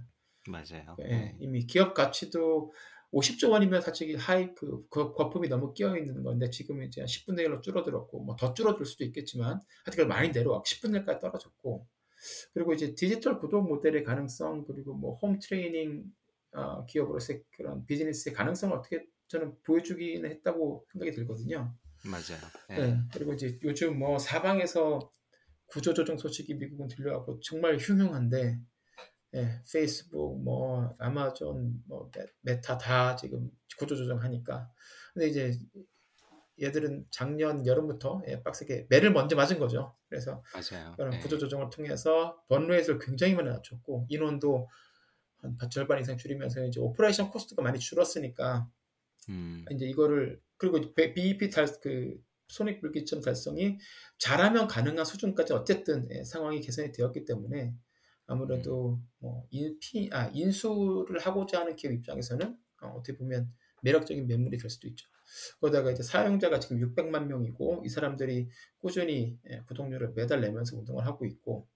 맞아요. 0.48 0.96
예, 1.00 1.04
네. 1.08 1.36
이미 1.40 1.66
기업 1.66 1.94
가치도 1.94 2.72
50조 3.12 3.50
원이면 3.52 3.82
사실 3.82 4.16
하이 4.18 4.54
그 4.54 4.86
거- 4.90 5.14
거품이 5.14 5.48
너무 5.48 5.74
끼어 5.74 5.98
있는 5.98 6.22
건데 6.24 6.50
지금 6.50 6.84
이제 6.84 7.04
10분의 7.06 7.46
1로 7.48 7.62
줄어들었고 7.62 8.20
뭐 8.24 8.36
더 8.36 8.54
줄어들 8.54 8.86
수도 8.86 9.06
있겠지만 9.06 9.62
하여튼 9.86 10.08
많이 10.08 10.30
내려와 10.30 10.62
10분의 10.64 11.06
1까지 11.06 11.20
떨어졌고 11.22 11.88
그리고 12.54 12.74
이제 12.74 12.96
디지털 12.96 13.40
구독 13.40 13.68
모델의 13.68 14.04
가능성 14.04 14.66
그리고 14.66 14.94
뭐 14.96 15.18
홈 15.22 15.40
트레이닝 15.40 16.04
어, 16.54 16.86
기업으로서의 16.86 17.44
그런 17.52 17.86
비즈니스의 17.86 18.34
가능성을 18.34 18.76
어떻게 18.78 19.06
저는 19.28 19.56
보여주기는 19.64 20.30
했다고 20.30 20.86
생각이 20.94 21.12
들거든요. 21.12 21.76
맞아요. 22.06 22.40
네. 22.70 22.80
예, 22.80 22.98
그리고 23.12 23.34
이제 23.34 23.58
요즘 23.64 23.98
뭐 24.00 24.18
사방에서 24.20 25.12
구조조정 25.68 26.18
소식이 26.18 26.54
미국은 26.54 26.88
들려왔고 26.88 27.40
정말 27.42 27.78
흉흉한데 27.78 28.60
예, 29.36 29.62
페이스북, 29.74 30.42
뭐 30.44 30.96
아마존, 31.00 31.84
뭐 31.88 32.10
메- 32.16 32.26
메타 32.42 32.78
다 32.78 33.16
지금 33.18 33.50
구조조정하니까 33.80 34.72
근데 35.14 35.28
이제 35.28 35.52
얘들은 36.62 37.06
작년 37.10 37.66
여름부터 37.66 38.24
예, 38.28 38.42
빡세게 38.42 38.88
매를 38.90 39.12
먼저 39.12 39.36
맞은 39.36 39.60
거죠. 39.60 39.96
그래서 40.08 40.44
맞아요. 40.54 40.94
그런 40.96 41.12
네. 41.12 41.20
구조 41.20 41.38
조정을 41.38 41.70
통해서 41.70 42.42
burn 42.48 42.65
rate를 42.65 43.00
굉장히 43.00 43.36
많이 43.36 43.50
낮췄고 43.50 44.08
인원도 44.10 44.70
한 45.60 45.70
절반 45.70 46.00
이상 46.00 46.18
줄이면서 46.18 46.66
이제 46.66 46.80
operation 46.80 47.30
cost가 47.30 47.62
많이 47.62 47.78
줄었으니까 47.78 48.70
음, 49.30 49.66
이제 49.72 49.86
이거를 49.86 50.42
그리고 50.58 50.80
BEP 50.94 51.50
달그 51.50 52.20
손익 52.48 52.80
분기점 52.80 53.22
달성이 53.22 53.78
잘하면 54.18 54.68
가능한 54.68 55.04
수준까지 55.04 55.54
어쨌든 55.54 56.08
예, 56.12 56.24
상황이 56.24 56.62
개선이 56.62 56.92
되었기 56.92 57.26
때문에 57.26 57.76
아무래도 58.28 59.02
뭐 59.20 59.46
인피 59.52 60.10
아 60.12 60.28
인수를 60.34 61.20
하고자 61.20 61.62
하는 61.62 61.76
기업 61.76 61.94
입장에서는 61.94 62.58
어, 62.82 62.88
어떻게 62.98 63.18
보면 63.18 63.52
매력적인 63.82 64.28
매물이 64.28 64.58
될 64.58 64.70
수도 64.70 64.88
있죠. 64.88 65.08
거기다가 65.60 65.92
이제 65.92 66.04
사용자가 66.04 66.60
지금 66.60 66.80
600만 66.80 67.26
명이고 67.26 67.84
이 67.86 67.90
사람들이 67.90 68.50
꾸준히 68.80 69.38
예, 69.50 69.62
구독료를 69.68 70.14
매달 70.16 70.42
내면서 70.42 70.78
운동을 70.78 71.06
하고 71.06 71.26
있고 71.26 71.68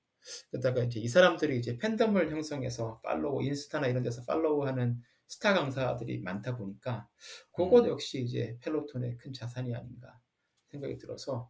그러다가 0.51 0.83
이제 0.83 0.99
이 0.99 1.07
사람들이 1.07 1.57
이제 1.57 1.77
팬덤을 1.77 2.31
형성해서 2.31 2.99
팔로우 3.03 3.43
인스타나 3.43 3.87
이런 3.87 4.03
데서 4.03 4.23
팔로우하는 4.25 5.01
스타 5.27 5.53
강사들이 5.53 6.21
많다 6.21 6.57
보니까 6.57 7.07
그것 7.51 7.85
음. 7.85 7.89
역시 7.89 8.21
이제 8.23 8.57
펠로톤의 8.61 9.17
큰 9.17 9.31
자산이 9.31 9.75
아닌가 9.75 10.19
생각이 10.71 10.97
들어서 10.97 11.49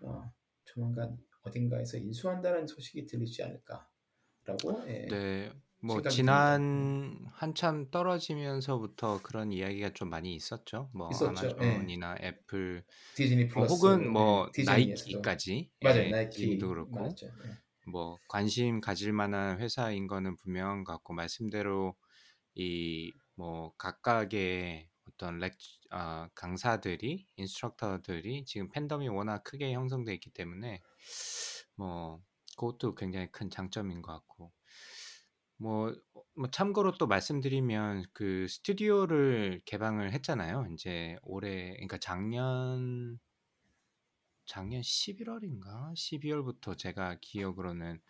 어, 0.00 0.22
조만간 0.64 1.18
어딘가에서 1.42 1.98
인수한다는 1.98 2.66
소식이 2.66 3.06
들리지 3.06 3.42
않을까라고 3.42 4.88
예, 4.88 5.06
네, 5.06 5.52
뭐 5.80 6.02
지난 6.08 7.26
한참 7.32 7.90
떨어지면서부터 7.90 9.22
그런 9.22 9.52
이야기가 9.52 9.90
좀 9.92 10.10
많이 10.10 10.34
있었죠. 10.34 10.90
뭐 10.94 11.08
있었죠. 11.08 11.48
예. 11.60 11.88
아마존이나 11.88 12.16
애플, 12.20 12.84
디즈니 13.14 13.48
뭐 13.54 13.64
플러스 13.64 13.66
혹은 13.66 14.08
뭐 14.08 14.46
예, 14.48 14.52
디즈니에서도 14.52 15.26
나이키까지, 15.26 15.70
맞아요 15.80 16.08
예, 16.08 16.08
나이키 16.08 16.30
디즈니도 16.30 16.68
그렇고 16.68 17.16
맞죠. 17.16 17.26
예. 17.44 17.58
뭐 17.86 18.20
관심 18.28 18.80
가질 18.80 19.12
만한 19.12 19.60
회사인 19.60 20.06
거는 20.08 20.36
분명한 20.36 20.84
것 20.84 20.92
같고 20.94 21.14
말씀대로 21.14 21.96
이 22.56 23.12
뭐 23.36 23.74
각각의 23.78 24.90
어떤 25.08 25.38
렉 25.40 25.54
아, 25.90 26.28
강사들이 26.34 27.26
instructor들이 27.36 28.44
지금 28.46 28.68
팬덤이 28.70 29.08
워낙 29.08 29.44
크게 29.44 29.72
형성돼 29.74 30.14
있기 30.14 30.30
때문에 30.30 30.82
뭐 31.76 32.20
그것도 32.56 32.94
굉장히 32.94 33.28
큰 33.32 33.50
장점인 33.50 34.02
것 34.02 34.12
같고 34.12 34.52
뭐, 35.58 35.94
뭐 36.36 36.50
참고로 36.50 36.92
또 36.98 37.06
말씀드리면 37.06 38.04
그 38.12 38.46
스튜디오를 38.48 39.62
개방을 39.64 40.12
했잖아요. 40.12 40.66
이제 40.74 41.16
올해 41.22 41.72
그러니까 41.74 41.98
작년 41.98 43.18
작년 44.44 44.82
11월 44.82 45.44
인가 45.44 45.92
12 45.96 46.30
월부터 46.32 46.74
제가 46.76 47.18
기억으로는 47.20 48.00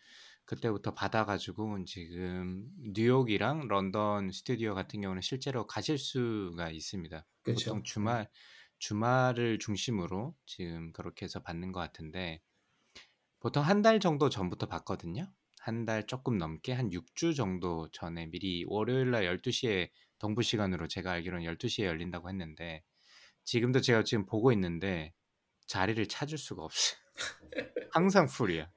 그때부터 0.46 0.94
받아 0.94 1.24
가지고 1.26 1.84
지금 1.84 2.70
뉴욕이랑 2.94 3.68
런던 3.68 4.30
스튜디오 4.32 4.74
같은 4.74 5.00
경우는 5.02 5.22
실제로 5.22 5.66
가실 5.66 5.98
수가 5.98 6.70
있습니다. 6.70 7.26
그쵸. 7.42 7.76
보통 7.76 7.82
주말 7.84 8.30
주말을 8.78 9.58
중심으로 9.60 10.36
지금 10.46 10.92
그렇게 10.92 11.24
해서 11.26 11.42
받는 11.42 11.72
것 11.72 11.80
같은데 11.80 12.42
보통 13.40 13.64
한달 13.64 13.98
정도 14.00 14.28
전부터 14.28 14.66
받거든요. 14.66 15.32
한 15.66 15.84
달 15.84 16.06
조금 16.06 16.38
넘게 16.38 16.72
한 16.72 16.90
6주 16.90 17.34
정도 17.36 17.88
전에 17.90 18.26
미리 18.26 18.64
월요일 18.68 19.10
날 19.10 19.24
12시에 19.24 19.90
동부 20.18 20.42
시간으로 20.42 20.86
제가 20.88 21.10
알기로는 21.12 21.44
12시에 21.44 21.84
열린다고 21.84 22.28
했는데 22.30 22.82
지금도 23.44 23.80
제가 23.80 24.04
지금 24.04 24.26
보고 24.26 24.52
있는데 24.52 25.12
자리를 25.66 26.06
찾을 26.06 26.38
수가 26.38 26.62
없어요. 26.64 26.98
항상 27.92 28.26
풀이야. 28.26 28.68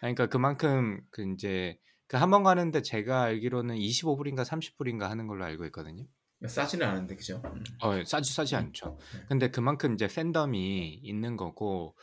그러니까 0.00 0.26
그만큼 0.26 1.02
그 1.10 1.22
이제 1.34 1.78
그 2.06 2.16
한 2.16 2.30
번 2.30 2.42
가는데 2.42 2.80
제가 2.82 3.22
알기로는 3.24 3.76
25불인가 3.76 4.44
30불인가 4.44 5.08
하는 5.08 5.26
걸로 5.26 5.44
알고 5.44 5.64
있거든요. 5.66 6.06
싸지는 6.46 6.86
않은데 6.86 7.16
그죠? 7.16 7.40
음. 7.44 7.64
어, 7.82 8.04
싸지 8.04 8.32
싸지 8.32 8.56
않죠. 8.56 8.98
근데 9.28 9.50
그만큼 9.50 9.94
이제 9.94 10.06
팬덤이 10.06 11.00
있는 11.02 11.36
거고 11.36 11.96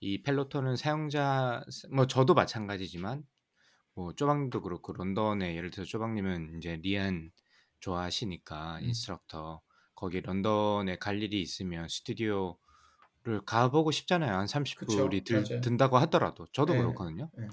이 0.00 0.22
펠로톤은 0.22 0.76
사용자 0.76 1.62
뭐 1.92 2.06
저도 2.06 2.34
마찬가지지만 2.34 3.24
뭐 3.94 4.14
쪼박님도 4.14 4.62
그렇고 4.62 4.92
런던에 4.92 5.56
예를 5.56 5.70
들어 5.70 5.84
쪼박님은 5.84 6.56
이제 6.58 6.76
리안 6.76 7.30
좋아하시니까 7.80 8.80
음. 8.80 8.82
instructor 8.82 9.62
거기 9.94 10.20
런던에 10.20 10.96
갈 10.98 11.22
일이 11.22 11.40
있으면 11.42 11.88
스튜디오를 11.88 12.56
가보고 13.46 13.90
싶잖아요. 13.92 14.34
한 14.36 14.46
30불이 14.46 15.24
그쵸, 15.24 15.24
들, 15.24 15.50
맞아요. 15.50 15.62
든다고 15.62 15.98
하더라도 15.98 16.46
저도 16.52 16.74
네, 16.74 16.76
그렇거든요. 16.76 17.30
네. 17.32 17.48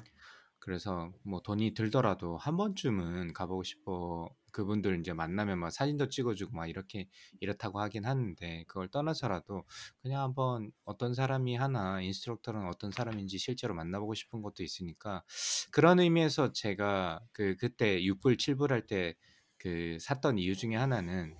그래서 0.59 1.13
뭐 1.23 1.41
돈이 1.41 1.73
들더라도 1.75 2.37
한 2.37 2.57
번쯤은 2.57 3.33
가보고 3.33 3.63
싶어 3.63 4.29
그분들 4.51 4.99
이제 4.99 5.13
만나면 5.13 5.59
막 5.59 5.69
사진도 5.71 6.09
찍어주고 6.09 6.55
막 6.55 6.67
이렇게 6.67 7.07
이렇다고 7.39 7.79
하긴 7.81 8.05
하는데 8.05 8.63
그걸 8.67 8.87
떠나서라도 8.89 9.63
그냥 10.01 10.23
한번 10.23 10.71
어떤 10.85 11.13
사람이 11.13 11.55
하나 11.55 12.01
instructor는 12.01 12.67
어떤 12.67 12.91
사람인지 12.91 13.37
실제로 13.37 13.73
만나보고 13.75 14.13
싶은 14.13 14.41
것도 14.41 14.63
있으니까 14.63 15.23
그런 15.71 15.99
의미에서 15.99 16.53
제가 16.53 17.21
그 17.31 17.55
그때 17.57 17.99
6불 18.01 18.37
7불 18.37 18.69
할 18.71 18.87
때 18.87 19.15
그 19.57 19.97
샀던 19.99 20.37
이유 20.37 20.55
중에 20.55 20.75
하나는 20.75 21.35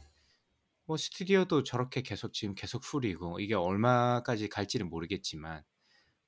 뭐 0.86 0.98
스튜디오도 0.98 1.64
저렇게 1.64 2.02
계속 2.02 2.34
지금 2.34 2.56
계속 2.56 2.82
풀이고 2.82 3.40
이게 3.40 3.54
얼마까지 3.56 4.50
갈지는 4.50 4.90
모르겠지만 4.90 5.64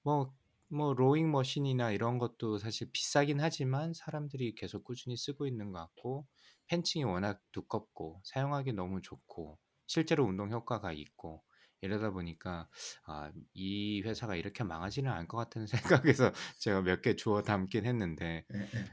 뭐, 0.04 0.34
뭐 0.70 0.94
로잉 0.94 1.32
머신이나 1.32 1.92
이런 1.92 2.18
것도 2.20 2.58
사실 2.60 2.90
비싸긴 2.92 3.40
하지만 3.42 3.94
사람들이 3.94 4.56
계속 4.56 4.84
꾸준히 4.84 5.18
쓰고 5.18 5.48
있는 5.48 5.72
것 5.72 5.80
같고 5.80 6.28
팬층이 6.68 7.04
워낙 7.06 7.42
두껍고 7.52 8.22
사용하기 8.26 8.74
너무 8.74 9.02
좋고 9.02 9.60
실제로 9.88 10.26
운동 10.26 10.52
효과가 10.52 10.92
있고 10.94 11.44
이러다 11.82 12.12
보니까 12.12 12.70
아, 13.08 13.32
이 13.54 14.02
회사가 14.06 14.36
이렇게 14.36 14.64
망하지는 14.64 15.10
않을 15.12 15.28
것 15.28 15.38
같은 15.38 15.66
생각에서 16.12 16.32
제가 16.60 16.82
몇 16.82 17.02
개 17.02 17.16
주워 17.16 17.42
담긴 17.44 17.86
했는데. 17.86 18.46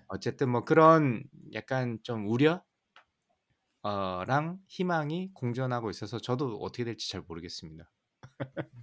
어쨌든 0.09 0.51
뭐 0.51 0.64
그런 0.64 1.24
약간 1.55 1.99
좀 2.05 2.29
우려 2.29 2.64
어랑 3.83 4.59
희망이 4.68 5.31
공존하고 5.33 5.89
있어서 5.91 6.18
저도 6.18 6.59
어떻게 6.59 6.85
될지 6.85 7.09
잘 7.11 7.22
모르겠습니다. 7.22 7.91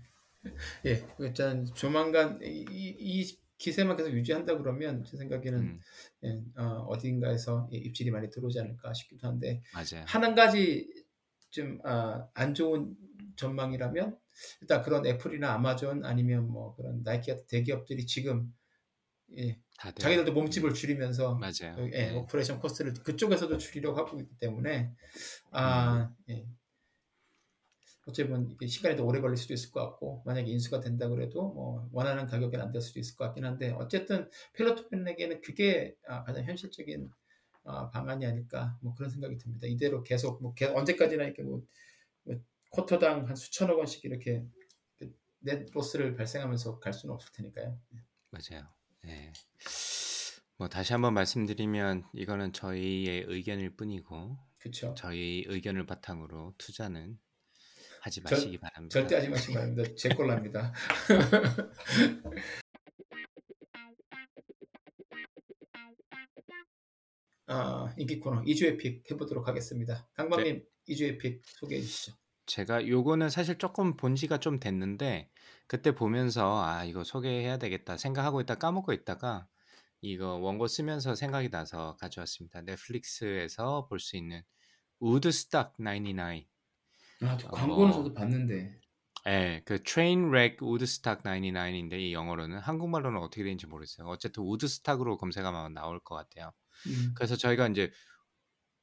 예, 0.86 1.06
일단 1.20 1.66
조만간 1.74 2.39
이, 2.41 2.66
이- 2.70 2.96
이 3.00 3.39
기세만 3.58 3.96
계속 3.96 4.12
유지한다 4.12 4.58
그러면 4.58 5.04
제 5.06 5.16
생각에는 5.18 5.60
음, 5.60 5.80
예, 6.26 6.44
어, 6.58 6.86
어딘가에서 6.89 7.70
예, 7.74 7.78
입질이 7.78 8.12
많이 8.12 8.30
들어오지 8.30 8.60
않을까 8.60 8.94
싶기도 8.94 9.28
한데 9.28 9.62
맞아요. 9.74 10.06
한 10.06 10.36
가지 10.36 10.91
좀 11.52 12.13
안 12.13 12.54
좋은 12.56 12.96
전망이라면 13.36 14.18
일단 14.62 14.82
그런 14.82 15.06
애플이나 15.06 15.54
아마존 15.54 16.04
아니면 16.04 16.48
뭐 16.50 16.76
그런 16.76 17.04
나이키 17.04 17.32
같은 17.32 17.46
대기업들이 17.48 18.06
지금 18.06 18.54
예, 19.38 19.60
다들 19.78 20.02
자기들도 20.02 20.34
몸집을 20.34 20.74
줄이면서 20.74 21.36
맞아요. 21.36 21.76
예, 21.80 21.89
네. 21.89 22.12
operation 22.16 22.60
cost를 22.60 22.94
그쪽에서도 22.94 23.58
줄이려고 23.58 23.98
하고 23.98 24.20
있기 24.20 24.38
때문에 24.39 24.91
아, 25.52 26.14
예. 26.30 26.46
어찌 28.06 28.26
보면 28.28 28.51
이게 28.51 28.68
시간이 28.68 28.97
더 28.97 29.04
오래 29.06 29.22
걸릴 29.22 29.38
수도 29.38 29.54
있을 29.54 29.72
것 29.72 29.80
같고 29.82 30.24
만약에 30.26 30.49
인수가 30.51 30.80
된다 30.82 31.08
그래도 31.08 31.49
뭐 31.54 31.88
원하는 31.93 32.26
가격에 32.28 32.58
안 32.58 32.72
될 32.72 32.82
수도 32.82 32.99
있을 32.99 33.16
것 33.16 33.26
같긴 33.26 33.45
한데 33.45 33.72
어쨌든 33.72 34.30
펠로톤에게는 34.54 35.41
그게 35.41 35.95
아, 36.08 36.24
가장 36.24 36.43
현실적인 36.45 37.10
아, 37.66 37.89
방안이 37.91 38.26
아닐까 38.26 38.78
뭐 38.82 38.93
그런 38.95 39.10
생각이 39.10 39.38
듭니다. 39.38 39.68
이대로 39.68 40.04
계속 40.04 40.41
뭐 40.41 40.54
개- 40.54 40.66
언제까지나 40.66 41.24
이렇게 41.24 41.43
뭐, 41.43 41.64
뭐 42.24 42.36
쿼터당 42.72 43.28
한 43.30 43.36
수천억 43.36 43.78
원씩 43.78 44.04
이렇게 44.06 44.43
그넷 45.39 45.70
로스를 45.72 46.16
발생하면서 46.16 46.80
갈 46.80 46.93
수는 46.93 47.14
없을 47.16 47.32
테니까요. 47.34 47.80
맞아요. 48.32 48.68
네. 49.04 49.32
뭐 50.58 50.68
다시 50.70 50.93
한번 50.93 51.14
말씀드리면 51.14 52.06
이거는 52.14 52.54
저희의 52.54 53.26
의견일 53.28 53.76
뿐이고 53.76 54.38
그렇죠. 54.60 54.93
저희 54.97 55.43
의견을 55.47 55.86
바탕으로 55.86 56.54
투자는 56.58 57.20
하지 58.04 58.22
절- 58.22 58.32
마시기 58.38 58.58
바랍니다. 58.58 58.93
절대 58.93 59.16
하지 59.16 59.30
마시기 59.30 59.54
바랍니다. 59.54 59.89
제 59.97 60.10
꼴랍니다. 60.10 60.74
아, 67.47 67.93
인기 67.97 68.20
코너 68.20 68.41
2주의 68.41 68.78
pick 68.78 69.10
해보도록 69.12 69.47
하겠습니다. 69.47 70.08
강박님 70.14 70.64
2주의 70.89 71.20
pick 71.20 71.41
소개해 71.45 71.82
주시죠. 71.82 72.14
제가 72.45 72.88
요거는 72.88 73.30
사실 73.30 73.58
조금 73.58 73.95
본 73.95 74.16
지가 74.16 74.39
좀 74.39 74.60
됐는데 74.60 75.30
그때 75.68 75.95
보면서 75.95 76.62
아 76.64 76.84
이거 76.84 77.04
소개해야 77.04 77.58
되겠다 77.58 77.97
생각하고 77.97 78.41
있다 78.41 78.56
까먹고 78.56 78.91
있다가 78.93 79.47
이거 80.01 80.36
원고 80.36 80.68
쓰면서 80.68 81.16
생각이 81.16 81.49
나서 81.49 81.95
가져왔습니다. 81.99 82.62
넷플릭스에서 82.62 83.88
볼 83.88 83.99
수 83.99 84.18
있는 84.18 84.41
우드스탁 84.99 85.74
99. 85.78 86.45
아, 87.28 87.38
저 87.38 87.48
어. 87.48 87.52
광고는 87.52 87.94
저도 87.94 88.14
봤는데 88.14 88.80
예, 89.28 89.62
그 89.66 89.82
Trainwreck 89.84 90.62
우드스탁 90.62 91.24
99인데 91.24 92.00
이 92.00 92.14
영어로는 92.14 92.60
한국말로는 92.60 93.22
어떻게 93.22 93.44
되는지 93.44 93.68
모르겠어요. 93.68 94.08
어쨌든 94.08 94.44
우드스탁으로 94.44 95.18
검색하면 95.18 95.74
나올 95.74 96.00
것 96.02 96.16
같아요. 96.16 96.52
음. 96.88 97.14
그래서 97.16 97.38
저희가 97.38 97.68
이제 97.70 97.92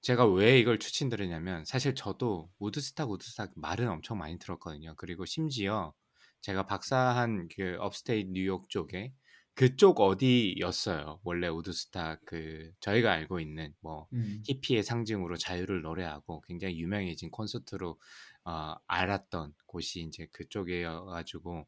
제가 0.01 0.27
왜 0.27 0.59
이걸 0.59 0.79
추천드리냐면 0.79 1.65
사실 1.67 1.95
저도 1.95 2.51
우드스탁 2.59 3.11
우드스탁 3.11 3.53
말은 3.57 3.87
엄청 3.89 4.17
많이 4.17 4.39
들었거든요. 4.39 4.95
그리고 4.97 5.27
심지어 5.27 5.93
제가 6.41 6.65
박사한 6.65 7.49
그 7.55 7.77
upstate 7.79 8.31
뉴욕 8.33 8.71
쪽에 8.71 9.13
그쪽 9.55 10.01
어디였어요. 10.01 11.21
원래 11.23 11.49
우드스탁 11.49 12.21
그 12.25 12.71
저희가 12.81 13.13
알고 13.13 13.41
있는 13.41 13.75
뭐 13.81 14.07
음. 14.15 14.43
히피의 14.47 14.83
상징으로 14.83 15.37
자유를 15.37 15.83
노래하고 15.83 16.41
굉장히 16.47 16.81
유명해진 16.81 17.31
콘서트로 17.31 17.99
어, 18.45 18.75
알았던 18.87 19.55
곳이 19.67 20.01
이제 20.01 20.27
그쪽이어가지고 20.33 21.67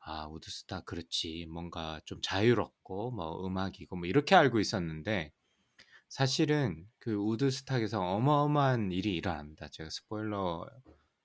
아 0.00 0.26
우드스탁 0.28 0.84
그렇지 0.84 1.46
뭔가 1.50 2.00
좀 2.04 2.20
자유롭고 2.22 3.12
뭐 3.12 3.46
음악이고 3.46 3.96
뭐 3.96 4.06
이렇게 4.06 4.34
알고 4.34 4.60
있었는데 4.60 5.32
사실은 6.08 6.86
그 6.98 7.14
우드스탁에서 7.14 8.00
어마어마한 8.00 8.92
일이 8.92 9.16
일어납니다. 9.16 9.68
제가 9.68 9.90
스포일러 9.90 10.68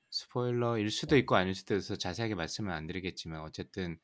스포일러일 0.09 0.89
수도 0.91 1.17
있고 1.17 1.35
아닐 1.35 1.53
수도 1.53 1.75
있어서 1.75 1.95
자세하게 1.97 2.35
말씀을 2.35 2.71
안 2.71 2.87
드리겠지만 2.87 3.41
어쨌든 3.41 3.99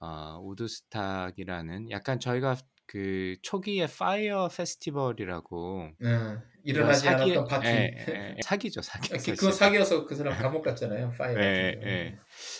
어, 0.00 0.38
우드스탁이라는 0.42 1.90
약간 1.90 2.20
저희가 2.20 2.56
그 2.92 3.36
초기에 3.40 3.86
파이어 3.86 4.48
페스티벌이라고 4.54 5.92
어, 6.04 6.42
일어나지 6.62 7.06
사기- 7.06 7.22
않았던 7.32 7.44
파티. 7.46 7.66
예, 7.66 7.96
예, 8.08 8.36
사기죠 8.44 8.82
사기. 8.82 9.08
그- 9.08 9.14
사실. 9.18 9.34
그거 9.36 9.50
사기여서 9.50 10.04
그 10.04 10.14
사람 10.14 10.36
감옥 10.36 10.62
갔잖아요. 10.62 11.10
파이어. 11.16 11.40
예. 11.40 11.80
예. 11.82 12.18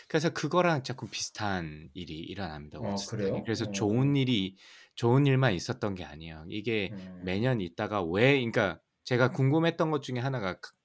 그래서 0.09 0.31
그거랑 0.31 0.85
조금 0.85 1.11
비슷한 1.11 1.91
일이 1.93 2.15
일어납니다. 2.15 2.79
어. 2.81 2.97
그래요? 3.11 3.43
그래서 3.43 3.67
어. 3.67 3.73
좋은 3.73 4.17
일이 4.17 4.57
좋은 4.95 5.27
일만 5.27 5.53
있었던 5.53 5.95
게 5.95 6.05
아니에요. 6.05 6.47
이게 6.49 6.89
음. 6.93 7.21
매년 7.25 7.61
있다가 7.61 8.03
왜 8.03 8.33
그러니까 8.37 8.81
제가 9.05 9.33
궁금했던 9.33 9.91
것 9.91 10.03
중에 10.03 10.19
하나가 10.19 10.55
그- 10.55 10.71
어, 10.71 10.82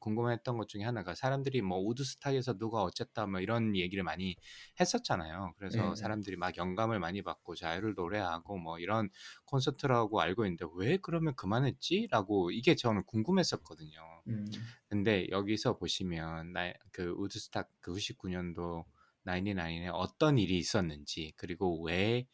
궁금했던 0.00 0.56
것 0.56 0.68
중에 0.68 0.82
하나가 0.84 1.14
사람들이 1.14 1.62
뭐 1.62 1.78
우드스탁에서 1.80 2.58
누가 2.58 2.82
어쨌다 2.82 3.26
뭐 3.26 3.40
이런 3.40 3.76
얘기를 3.76 4.04
많이 4.04 4.36
했었잖아요. 4.80 5.54
그래서 5.58 5.88
네. 5.90 5.94
사람들이 5.94 6.36
막 6.36 6.56
영감을 6.56 7.00
많이 7.00 7.22
받고 7.22 7.54
자유를 7.54 7.94
노래하고 7.96 8.58
뭐 8.58 8.78
이런 8.78 9.08
콘서트라고 9.46 10.20
알고 10.20 10.44
있는데 10.46 10.66
왜 10.76 10.96
그러면 10.98 11.34
그만했지?라고 11.34 12.50
이게 12.50 12.74
저는 12.74 13.04
궁금했었거든요. 13.04 14.00
음. 14.28 14.46
근데 14.88 15.26
여기서 15.30 15.78
보시면 15.78 16.52
나, 16.52 16.72
그 16.92 17.10
우드스탁 17.18 17.68
그 17.80 17.92
99년도 17.92 18.84
99에 19.26 19.90
어떤 19.92 20.38
일이 20.38 20.56
있었는지 20.58 21.32
그리고 21.36 21.82
왜 21.82 22.26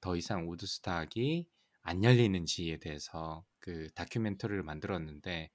더 0.00 0.16
이상 0.16 0.48
우드스탁이 0.48 1.46
안 1.82 2.04
열리는지에 2.04 2.78
대해서 2.78 3.44
그 3.58 3.88
다큐멘터리를 3.94 4.62
만들었는데 4.62 5.50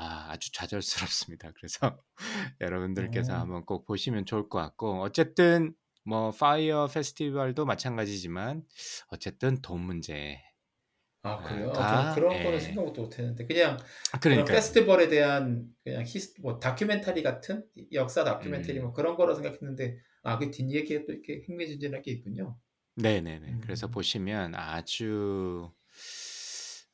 아, 0.00 0.30
아주 0.32 0.52
좌절스럽습니다. 0.52 1.52
그래서 1.56 2.02
여러분들께서 2.60 3.34
어. 3.34 3.40
한번 3.40 3.64
꼭 3.66 3.86
보시면 3.86 4.26
좋을 4.26 4.48
것 4.48 4.58
같고 4.60 5.02
어쨌든 5.02 5.74
뭐 6.04 6.30
파이어 6.32 6.88
페스티벌도 6.88 7.66
마찬가지지만 7.66 8.64
어쨌든 9.08 9.60
돈 9.62 9.80
문제 9.82 10.40
아 11.22 11.42
그래요? 11.42 11.70
가, 11.86 12.08
아, 12.08 12.08
그런 12.08 12.40
예. 12.40 12.40
거는 12.40 12.60
생각도 12.60 13.02
못했는데 13.02 13.46
그냥 13.46 13.76
그런 14.30 14.46
그러니까 14.46 14.50
페스티벌에 14.50 15.08
대한 15.08 15.68
그냥 15.84 16.02
히스 16.06 16.40
뭐 16.40 16.58
다큐멘터리 16.58 17.22
같은 17.22 17.66
역사 17.92 18.24
다큐멘터리 18.24 18.80
음. 18.80 18.80
뭐 18.80 18.92
그런 18.92 19.16
거로 19.16 19.34
생각했는데 19.34 19.98
아 20.22 20.38
그 20.38 20.50
뒷얘기에 20.50 21.04
또 21.04 21.12
이렇게 21.12 21.42
흥미진진하게 21.46 22.10
있군요. 22.12 22.58
네네네. 22.96 23.58
그래서 23.60 23.86
음. 23.86 23.90
보시면 23.90 24.54
아주 24.54 25.72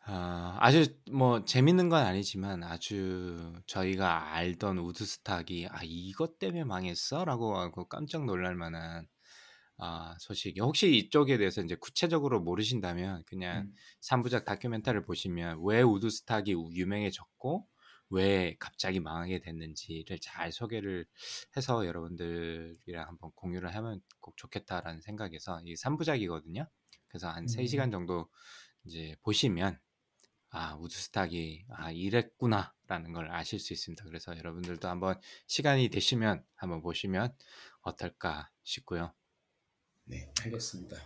아, 0.09 0.57
아주 0.61 0.87
뭐 1.11 1.45
재밌는 1.45 1.89
건 1.89 2.05
아니지만 2.05 2.63
아주 2.63 3.55
저희가 3.67 4.35
알던 4.35 4.79
우드스탁이 4.79 5.67
아 5.71 5.81
이것 5.83 6.39
때문에 6.39 6.63
망했어라고 6.65 7.57
하고 7.59 7.89
깜짝 7.89 8.25
놀랄 8.25 8.55
만한 8.55 9.09
아 9.79 10.17
소식이 10.21 10.61
혹시 10.61 10.97
이쪽에 10.97 11.39
대해서 11.39 11.61
이제 11.63 11.75
구체적으로 11.77 12.41
모르신다면 12.41 13.25
그냥 13.27 13.65
음. 13.65 13.77
3 14.01 14.23
부작 14.23 14.45
다큐멘터리를 14.45 15.05
보시면 15.05 15.61
왜 15.65 15.83
우드스탁이 15.83 16.55
우- 16.55 16.71
유명해졌고 16.73 17.67
왜 18.11 18.57
갑자기 18.61 19.01
망하게 19.01 19.41
됐는지를 19.41 20.19
잘 20.21 20.53
소개를 20.53 21.07
해서 21.57 21.85
여러분들이랑 21.87 23.09
한번 23.09 23.33
공유를 23.35 23.75
하면 23.75 24.01
꼭 24.21 24.37
좋겠다라는 24.37 25.01
생각에서 25.03 25.61
이 25.65 25.75
3부작이거든요. 25.77 26.69
그래서 27.09 27.29
한 27.29 27.47
음. 27.47 27.49
3시간 27.49 27.91
정도 27.91 28.29
이제 28.85 29.17
보시면 29.23 29.79
아, 30.59 30.75
우드스탁이 30.77 31.67
아, 31.69 31.91
이랬구나라는 31.91 33.13
걸 33.13 33.31
아실 33.31 33.61
수 33.61 33.75
있습니다. 33.75 34.05
그래서 34.05 34.35
여러분들도 34.39 34.89
한번 34.89 35.21
시간이 35.47 35.91
되시면 35.91 36.43
한번 36.55 36.81
보시면 36.81 37.35
어떨까 37.83 38.51
싶고요. 38.63 39.13
네, 40.05 40.33
알겠습니다. 40.43 40.97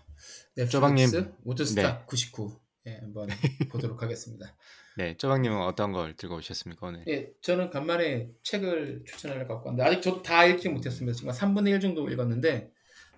쪼박님. 0.71 1.07
넷플릭스 1.07 1.35
우드스탁 1.43 2.07
99. 2.07 2.61
예, 2.87 2.99
한번 2.99 3.29
보도록 3.71 4.03
하겠습니다. 4.03 4.57
네, 4.97 5.17
쪼박님은 5.17 5.61
어떤 5.63 5.91
걸 5.91 6.15
들고 6.15 6.37
오셨습니까 6.37 6.87
오늘? 6.87 7.05
예, 7.09 7.33
저는 7.43 7.71
간만에 7.71 8.31
책을 8.45 9.03
추천을 9.05 9.49
갖고 9.49 9.69
왔는데 9.69 9.83
아직 9.83 10.01
저도 10.01 10.23
다 10.23 10.45
읽지 10.45 10.69
못했습니다. 10.69 11.17
지금 11.17 11.33
3분의 11.33 11.71
1 11.73 11.81
정도 11.81 12.09
읽었는데 12.09 12.73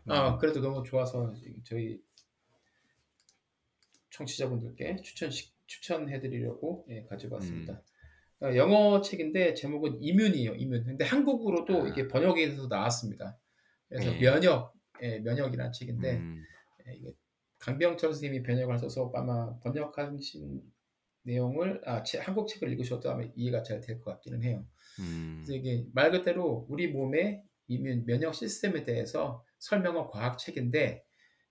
아, 0.06 0.30
음. 0.30 0.38
그래도 0.38 0.62
너무 0.62 0.82
좋아서 0.82 1.34
저희 1.64 2.00
청취자분들께 4.10 4.96
추천 5.02 5.30
추천해드리려고 5.66 6.86
예, 6.90 7.04
가지고 7.04 7.36
왔습니다. 7.36 7.82
음. 8.40 8.46
어, 8.46 8.56
영어 8.56 9.00
책인데 9.00 9.54
제목은 9.54 10.02
이뮨이에요. 10.02 10.54
이뮨. 10.56 10.84
근데 10.84 11.04
한국어로도 11.04 11.84
아. 11.84 11.88
이게 11.88 12.08
번역이 12.08 12.44
돼서 12.48 12.66
나왔습니다. 12.66 13.38
그래서 13.88 14.10
네. 14.10 14.18
면역, 14.20 14.74
예, 15.02 15.18
면역이라는 15.20 15.72
책인데 15.72 16.16
음, 16.16 16.42
예, 16.88 16.94
이게 16.94 17.12
강병철 17.58 18.12
선생님이 18.12 18.42
번역을 18.42 18.74
하셔서 18.74 19.10
아마 19.14 19.56
번역하신 19.60 20.60
내용을 21.24 21.80
아, 21.86 22.02
제- 22.02 22.18
한국 22.18 22.48
책을 22.48 22.72
읽으셔도 22.72 23.08
아마 23.10 23.22
이해가 23.36 23.62
잘 23.62 23.80
될 23.80 24.00
것 24.00 24.10
같기는 24.14 24.42
해요. 24.42 24.66
음, 24.98 25.36
그래서 25.44 25.54
이게 25.54 25.86
말 25.94 26.10
그대로 26.10 26.66
우리 26.68 26.88
몸의 26.88 27.42
이뮨 27.68 28.04
면역 28.06 28.34
시스템에 28.34 28.82
대해서 28.82 29.44
설명한 29.60 30.08
과학 30.08 30.36
책인데 30.38 31.04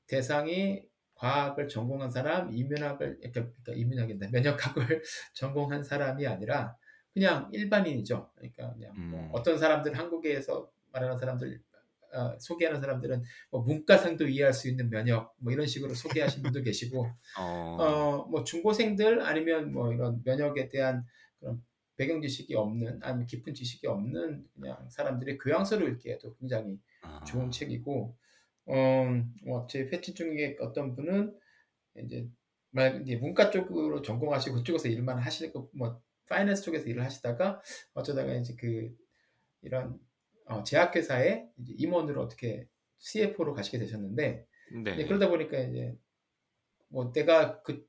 대상이 0.07 0.83
과학을 1.21 1.67
전공한 1.67 2.09
사람, 2.09 2.51
이면학을 2.51 3.19
그러니까 3.19 3.73
이면학인데 3.73 4.29
면역학을 4.31 5.03
전공한 5.35 5.83
사람이 5.83 6.25
아니라 6.25 6.75
그냥 7.13 7.47
일반인이죠. 7.53 8.31
그러니까 8.35 8.73
그냥 8.73 8.93
뭐 9.11 9.19
음. 9.19 9.29
어떤 9.31 9.59
사람들 9.59 9.97
한국에서 9.97 10.67
말하는 10.91 11.17
사람들 11.17 11.61
어, 12.13 12.37
소개하는 12.39 12.81
사람들은 12.81 13.21
뭐 13.51 13.61
문과생도 13.61 14.27
이해할 14.27 14.51
수 14.51 14.67
있는 14.67 14.89
면역 14.89 15.33
뭐 15.37 15.53
이런 15.53 15.67
식으로 15.67 15.93
소개하신 15.93 16.41
분도 16.41 16.61
계시고 16.63 17.05
어, 17.39 17.77
어, 17.79 18.27
뭐 18.27 18.43
중고생들 18.43 19.21
아니면 19.21 19.71
뭐 19.71 19.93
이런 19.93 20.21
면역에 20.25 20.69
대한 20.69 21.05
그런 21.39 21.63
배경 21.97 22.19
지식이 22.19 22.55
없는 22.55 22.99
아니면 23.03 23.27
깊은 23.27 23.53
지식이 23.53 23.85
없는 23.85 24.47
그냥 24.55 24.89
사람들이 24.89 25.37
교양서를 25.37 25.87
읽기에도 25.91 26.35
굉장히 26.37 26.79
아, 27.03 27.23
좋은 27.25 27.51
책이고 27.51 28.17
어, 28.65 28.73
뭐 29.45 29.67
제 29.67 29.87
패친 29.87 30.15
중에 30.15 30.57
어떤 30.61 30.95
분은 30.95 31.37
이제 31.97 32.27
말 32.71 33.01
이제 33.01 33.15
문과 33.17 33.49
쪽으로 33.51 34.01
전공하시고 34.01 34.57
그쪽에서 34.57 34.87
일만 34.87 35.19
하시고 35.19 35.71
뭐 35.73 36.01
파이낸스 36.29 36.63
쪽에서 36.63 36.87
일을 36.87 37.03
하시다가 37.03 37.61
어쩌다가 37.93 38.33
이제 38.35 38.55
그 38.57 38.95
이런 39.61 39.99
어, 40.45 40.63
제약회사에 40.63 41.47
이제 41.57 41.73
임원으로 41.77 42.21
어떻게 42.21 42.67
CFO로 42.99 43.53
가시게 43.53 43.79
되셨는데 43.79 44.47
네, 44.83 44.95
네, 44.95 45.05
그러다 45.05 45.29
보니까 45.29 45.59
이제 45.59 45.95
뭐 46.87 47.11
내가 47.11 47.61
그, 47.61 47.85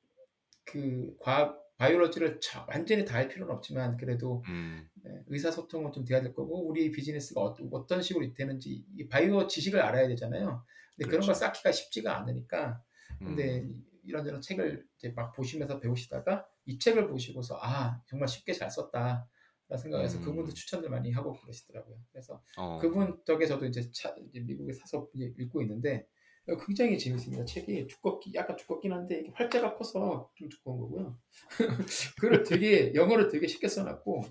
그 0.65 1.17
과학 1.21 1.62
바이올로지를 1.87 2.41
자- 2.41 2.65
완전히 2.69 3.05
다 3.05 3.17
할 3.17 3.29
필요는 3.29 3.55
없지만 3.55 3.97
그래도 3.97 4.43
음, 4.49 4.89
네, 5.03 5.23
의사소통은 5.27 5.93
좀 5.93 6.05
돼야 6.05 6.21
될 6.23 6.33
거고 6.33 6.67
우리 6.67 6.91
비즈니스가 6.91 7.41
어, 7.41 7.87
떤 7.87 8.01
식으로 8.03 8.33
되는지 8.35 8.85
이 8.97 9.09
바이오 9.09 9.47
지식을 9.47 9.81
알아야 9.81 10.09
되잖아요. 10.09 10.65
근데 10.97 11.09
그런 11.09 11.21
걸 11.21 11.27
그렇죠. 11.27 11.35
쌓기가 11.35 11.73
쉽지가 11.73 12.17
않으니까 12.19 12.83
근데 13.19 13.61
음, 13.61 13.85
이런저런 14.05 14.41
책을 14.41 14.87
이제 14.97 15.11
막 15.15 15.33
보시면서 15.33 15.79
배우시다가 15.81 16.47
이 16.67 16.79
책을 16.79 17.09
보시고서 17.09 17.59
아 17.61 18.01
정말 18.07 18.29
쉽게 18.29 18.53
잘 18.53 18.71
썼다. 18.71 19.29
라 19.69 19.77
생각해서 19.79 20.19
음. 20.19 20.25
그분도 20.25 20.53
추천을 20.53 20.91
많이 20.91 21.11
하고 21.13 21.33
그러시더라고요. 21.33 21.97
그래서 22.11 22.43
어, 22.59 22.79
그분 22.79 23.23
덕에 23.25 23.47
저도 23.47 23.65
이제, 23.65 23.91
차- 23.91 24.15
이제 24.29 24.41
미국에 24.41 24.73
사서 24.73 25.09
읽고 25.15 25.63
있는데 25.63 26.01
어, 26.01 26.12
굉장히 26.67 26.99
재밌습니다. 26.99 27.45
책이 27.45 27.87
두껍기 27.87 28.33
약간 28.35 28.57
두껍긴 28.57 28.93
한데 28.93 29.25
활자가 29.35 29.75
커서 29.77 30.31
좀 30.35 30.49
두꺼운 30.49 30.81
거고요. 30.81 31.19
글을 32.21 32.43
되게 32.43 32.93
영어를 32.95 33.29
되게 33.29 33.47
쉽게 33.47 33.69
써놨고 33.69 34.25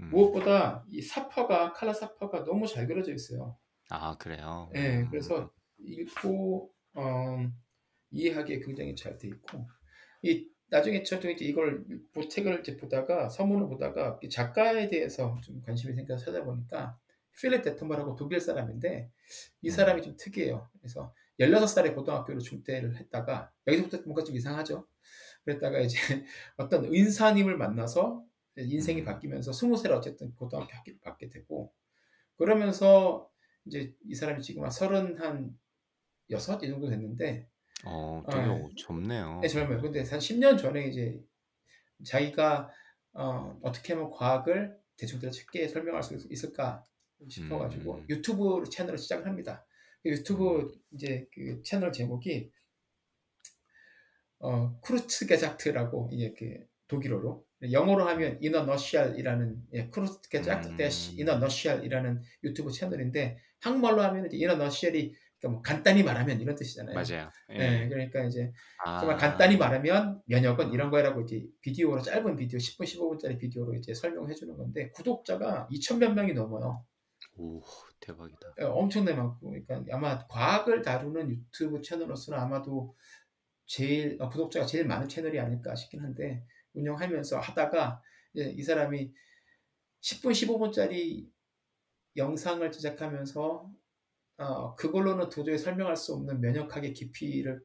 음. 0.00 0.08
무엇보다 0.10 0.84
이 0.88 1.02
사파가 1.02 1.72
칼라 1.74 1.92
사파가 1.92 2.44
너무 2.44 2.66
잘 2.66 2.86
그려져 2.86 3.12
있어요. 3.12 3.56
아 3.90 4.16
그래요. 4.16 4.70
예, 4.74 5.00
음. 5.00 5.10
그래서 5.10 5.52
읽고 5.78 6.72
어, 6.94 7.46
이해하기에 8.10 8.60
굉장히 8.60 8.94
잘 8.96 9.18
돼 9.18 9.28
있고 9.28 9.66
이 10.22 10.48
나중에 10.68 11.02
저도 11.02 11.28
이제 11.30 11.44
이걸 11.44 11.84
보- 12.14 12.26
책을 12.26 12.60
이제 12.60 12.76
보다가 12.78 13.28
서문을 13.28 13.68
보다가 13.68 14.18
이 14.22 14.28
작가에 14.30 14.88
대해서 14.88 15.38
좀 15.44 15.60
관심이 15.60 15.94
생겨서 15.94 16.24
찾아보니까 16.24 16.98
필립 17.40 17.62
데트머라고 17.62 18.16
독일 18.16 18.40
사람인데 18.40 19.10
이 19.62 19.68
음. 19.68 19.70
사람이 19.70 20.02
좀 20.02 20.16
특이해요. 20.16 20.68
그래서 20.80 21.12
16살에 21.42 21.94
고등학교를 21.94 22.40
중퇴를 22.40 22.96
했다가 22.96 23.52
여기서부터 23.66 24.02
뭔가 24.04 24.24
좀 24.24 24.36
이상하죠. 24.36 24.86
그랬다가 25.44 25.80
이제 25.80 25.96
어떤 26.56 26.84
은사님을 26.84 27.56
만나서 27.56 28.24
인생이 28.56 29.00
음. 29.00 29.04
바뀌면서 29.04 29.50
20살에 29.50 29.90
어쨌든 29.92 30.34
고등학교 30.34 30.72
학기를 30.72 31.00
받게 31.00 31.30
되고 31.30 31.72
그러면서 32.36 33.30
이제 33.64 33.94
이 34.04 34.14
사람이 34.14 34.42
지금 34.42 34.62
한 34.62 34.70
서른 34.70 35.18
한 35.18 35.56
여섯 36.30 36.62
이 36.62 36.68
정도 36.68 36.88
됐는데 36.88 37.48
어 37.84 38.22
되게 38.30 38.42
아, 38.42 38.52
어, 38.52 38.68
젊네요. 38.76 39.40
네, 39.42 39.48
젊어요. 39.48 39.80
근데 39.80 40.00
한 40.00 40.18
10년 40.18 40.58
전에 40.58 40.86
이제 40.86 41.20
자기가 42.04 42.70
어, 43.14 43.58
어떻게 43.62 43.92
하면 43.92 44.10
과학을 44.10 44.78
대중들한테 44.96 45.36
쉽게 45.36 45.68
설명할 45.68 46.02
수 46.02 46.14
있을까 46.30 46.84
싶어가지고 47.28 47.96
음. 47.96 48.06
유튜브 48.08 48.64
채널을 48.70 48.98
시작을 48.98 49.26
합니다. 49.26 49.64
그 50.02 50.10
유튜브 50.10 50.72
이제 50.92 51.26
그 51.32 51.62
채널 51.62 51.92
제목이 51.92 52.50
어, 54.40 54.78
Kurzgesagt라고 54.80 56.10
이게 56.12 56.34
그 56.34 56.66
독일어로 56.88 57.44
영어로 57.70 58.06
하면 58.08 58.38
in 58.40 58.64
a 58.64 58.70
nutshell이라는 58.70 59.56
예, 59.74 59.86
Kurzgesagt 59.88 60.68
음. 60.68 60.76
대시 60.76 61.14
in 61.16 61.36
a 61.38 61.43
nutshell이라는 61.43 62.20
유튜브 62.44 62.72
채널인데 62.72 63.38
한국말로 63.60 64.02
하면 64.02 64.26
이제 64.26 64.36
in 64.36 64.56
a 64.56 64.62
nutshell이 64.62 65.14
그러니까 65.38 65.48
뭐 65.48 65.62
간단히 65.62 66.02
말하면 66.02 66.40
이런 66.40 66.54
뜻이잖아요. 66.54 66.94
맞아요. 66.94 67.30
예, 67.52 67.82
예. 67.82 67.88
그러니까 67.88 68.24
이제 68.24 68.52
아. 68.84 69.00
정말 69.00 69.16
간단히 69.16 69.56
말하면 69.56 70.20
면역은 70.26 70.72
이런 70.72 70.90
거라고 70.90 71.22
이제 71.22 71.44
비디오로 71.60 72.02
짧은 72.02 72.36
비디오 72.36 72.58
10분 72.58 72.84
15분짜리 72.84 73.38
비디오로 73.38 73.74
이제 73.74 73.92
설명해 73.94 74.34
주는 74.34 74.56
건데 74.56 74.90
구독자가 74.90 75.68
2천 75.72 75.98
몇 75.98 76.14
명이 76.14 76.32
넘어요. 76.34 76.84
오 77.36 77.62
대박이다. 78.00 78.54
예, 78.60 78.64
엄청나게 78.64 79.16
많고 79.16 79.50
그러니까 79.50 79.82
아마 79.90 80.26
과학을 80.26 80.82
다루는 80.82 81.30
유튜브 81.30 81.80
채널로서는 81.80 82.38
아마도 82.38 82.94
제일 83.66 84.16
어, 84.20 84.28
구독자가 84.28 84.66
제일 84.66 84.86
많은 84.86 85.08
채널이 85.08 85.38
아닐까 85.40 85.74
싶긴 85.74 86.02
한데 86.02 86.44
운영하면서 86.74 87.38
하다가 87.38 88.02
이 88.34 88.62
사람이 88.62 89.12
10분 90.00 90.32
15분짜리 90.32 91.26
영상을 92.16 92.70
제작하면서 92.70 93.70
어, 94.38 94.74
그걸로는 94.74 95.28
도저히 95.28 95.58
설명할 95.58 95.96
수 95.96 96.14
없는 96.14 96.40
면역학의 96.40 96.92
깊이를 96.94 97.62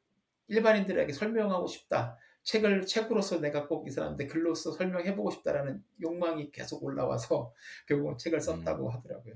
일반인들에게 0.48 1.12
설명하고 1.12 1.68
싶다. 1.68 2.18
책을 2.44 2.86
책으로서 2.86 3.40
내가 3.42 3.68
꼭 3.68 3.88
이 3.88 3.92
사람한테 3.92 4.28
글로써 4.28 4.72
설명해보고 4.72 5.32
싶다라는 5.32 5.84
욕망이 6.02 6.52
계속 6.52 6.84
올라와서 6.84 7.54
결국은 7.88 8.18
책을 8.18 8.40
썼다고 8.40 8.90
하더라고요. 8.90 9.36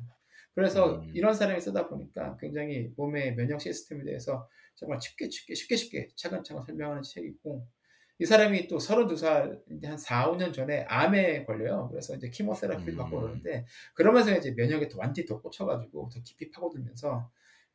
그래서 0.53 1.01
음. 1.01 1.11
이런 1.13 1.33
사람이 1.33 1.59
쓰다 1.61 1.87
보니까 1.87 2.37
굉장히 2.37 2.91
몸의 2.97 3.35
면역 3.35 3.61
시스템에 3.61 4.03
대해서 4.03 4.47
정말 4.75 4.99
쉽게 5.01 5.29
쉽게 5.29 5.55
쉽게 5.55 5.75
쉽게 5.75 6.07
차근차근 6.15 6.63
설명하는 6.65 7.03
책이고 7.03 7.67
이 8.19 8.25
사람이 8.25 8.67
또 8.67 8.77
32살 8.77 9.61
한 9.83 9.97
4, 9.97 10.31
5년 10.31 10.53
전에 10.53 10.85
암에 10.87 11.45
걸려요. 11.45 11.87
그래서 11.89 12.15
이제 12.15 12.29
키모세라피를 12.29 12.95
받고 12.95 13.17
음. 13.17 13.21
그러는데 13.21 13.65
그러면서 13.95 14.37
이제 14.37 14.51
면역에 14.51 14.89
더 14.89 14.99
완전히 14.99 15.25
더 15.27 15.41
꽂혀가지고 15.41 16.09
더 16.09 16.21
깊이 16.23 16.51
파고들면서 16.51 17.31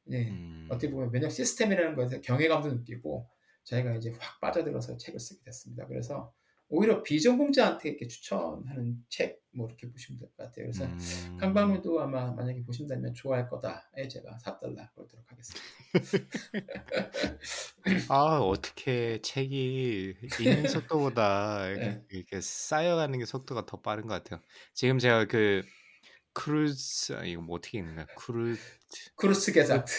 이제 0.07 0.29
음. 0.29 0.68
어떻게 0.70 0.91
보면 0.91 1.11
면역 1.11 1.31
시스템이라는 1.31 1.97
것에 1.97 2.20
경외감도 2.20 2.68
느끼고 2.74 3.29
자기가 3.64 3.97
이제 3.97 4.12
확 4.20 4.41
빠져들어서 4.41 4.97
책을 4.99 5.18
쓰게 5.18 5.43
됐습니다. 5.45 5.87
그래서 5.89 6.33
오히려 6.68 7.02
비전공자한테 7.02 7.90
이렇게 7.90 8.06
추천하는 8.08 9.04
책 9.08 9.46
뭐 9.56 9.66
이렇게 9.66 9.90
보시면 9.90 10.20
될 10.20 10.28
것 10.28 10.36
같아요. 10.36 10.66
그래서 10.66 10.84
음. 10.84 11.36
강방문도 11.40 11.98
아마 12.00 12.30
만약에 12.32 12.62
보신다면 12.62 13.14
좋아할 13.14 13.48
거다에 13.48 14.06
제가 14.08 14.36
4달러 14.44 14.86
걸도록 14.94 15.24
하겠습니다. 15.26 15.66
아 18.10 18.38
어떻게 18.40 19.18
책이 19.22 20.14
읽는 20.40 20.68
속도보다 20.86 21.68
네. 21.72 22.04
이렇게 22.10 22.40
쌓여가는 22.40 23.18
게 23.18 23.24
속도가 23.24 23.64
더 23.66 23.80
빠른 23.80 24.06
것 24.06 24.22
같아요. 24.22 24.42
지금 24.74 24.98
제가 24.98 25.24
그 25.24 25.62
크루즈 26.34 27.14
아, 27.14 27.24
이거 27.24 27.40
뭐 27.40 27.56
어떻게 27.56 27.78
읽는 27.78 27.96
거야? 27.96 28.06
크루 28.14 28.56
Kurzgesagt. 29.16 29.92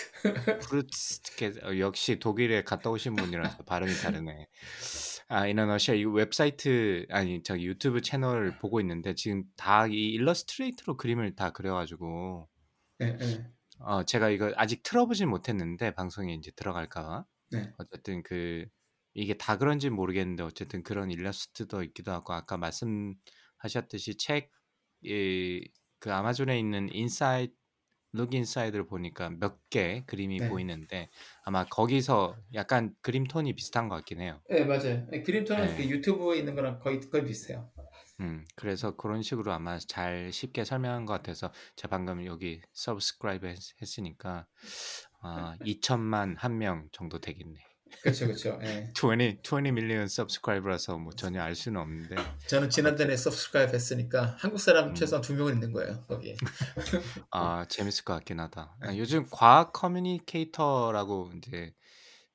Kurz 0.67 1.21
어, 1.63 1.79
역시 1.79 2.19
독일에 2.19 2.63
갔다 2.63 2.91
오신 2.91 3.15
분이라서 3.15 3.63
발음이 3.63 3.91
다르네. 3.95 4.47
아 5.29 5.45
in 5.47 5.56
a 5.56 5.60
nutshell 5.60 5.95
이 5.95 6.05
웹사이트 6.05 7.05
아니 7.09 7.43
저기 7.43 7.65
유튜브 7.67 8.01
채널 8.01 8.57
보고 8.59 8.79
있는데 8.79 9.13
지금 9.13 9.43
다 9.57 9.85
이 9.87 10.09
일러스트레이터로 10.13 10.95
그림을 10.97 11.35
다 11.35 11.51
그려가지고 11.51 12.47
네, 12.99 13.17
네, 13.17 13.51
어 13.79 14.03
제가 14.03 14.29
이거 14.29 14.53
아직 14.55 14.83
틀어보진 14.83 15.29
못했는데 15.29 15.93
방송에 15.93 16.33
이제 16.33 16.51
들어갈까 16.55 17.25
네. 17.51 17.73
어쨌든 17.77 18.23
그 18.23 18.65
이게 19.13 19.33
다 19.37 19.57
그런지 19.57 19.89
모르겠는데 19.89 20.43
어쨌든 20.43 20.83
그런 20.83 21.11
일러스트도 21.11 21.83
있기도 21.83 22.11
하고 22.11 22.33
아까 22.33 22.57
말씀하셨듯이 22.57 24.17
책이 24.17 25.69
그 25.99 26.13
아마존에 26.13 26.57
있는 26.59 26.89
inside 26.93 27.53
look 28.13 28.33
inside를 28.33 28.85
보니까 28.87 29.29
몇 29.29 29.59
개 29.69 30.03
그림이 30.07 30.41
네. 30.41 30.45
보이는데 30.45 31.09
아마 31.43 31.67
거기서 31.69 32.37
약간 32.53 32.95
그림 33.01 33.25
톤이 33.25 33.53
비슷한 33.55 33.89
것 33.89 33.95
같긴 33.97 34.21
해요. 34.21 34.41
네, 34.49 34.63
맞아요. 34.65 35.05
네, 35.09 35.23
그림 35.23 35.43
톤은 35.45 35.67
네. 35.67 35.75
그 35.75 35.83
유튜브에 35.89 36.37
있는 36.39 36.55
거랑 36.55 36.79
거의 36.79 36.99
거의 37.01 37.23
비슷해요. 37.25 37.71
음, 38.19 38.45
그래서 38.55 38.95
그런 38.95 39.21
식으로 39.21 39.51
아마 39.53 39.77
잘 39.79 40.31
쉽게 40.31 40.63
설명한 40.65 41.05
것 41.05 41.13
같아서 41.13 41.51
제가 41.75 41.89
방금 41.97 42.25
여기 42.25 42.61
subscribe 42.73 43.47
했, 43.47 43.57
했으니까 43.81 44.47
아, 45.21 45.55
2천만 45.61 46.35
한 46.37 46.57
명 46.57 46.89
정도 46.91 47.19
되겠네. 47.19 47.66
그렇죠, 48.01 48.25
그렇죠. 48.27 48.59
예. 48.63 48.89
20, 48.95 49.41
20 49.43 49.73
million 49.73 50.07
subscriber라서 50.07 50.97
뭐 50.97 51.13
전혀 51.13 51.41
알 51.41 51.55
수는 51.55 51.81
없는데 51.81 52.15
저는 52.47 52.69
지난달에 52.69 53.15
subscribe 53.17 53.73
했으니까 53.73 54.35
한국 54.39 54.59
사람 54.59 54.89
음. 54.89 54.95
최소한 54.95 55.21
두 55.21 55.33
명은 55.35 55.53
있는 55.53 55.71
거예요 55.71 56.03
거기에. 56.07 56.35
아 57.31 57.65
재밌을 57.67 58.03
것 58.03 58.13
같긴 58.13 58.39
하다. 58.39 58.77
아, 58.81 58.95
요즘 58.95 59.25
과학 59.31 59.73
커뮤니케이터라고 59.73 61.31
이제 61.37 61.73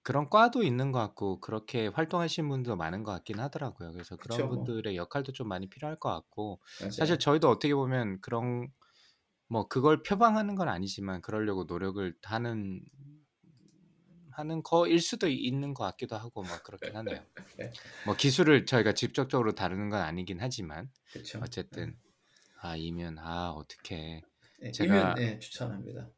그런 0.02 0.28
과도 0.28 0.62
있는 0.62 0.90
것 0.90 0.98
같고 0.98 1.40
그렇게 1.40 1.86
활동하시는 1.86 2.48
분도 2.48 2.76
많은 2.76 3.04
것 3.04 3.12
같긴 3.12 3.38
하더라고요. 3.38 3.92
그래서 3.92 4.16
그런 4.16 4.36
그쵸, 4.36 4.46
뭐. 4.48 4.64
분들의 4.64 4.96
역할도 4.96 5.32
좀 5.32 5.48
많이 5.48 5.68
필요할 5.68 5.96
것 5.96 6.10
같고 6.10 6.60
맞아요. 6.80 6.90
사실 6.90 7.18
저희도 7.18 7.48
어떻게 7.48 7.74
보면 7.74 8.20
그런 8.20 8.68
뭐 9.48 9.68
그걸 9.68 10.02
표방하는 10.02 10.54
건 10.56 10.68
아니지만 10.68 11.20
그러려고 11.20 11.64
노력을 11.64 12.14
하는 12.22 12.80
하는 14.34 14.62
거일 14.62 15.00
수도 15.00 15.28
있는 15.28 15.74
것 15.74 15.84
같기도 15.84 16.16
하고 16.16 16.42
뭐 16.42 16.56
그렇긴 16.62 16.96
하네요. 16.96 17.24
네. 17.58 17.70
뭐 18.04 18.14
기술을 18.16 18.66
저희가 18.66 18.92
직접적으로 18.94 19.54
다루는 19.54 19.90
건 19.90 20.00
아니긴 20.02 20.38
하지만 20.40 20.90
그렇죠. 21.12 21.40
어쨌든 21.42 21.96
아 22.60 22.76
이면 22.76 23.18
아 23.18 23.50
어떻게 23.50 24.22
네, 24.60 24.70
제가- 24.70 24.84
이면 24.84 25.14
네, 25.16 25.38
추천합니다. 25.38 26.08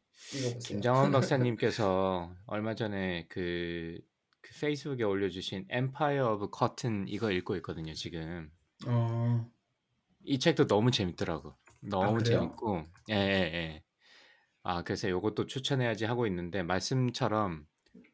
김정원 0.64 1.10
박사님께서 1.12 2.34
얼마 2.46 2.74
전에 2.74 3.26
그, 3.28 3.98
그 4.40 4.50
페이스북에 4.60 5.02
올려주신 5.04 5.66
Empire 5.70 6.22
of 6.26 6.48
Cotton 6.56 7.06
이거 7.08 7.30
읽고 7.30 7.56
있거든요 7.56 7.92
지금 7.94 8.50
어, 8.86 9.50
이 10.24 10.38
책도 10.38 10.66
너무 10.66 10.90
재밌더라고 10.90 11.54
너무 11.82 12.18
아? 12.20 12.22
재밌고 12.22 12.86
예 13.10 13.14
예 13.14 13.54
예 13.54 13.82
아 14.66 14.82
그래서 14.82 15.08
이것도 15.08 15.46
추천해야지 15.46 16.06
하고 16.06 16.26
있는데 16.26 16.62
말씀처럼 16.62 17.66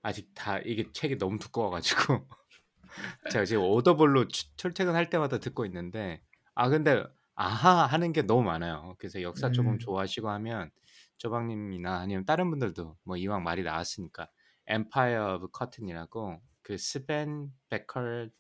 아직 0.03 0.33
다 0.35 0.59
이게 0.61 0.91
책이 0.93 1.19
너무 1.19 1.39
두꺼워가지고 1.39 2.29
제가 3.29 3.45
지금 3.45 3.63
오더블로 3.65 4.29
추- 4.29 4.55
출퇴근할 4.57 5.11
때마다 5.11 5.39
듣고 5.39 5.65
있는데 5.67 6.23
아 6.55 6.69
근데 6.69 7.05
아하 7.35 7.87
하는 7.87 8.13
게 8.13 8.23
너무 8.23 8.43
많아요 8.43 8.95
그래서 8.99 9.23
역사 9.23 9.51
조금 9.51 9.75
음. 9.75 9.79
좋아하시고 9.79 10.29
하면 10.31 10.71
조박님이나 11.19 11.99
아니면 12.01 12.25
다른 12.27 12.51
분들도 12.51 12.97
뭐 13.05 13.17
이왕 13.17 13.43
말이 13.43 13.63
나왔으니까 13.63 14.29
Empire 14.69 15.35
of 15.37 15.49
Cotton이라고 15.57 16.41
그 16.63 16.79
스벤 16.79 17.53
베컬 17.71 18.31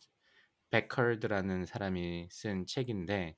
베컬드라는 0.70 1.66
사람이 1.66 2.28
쓴 2.30 2.66
책인데 2.66 3.36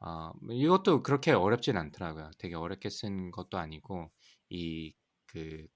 어, 0.00 0.32
뭐 0.42 0.54
이것도 0.54 1.02
그렇게 1.02 1.32
어렵진 1.32 1.76
않더라고요. 1.76 2.30
되게 2.38 2.54
어렵게 2.56 2.90
쓴 2.90 3.30
것도 3.30 3.58
아니고 3.58 4.10
이 4.50 4.94
그 5.32 5.66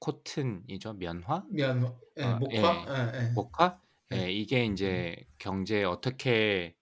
cotton이죠 0.00 0.94
면화 0.94 1.46
면 1.50 1.98
예, 2.18 2.22
어, 2.24 2.34
목화 2.38 2.84
예. 2.88 2.92
예, 2.92 3.18
예. 3.18 3.34
목화 3.34 3.80
네. 4.10 4.26
예, 4.26 4.32
이게 4.32 4.64
이제 4.66 5.16
경제에 5.38 5.84
어떻게 5.84 6.76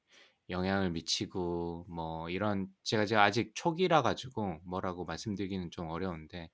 영향을 0.51 0.91
미치고 0.93 1.87
뭐 1.89 2.31
이런 2.31 2.69
제가 2.85 3.07
제가 3.07 3.23
아직 3.25 3.53
초기라 3.55 4.03
가지고 4.03 4.61
뭐라고 4.65 5.05
말씀드리기는 5.05 5.71
좀 5.71 5.89
어려운데 5.91 6.51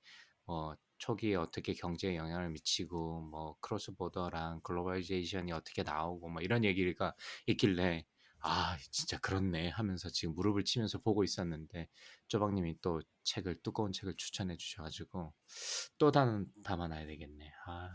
뭐 0.46 0.76
초기에 0.98 1.36
어떻게 1.36 1.74
경제에 1.74 2.16
영향을 2.16 2.50
미치고 2.50 3.22
뭐 3.22 3.56
cross 3.60 3.94
border랑 3.96 4.60
globalization이 4.62 5.52
어떻게 5.52 5.82
나오고 5.84 6.28
뭐 6.30 6.42
이런 6.42 6.64
얘기가 6.64 7.14
있길래 7.46 8.04
아 8.46 8.76
진짜 8.90 9.18
그렇네 9.20 9.70
하면서 9.70 10.10
지금 10.10 10.34
무릎을 10.34 10.64
치면서 10.64 10.98
보고 10.98 11.24
있었는데 11.24 11.88
쪼박님이 12.28 12.76
또 12.82 13.00
책을 13.24 13.62
두꺼운 13.62 13.90
책을 13.90 14.16
추천해 14.16 14.58
주셔 14.58 14.82
가지고 14.82 15.32
또 15.96 16.12
단, 16.12 16.46
담아 16.62 16.88
놔야 16.88 17.06
되겠네. 17.06 17.50
아 17.66 17.90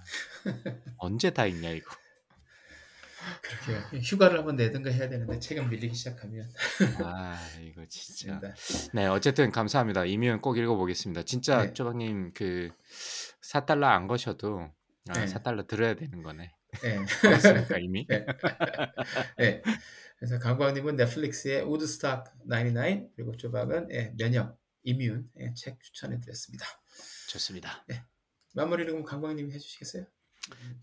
언제 0.97 1.29
다 1.29 1.45
읽냐 1.45 1.69
이거. 1.69 1.95
그렇게 3.41 3.99
휴가를 3.99 4.39
한번 4.39 4.55
내든가 4.55 4.89
해야 4.89 5.07
되는데 5.07 5.39
책은 5.39 5.69
밀리기 5.69 5.93
시작하면 5.93 6.49
아 7.03 7.37
이거 7.61 7.85
진짜 7.85 8.39
네 8.93 9.07
어쨌든 9.07 9.51
감사합니다 9.51 10.05
이미연 10.05 10.39
꼭 10.39 10.57
읽어보겠습니다 10.57 11.23
진짜 11.23 11.65
네. 11.65 11.73
쪼박님 11.73 12.31
그 12.33 12.69
4달러 13.41 13.83
안 13.83 14.07
거셔도 14.07 14.71
아, 15.09 15.13
네. 15.13 15.25
4달러 15.25 15.67
들어야 15.67 15.95
되는 15.95 16.21
거네 16.21 16.51
네. 16.83 17.05
그렇습니까 17.21 17.77
이미 17.77 18.05
네. 18.07 18.25
네. 19.37 19.61
그래서 20.17 20.37
강광님은 20.37 20.97
넷플릭스의 20.97 21.63
우드스탁 21.63 22.33
99 22.47 23.09
그리고 23.15 23.35
조박은 23.37 23.87
예, 23.91 24.13
면역 24.17 24.59
Immune 24.83 25.25
예, 25.39 25.53
책 25.55 25.81
추천해드렸습니다. 25.81 26.65
좋습니다 27.29 27.85
마무리를 28.53 28.91
그럼 28.91 29.05
강광님이 29.05 29.53
해주시겠어요? 29.53 30.05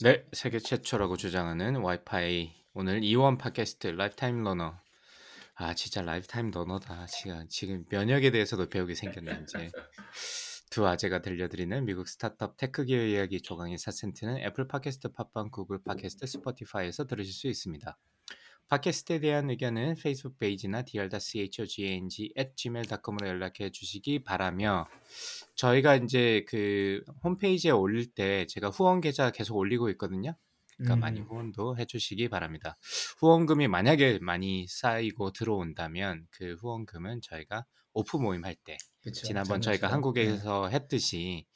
네 0.01 0.27
세계 0.33 0.59
최초라고 0.59 1.17
주장하는 1.17 1.77
와이파이 1.77 2.55
오늘 2.73 3.03
이원 3.05 3.37
팟캐스트 3.37 3.89
lifetime 3.89 4.43
learner 4.43 4.79
아 5.55 5.75
진짜 5.75 6.03
lifetime 6.03 6.51
learner다 6.51 7.07
지금 7.07 7.47
지금 7.49 7.85
면역에 7.89 8.31
대해서도 8.31 8.69
배우게 8.69 8.95
생겼네 8.95 9.43
이제 9.43 9.71
두 10.71 10.87
아재가 10.87 11.23
들려드리는 11.23 11.85
미국 11.85 12.07
스타트업 12.09 12.57
테크 12.57 12.85
기회 12.85 13.11
이야기 13.11 13.41
조강의 13.41 13.79
4센트는 13.79 14.39
애플 14.41 14.69
팟캐스트, 14.69 15.13
팟빵, 15.13 15.51
구글 15.51 15.83
팟캐스트, 15.83 16.27
스포티파이에서 16.27 17.07
들으실 17.07 17.33
수 17.33 17.47
있습니다. 17.47 17.97
팟캐스트에 18.69 19.21
대한 19.21 19.49
의견은 19.49 19.95
페이스북 19.95 20.39
페이지나 20.39 20.83
dr.chogang@gmail.com으로 20.83 23.29
연락해 23.29 23.71
주시기 23.71 24.25
바라며 24.25 24.89
저희가 25.55 25.95
이제 25.97 26.45
그 26.49 27.05
홈페이지에 27.23 27.71
올릴 27.71 28.13
때 28.13 28.47
제가 28.49 28.71
후원 28.71 29.01
계좌 29.01 29.31
계속 29.31 29.57
올리고 29.57 29.89
있거든요. 29.91 30.35
그러니까 30.77 30.97
음. 30.97 31.01
많이 31.01 31.21
후원도 31.21 31.77
해주시기 31.79 32.29
바랍니다. 32.29 32.77
후원금이 33.19 33.69
만약에 33.69 34.19
많이 34.21 34.67
쌓이고 34.69 35.33
들어온다면 35.33 36.27
그 36.31 36.57
후원금은 36.61 37.21
저희가 37.23 37.65
오프 37.93 38.17
모임 38.17 38.45
할때 38.45 38.77
그쵸, 39.07 39.27
지난번 39.27 39.61
저희가 39.61 39.89
작년처럼. 39.89 39.93
한국에서 39.93 40.69
했듯이 40.69 41.47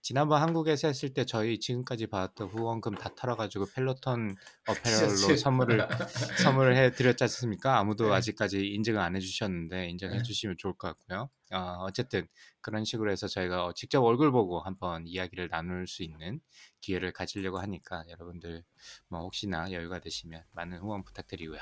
지난번 0.00 0.40
한국에서 0.40 0.88
했을 0.88 1.12
때 1.12 1.24
저희 1.24 1.58
지금까지 1.58 2.06
받았던 2.06 2.48
후원금 2.48 2.94
다 2.96 3.10
털어가지고 3.16 3.66
펠로톤 3.74 4.36
어페럴로. 4.66 5.08
선물을 5.42 5.88
선물을 6.44 6.76
해드렸지 6.76 7.24
않습니까? 7.24 7.78
아무도 7.78 8.08
네. 8.08 8.14
아직까지 8.14 8.66
인증을 8.68 9.00
안 9.00 9.16
해주셨는데 9.16 9.88
인정해 9.88 10.18
네. 10.18 10.22
주시면 10.22 10.56
좋을 10.58 10.74
것 10.74 10.96
같고요. 10.96 11.30
어, 11.50 11.78
어쨌든 11.80 12.26
그런 12.60 12.84
식으로 12.84 13.10
해서 13.10 13.26
저희가 13.26 13.64
어, 13.64 13.72
직접 13.72 14.02
얼굴 14.02 14.30
보고 14.30 14.60
한번 14.60 15.06
이야기를 15.06 15.48
나눌 15.48 15.86
수 15.86 16.02
있는 16.02 16.40
기회를 16.80 17.12
가지려고 17.12 17.58
하니까 17.58 18.04
여러분들 18.08 18.64
뭐 19.08 19.20
혹시나 19.20 19.72
여유가 19.72 19.98
되시면 19.98 20.44
많은 20.52 20.78
후원 20.78 21.02
부탁드리고요. 21.02 21.60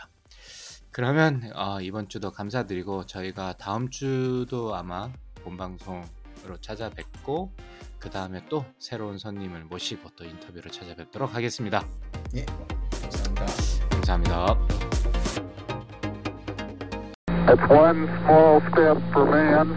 그러면 0.90 1.50
어, 1.54 1.80
이번 1.80 2.08
주도 2.08 2.32
감사드리고 2.32 3.06
저희가 3.06 3.56
다음 3.56 3.90
주도 3.90 4.74
아마 4.74 5.12
본방송으로 5.46 6.56
찾아뵙고 6.60 7.52
그 8.00 8.10
다음에 8.10 8.44
또 8.48 8.64
새로운 8.78 9.16
손님을 9.16 9.64
모시고 9.64 10.10
또 10.16 10.24
인터뷰로 10.24 10.70
찾아뵙도록 10.70 11.34
하겠습니다. 11.34 11.84
예, 12.34 12.44
감사합니다. 12.44 13.46
감사합니다. 13.90 14.58
It's 17.48 17.70
one 17.70 18.08
small 18.24 18.60
step 18.72 18.98
for 19.12 19.24
man, 19.24 19.70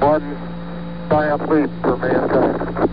one 0.00 0.36
giant 1.10 1.42
leap 1.52 1.70
for 1.82 1.96
mankind. 1.98 2.91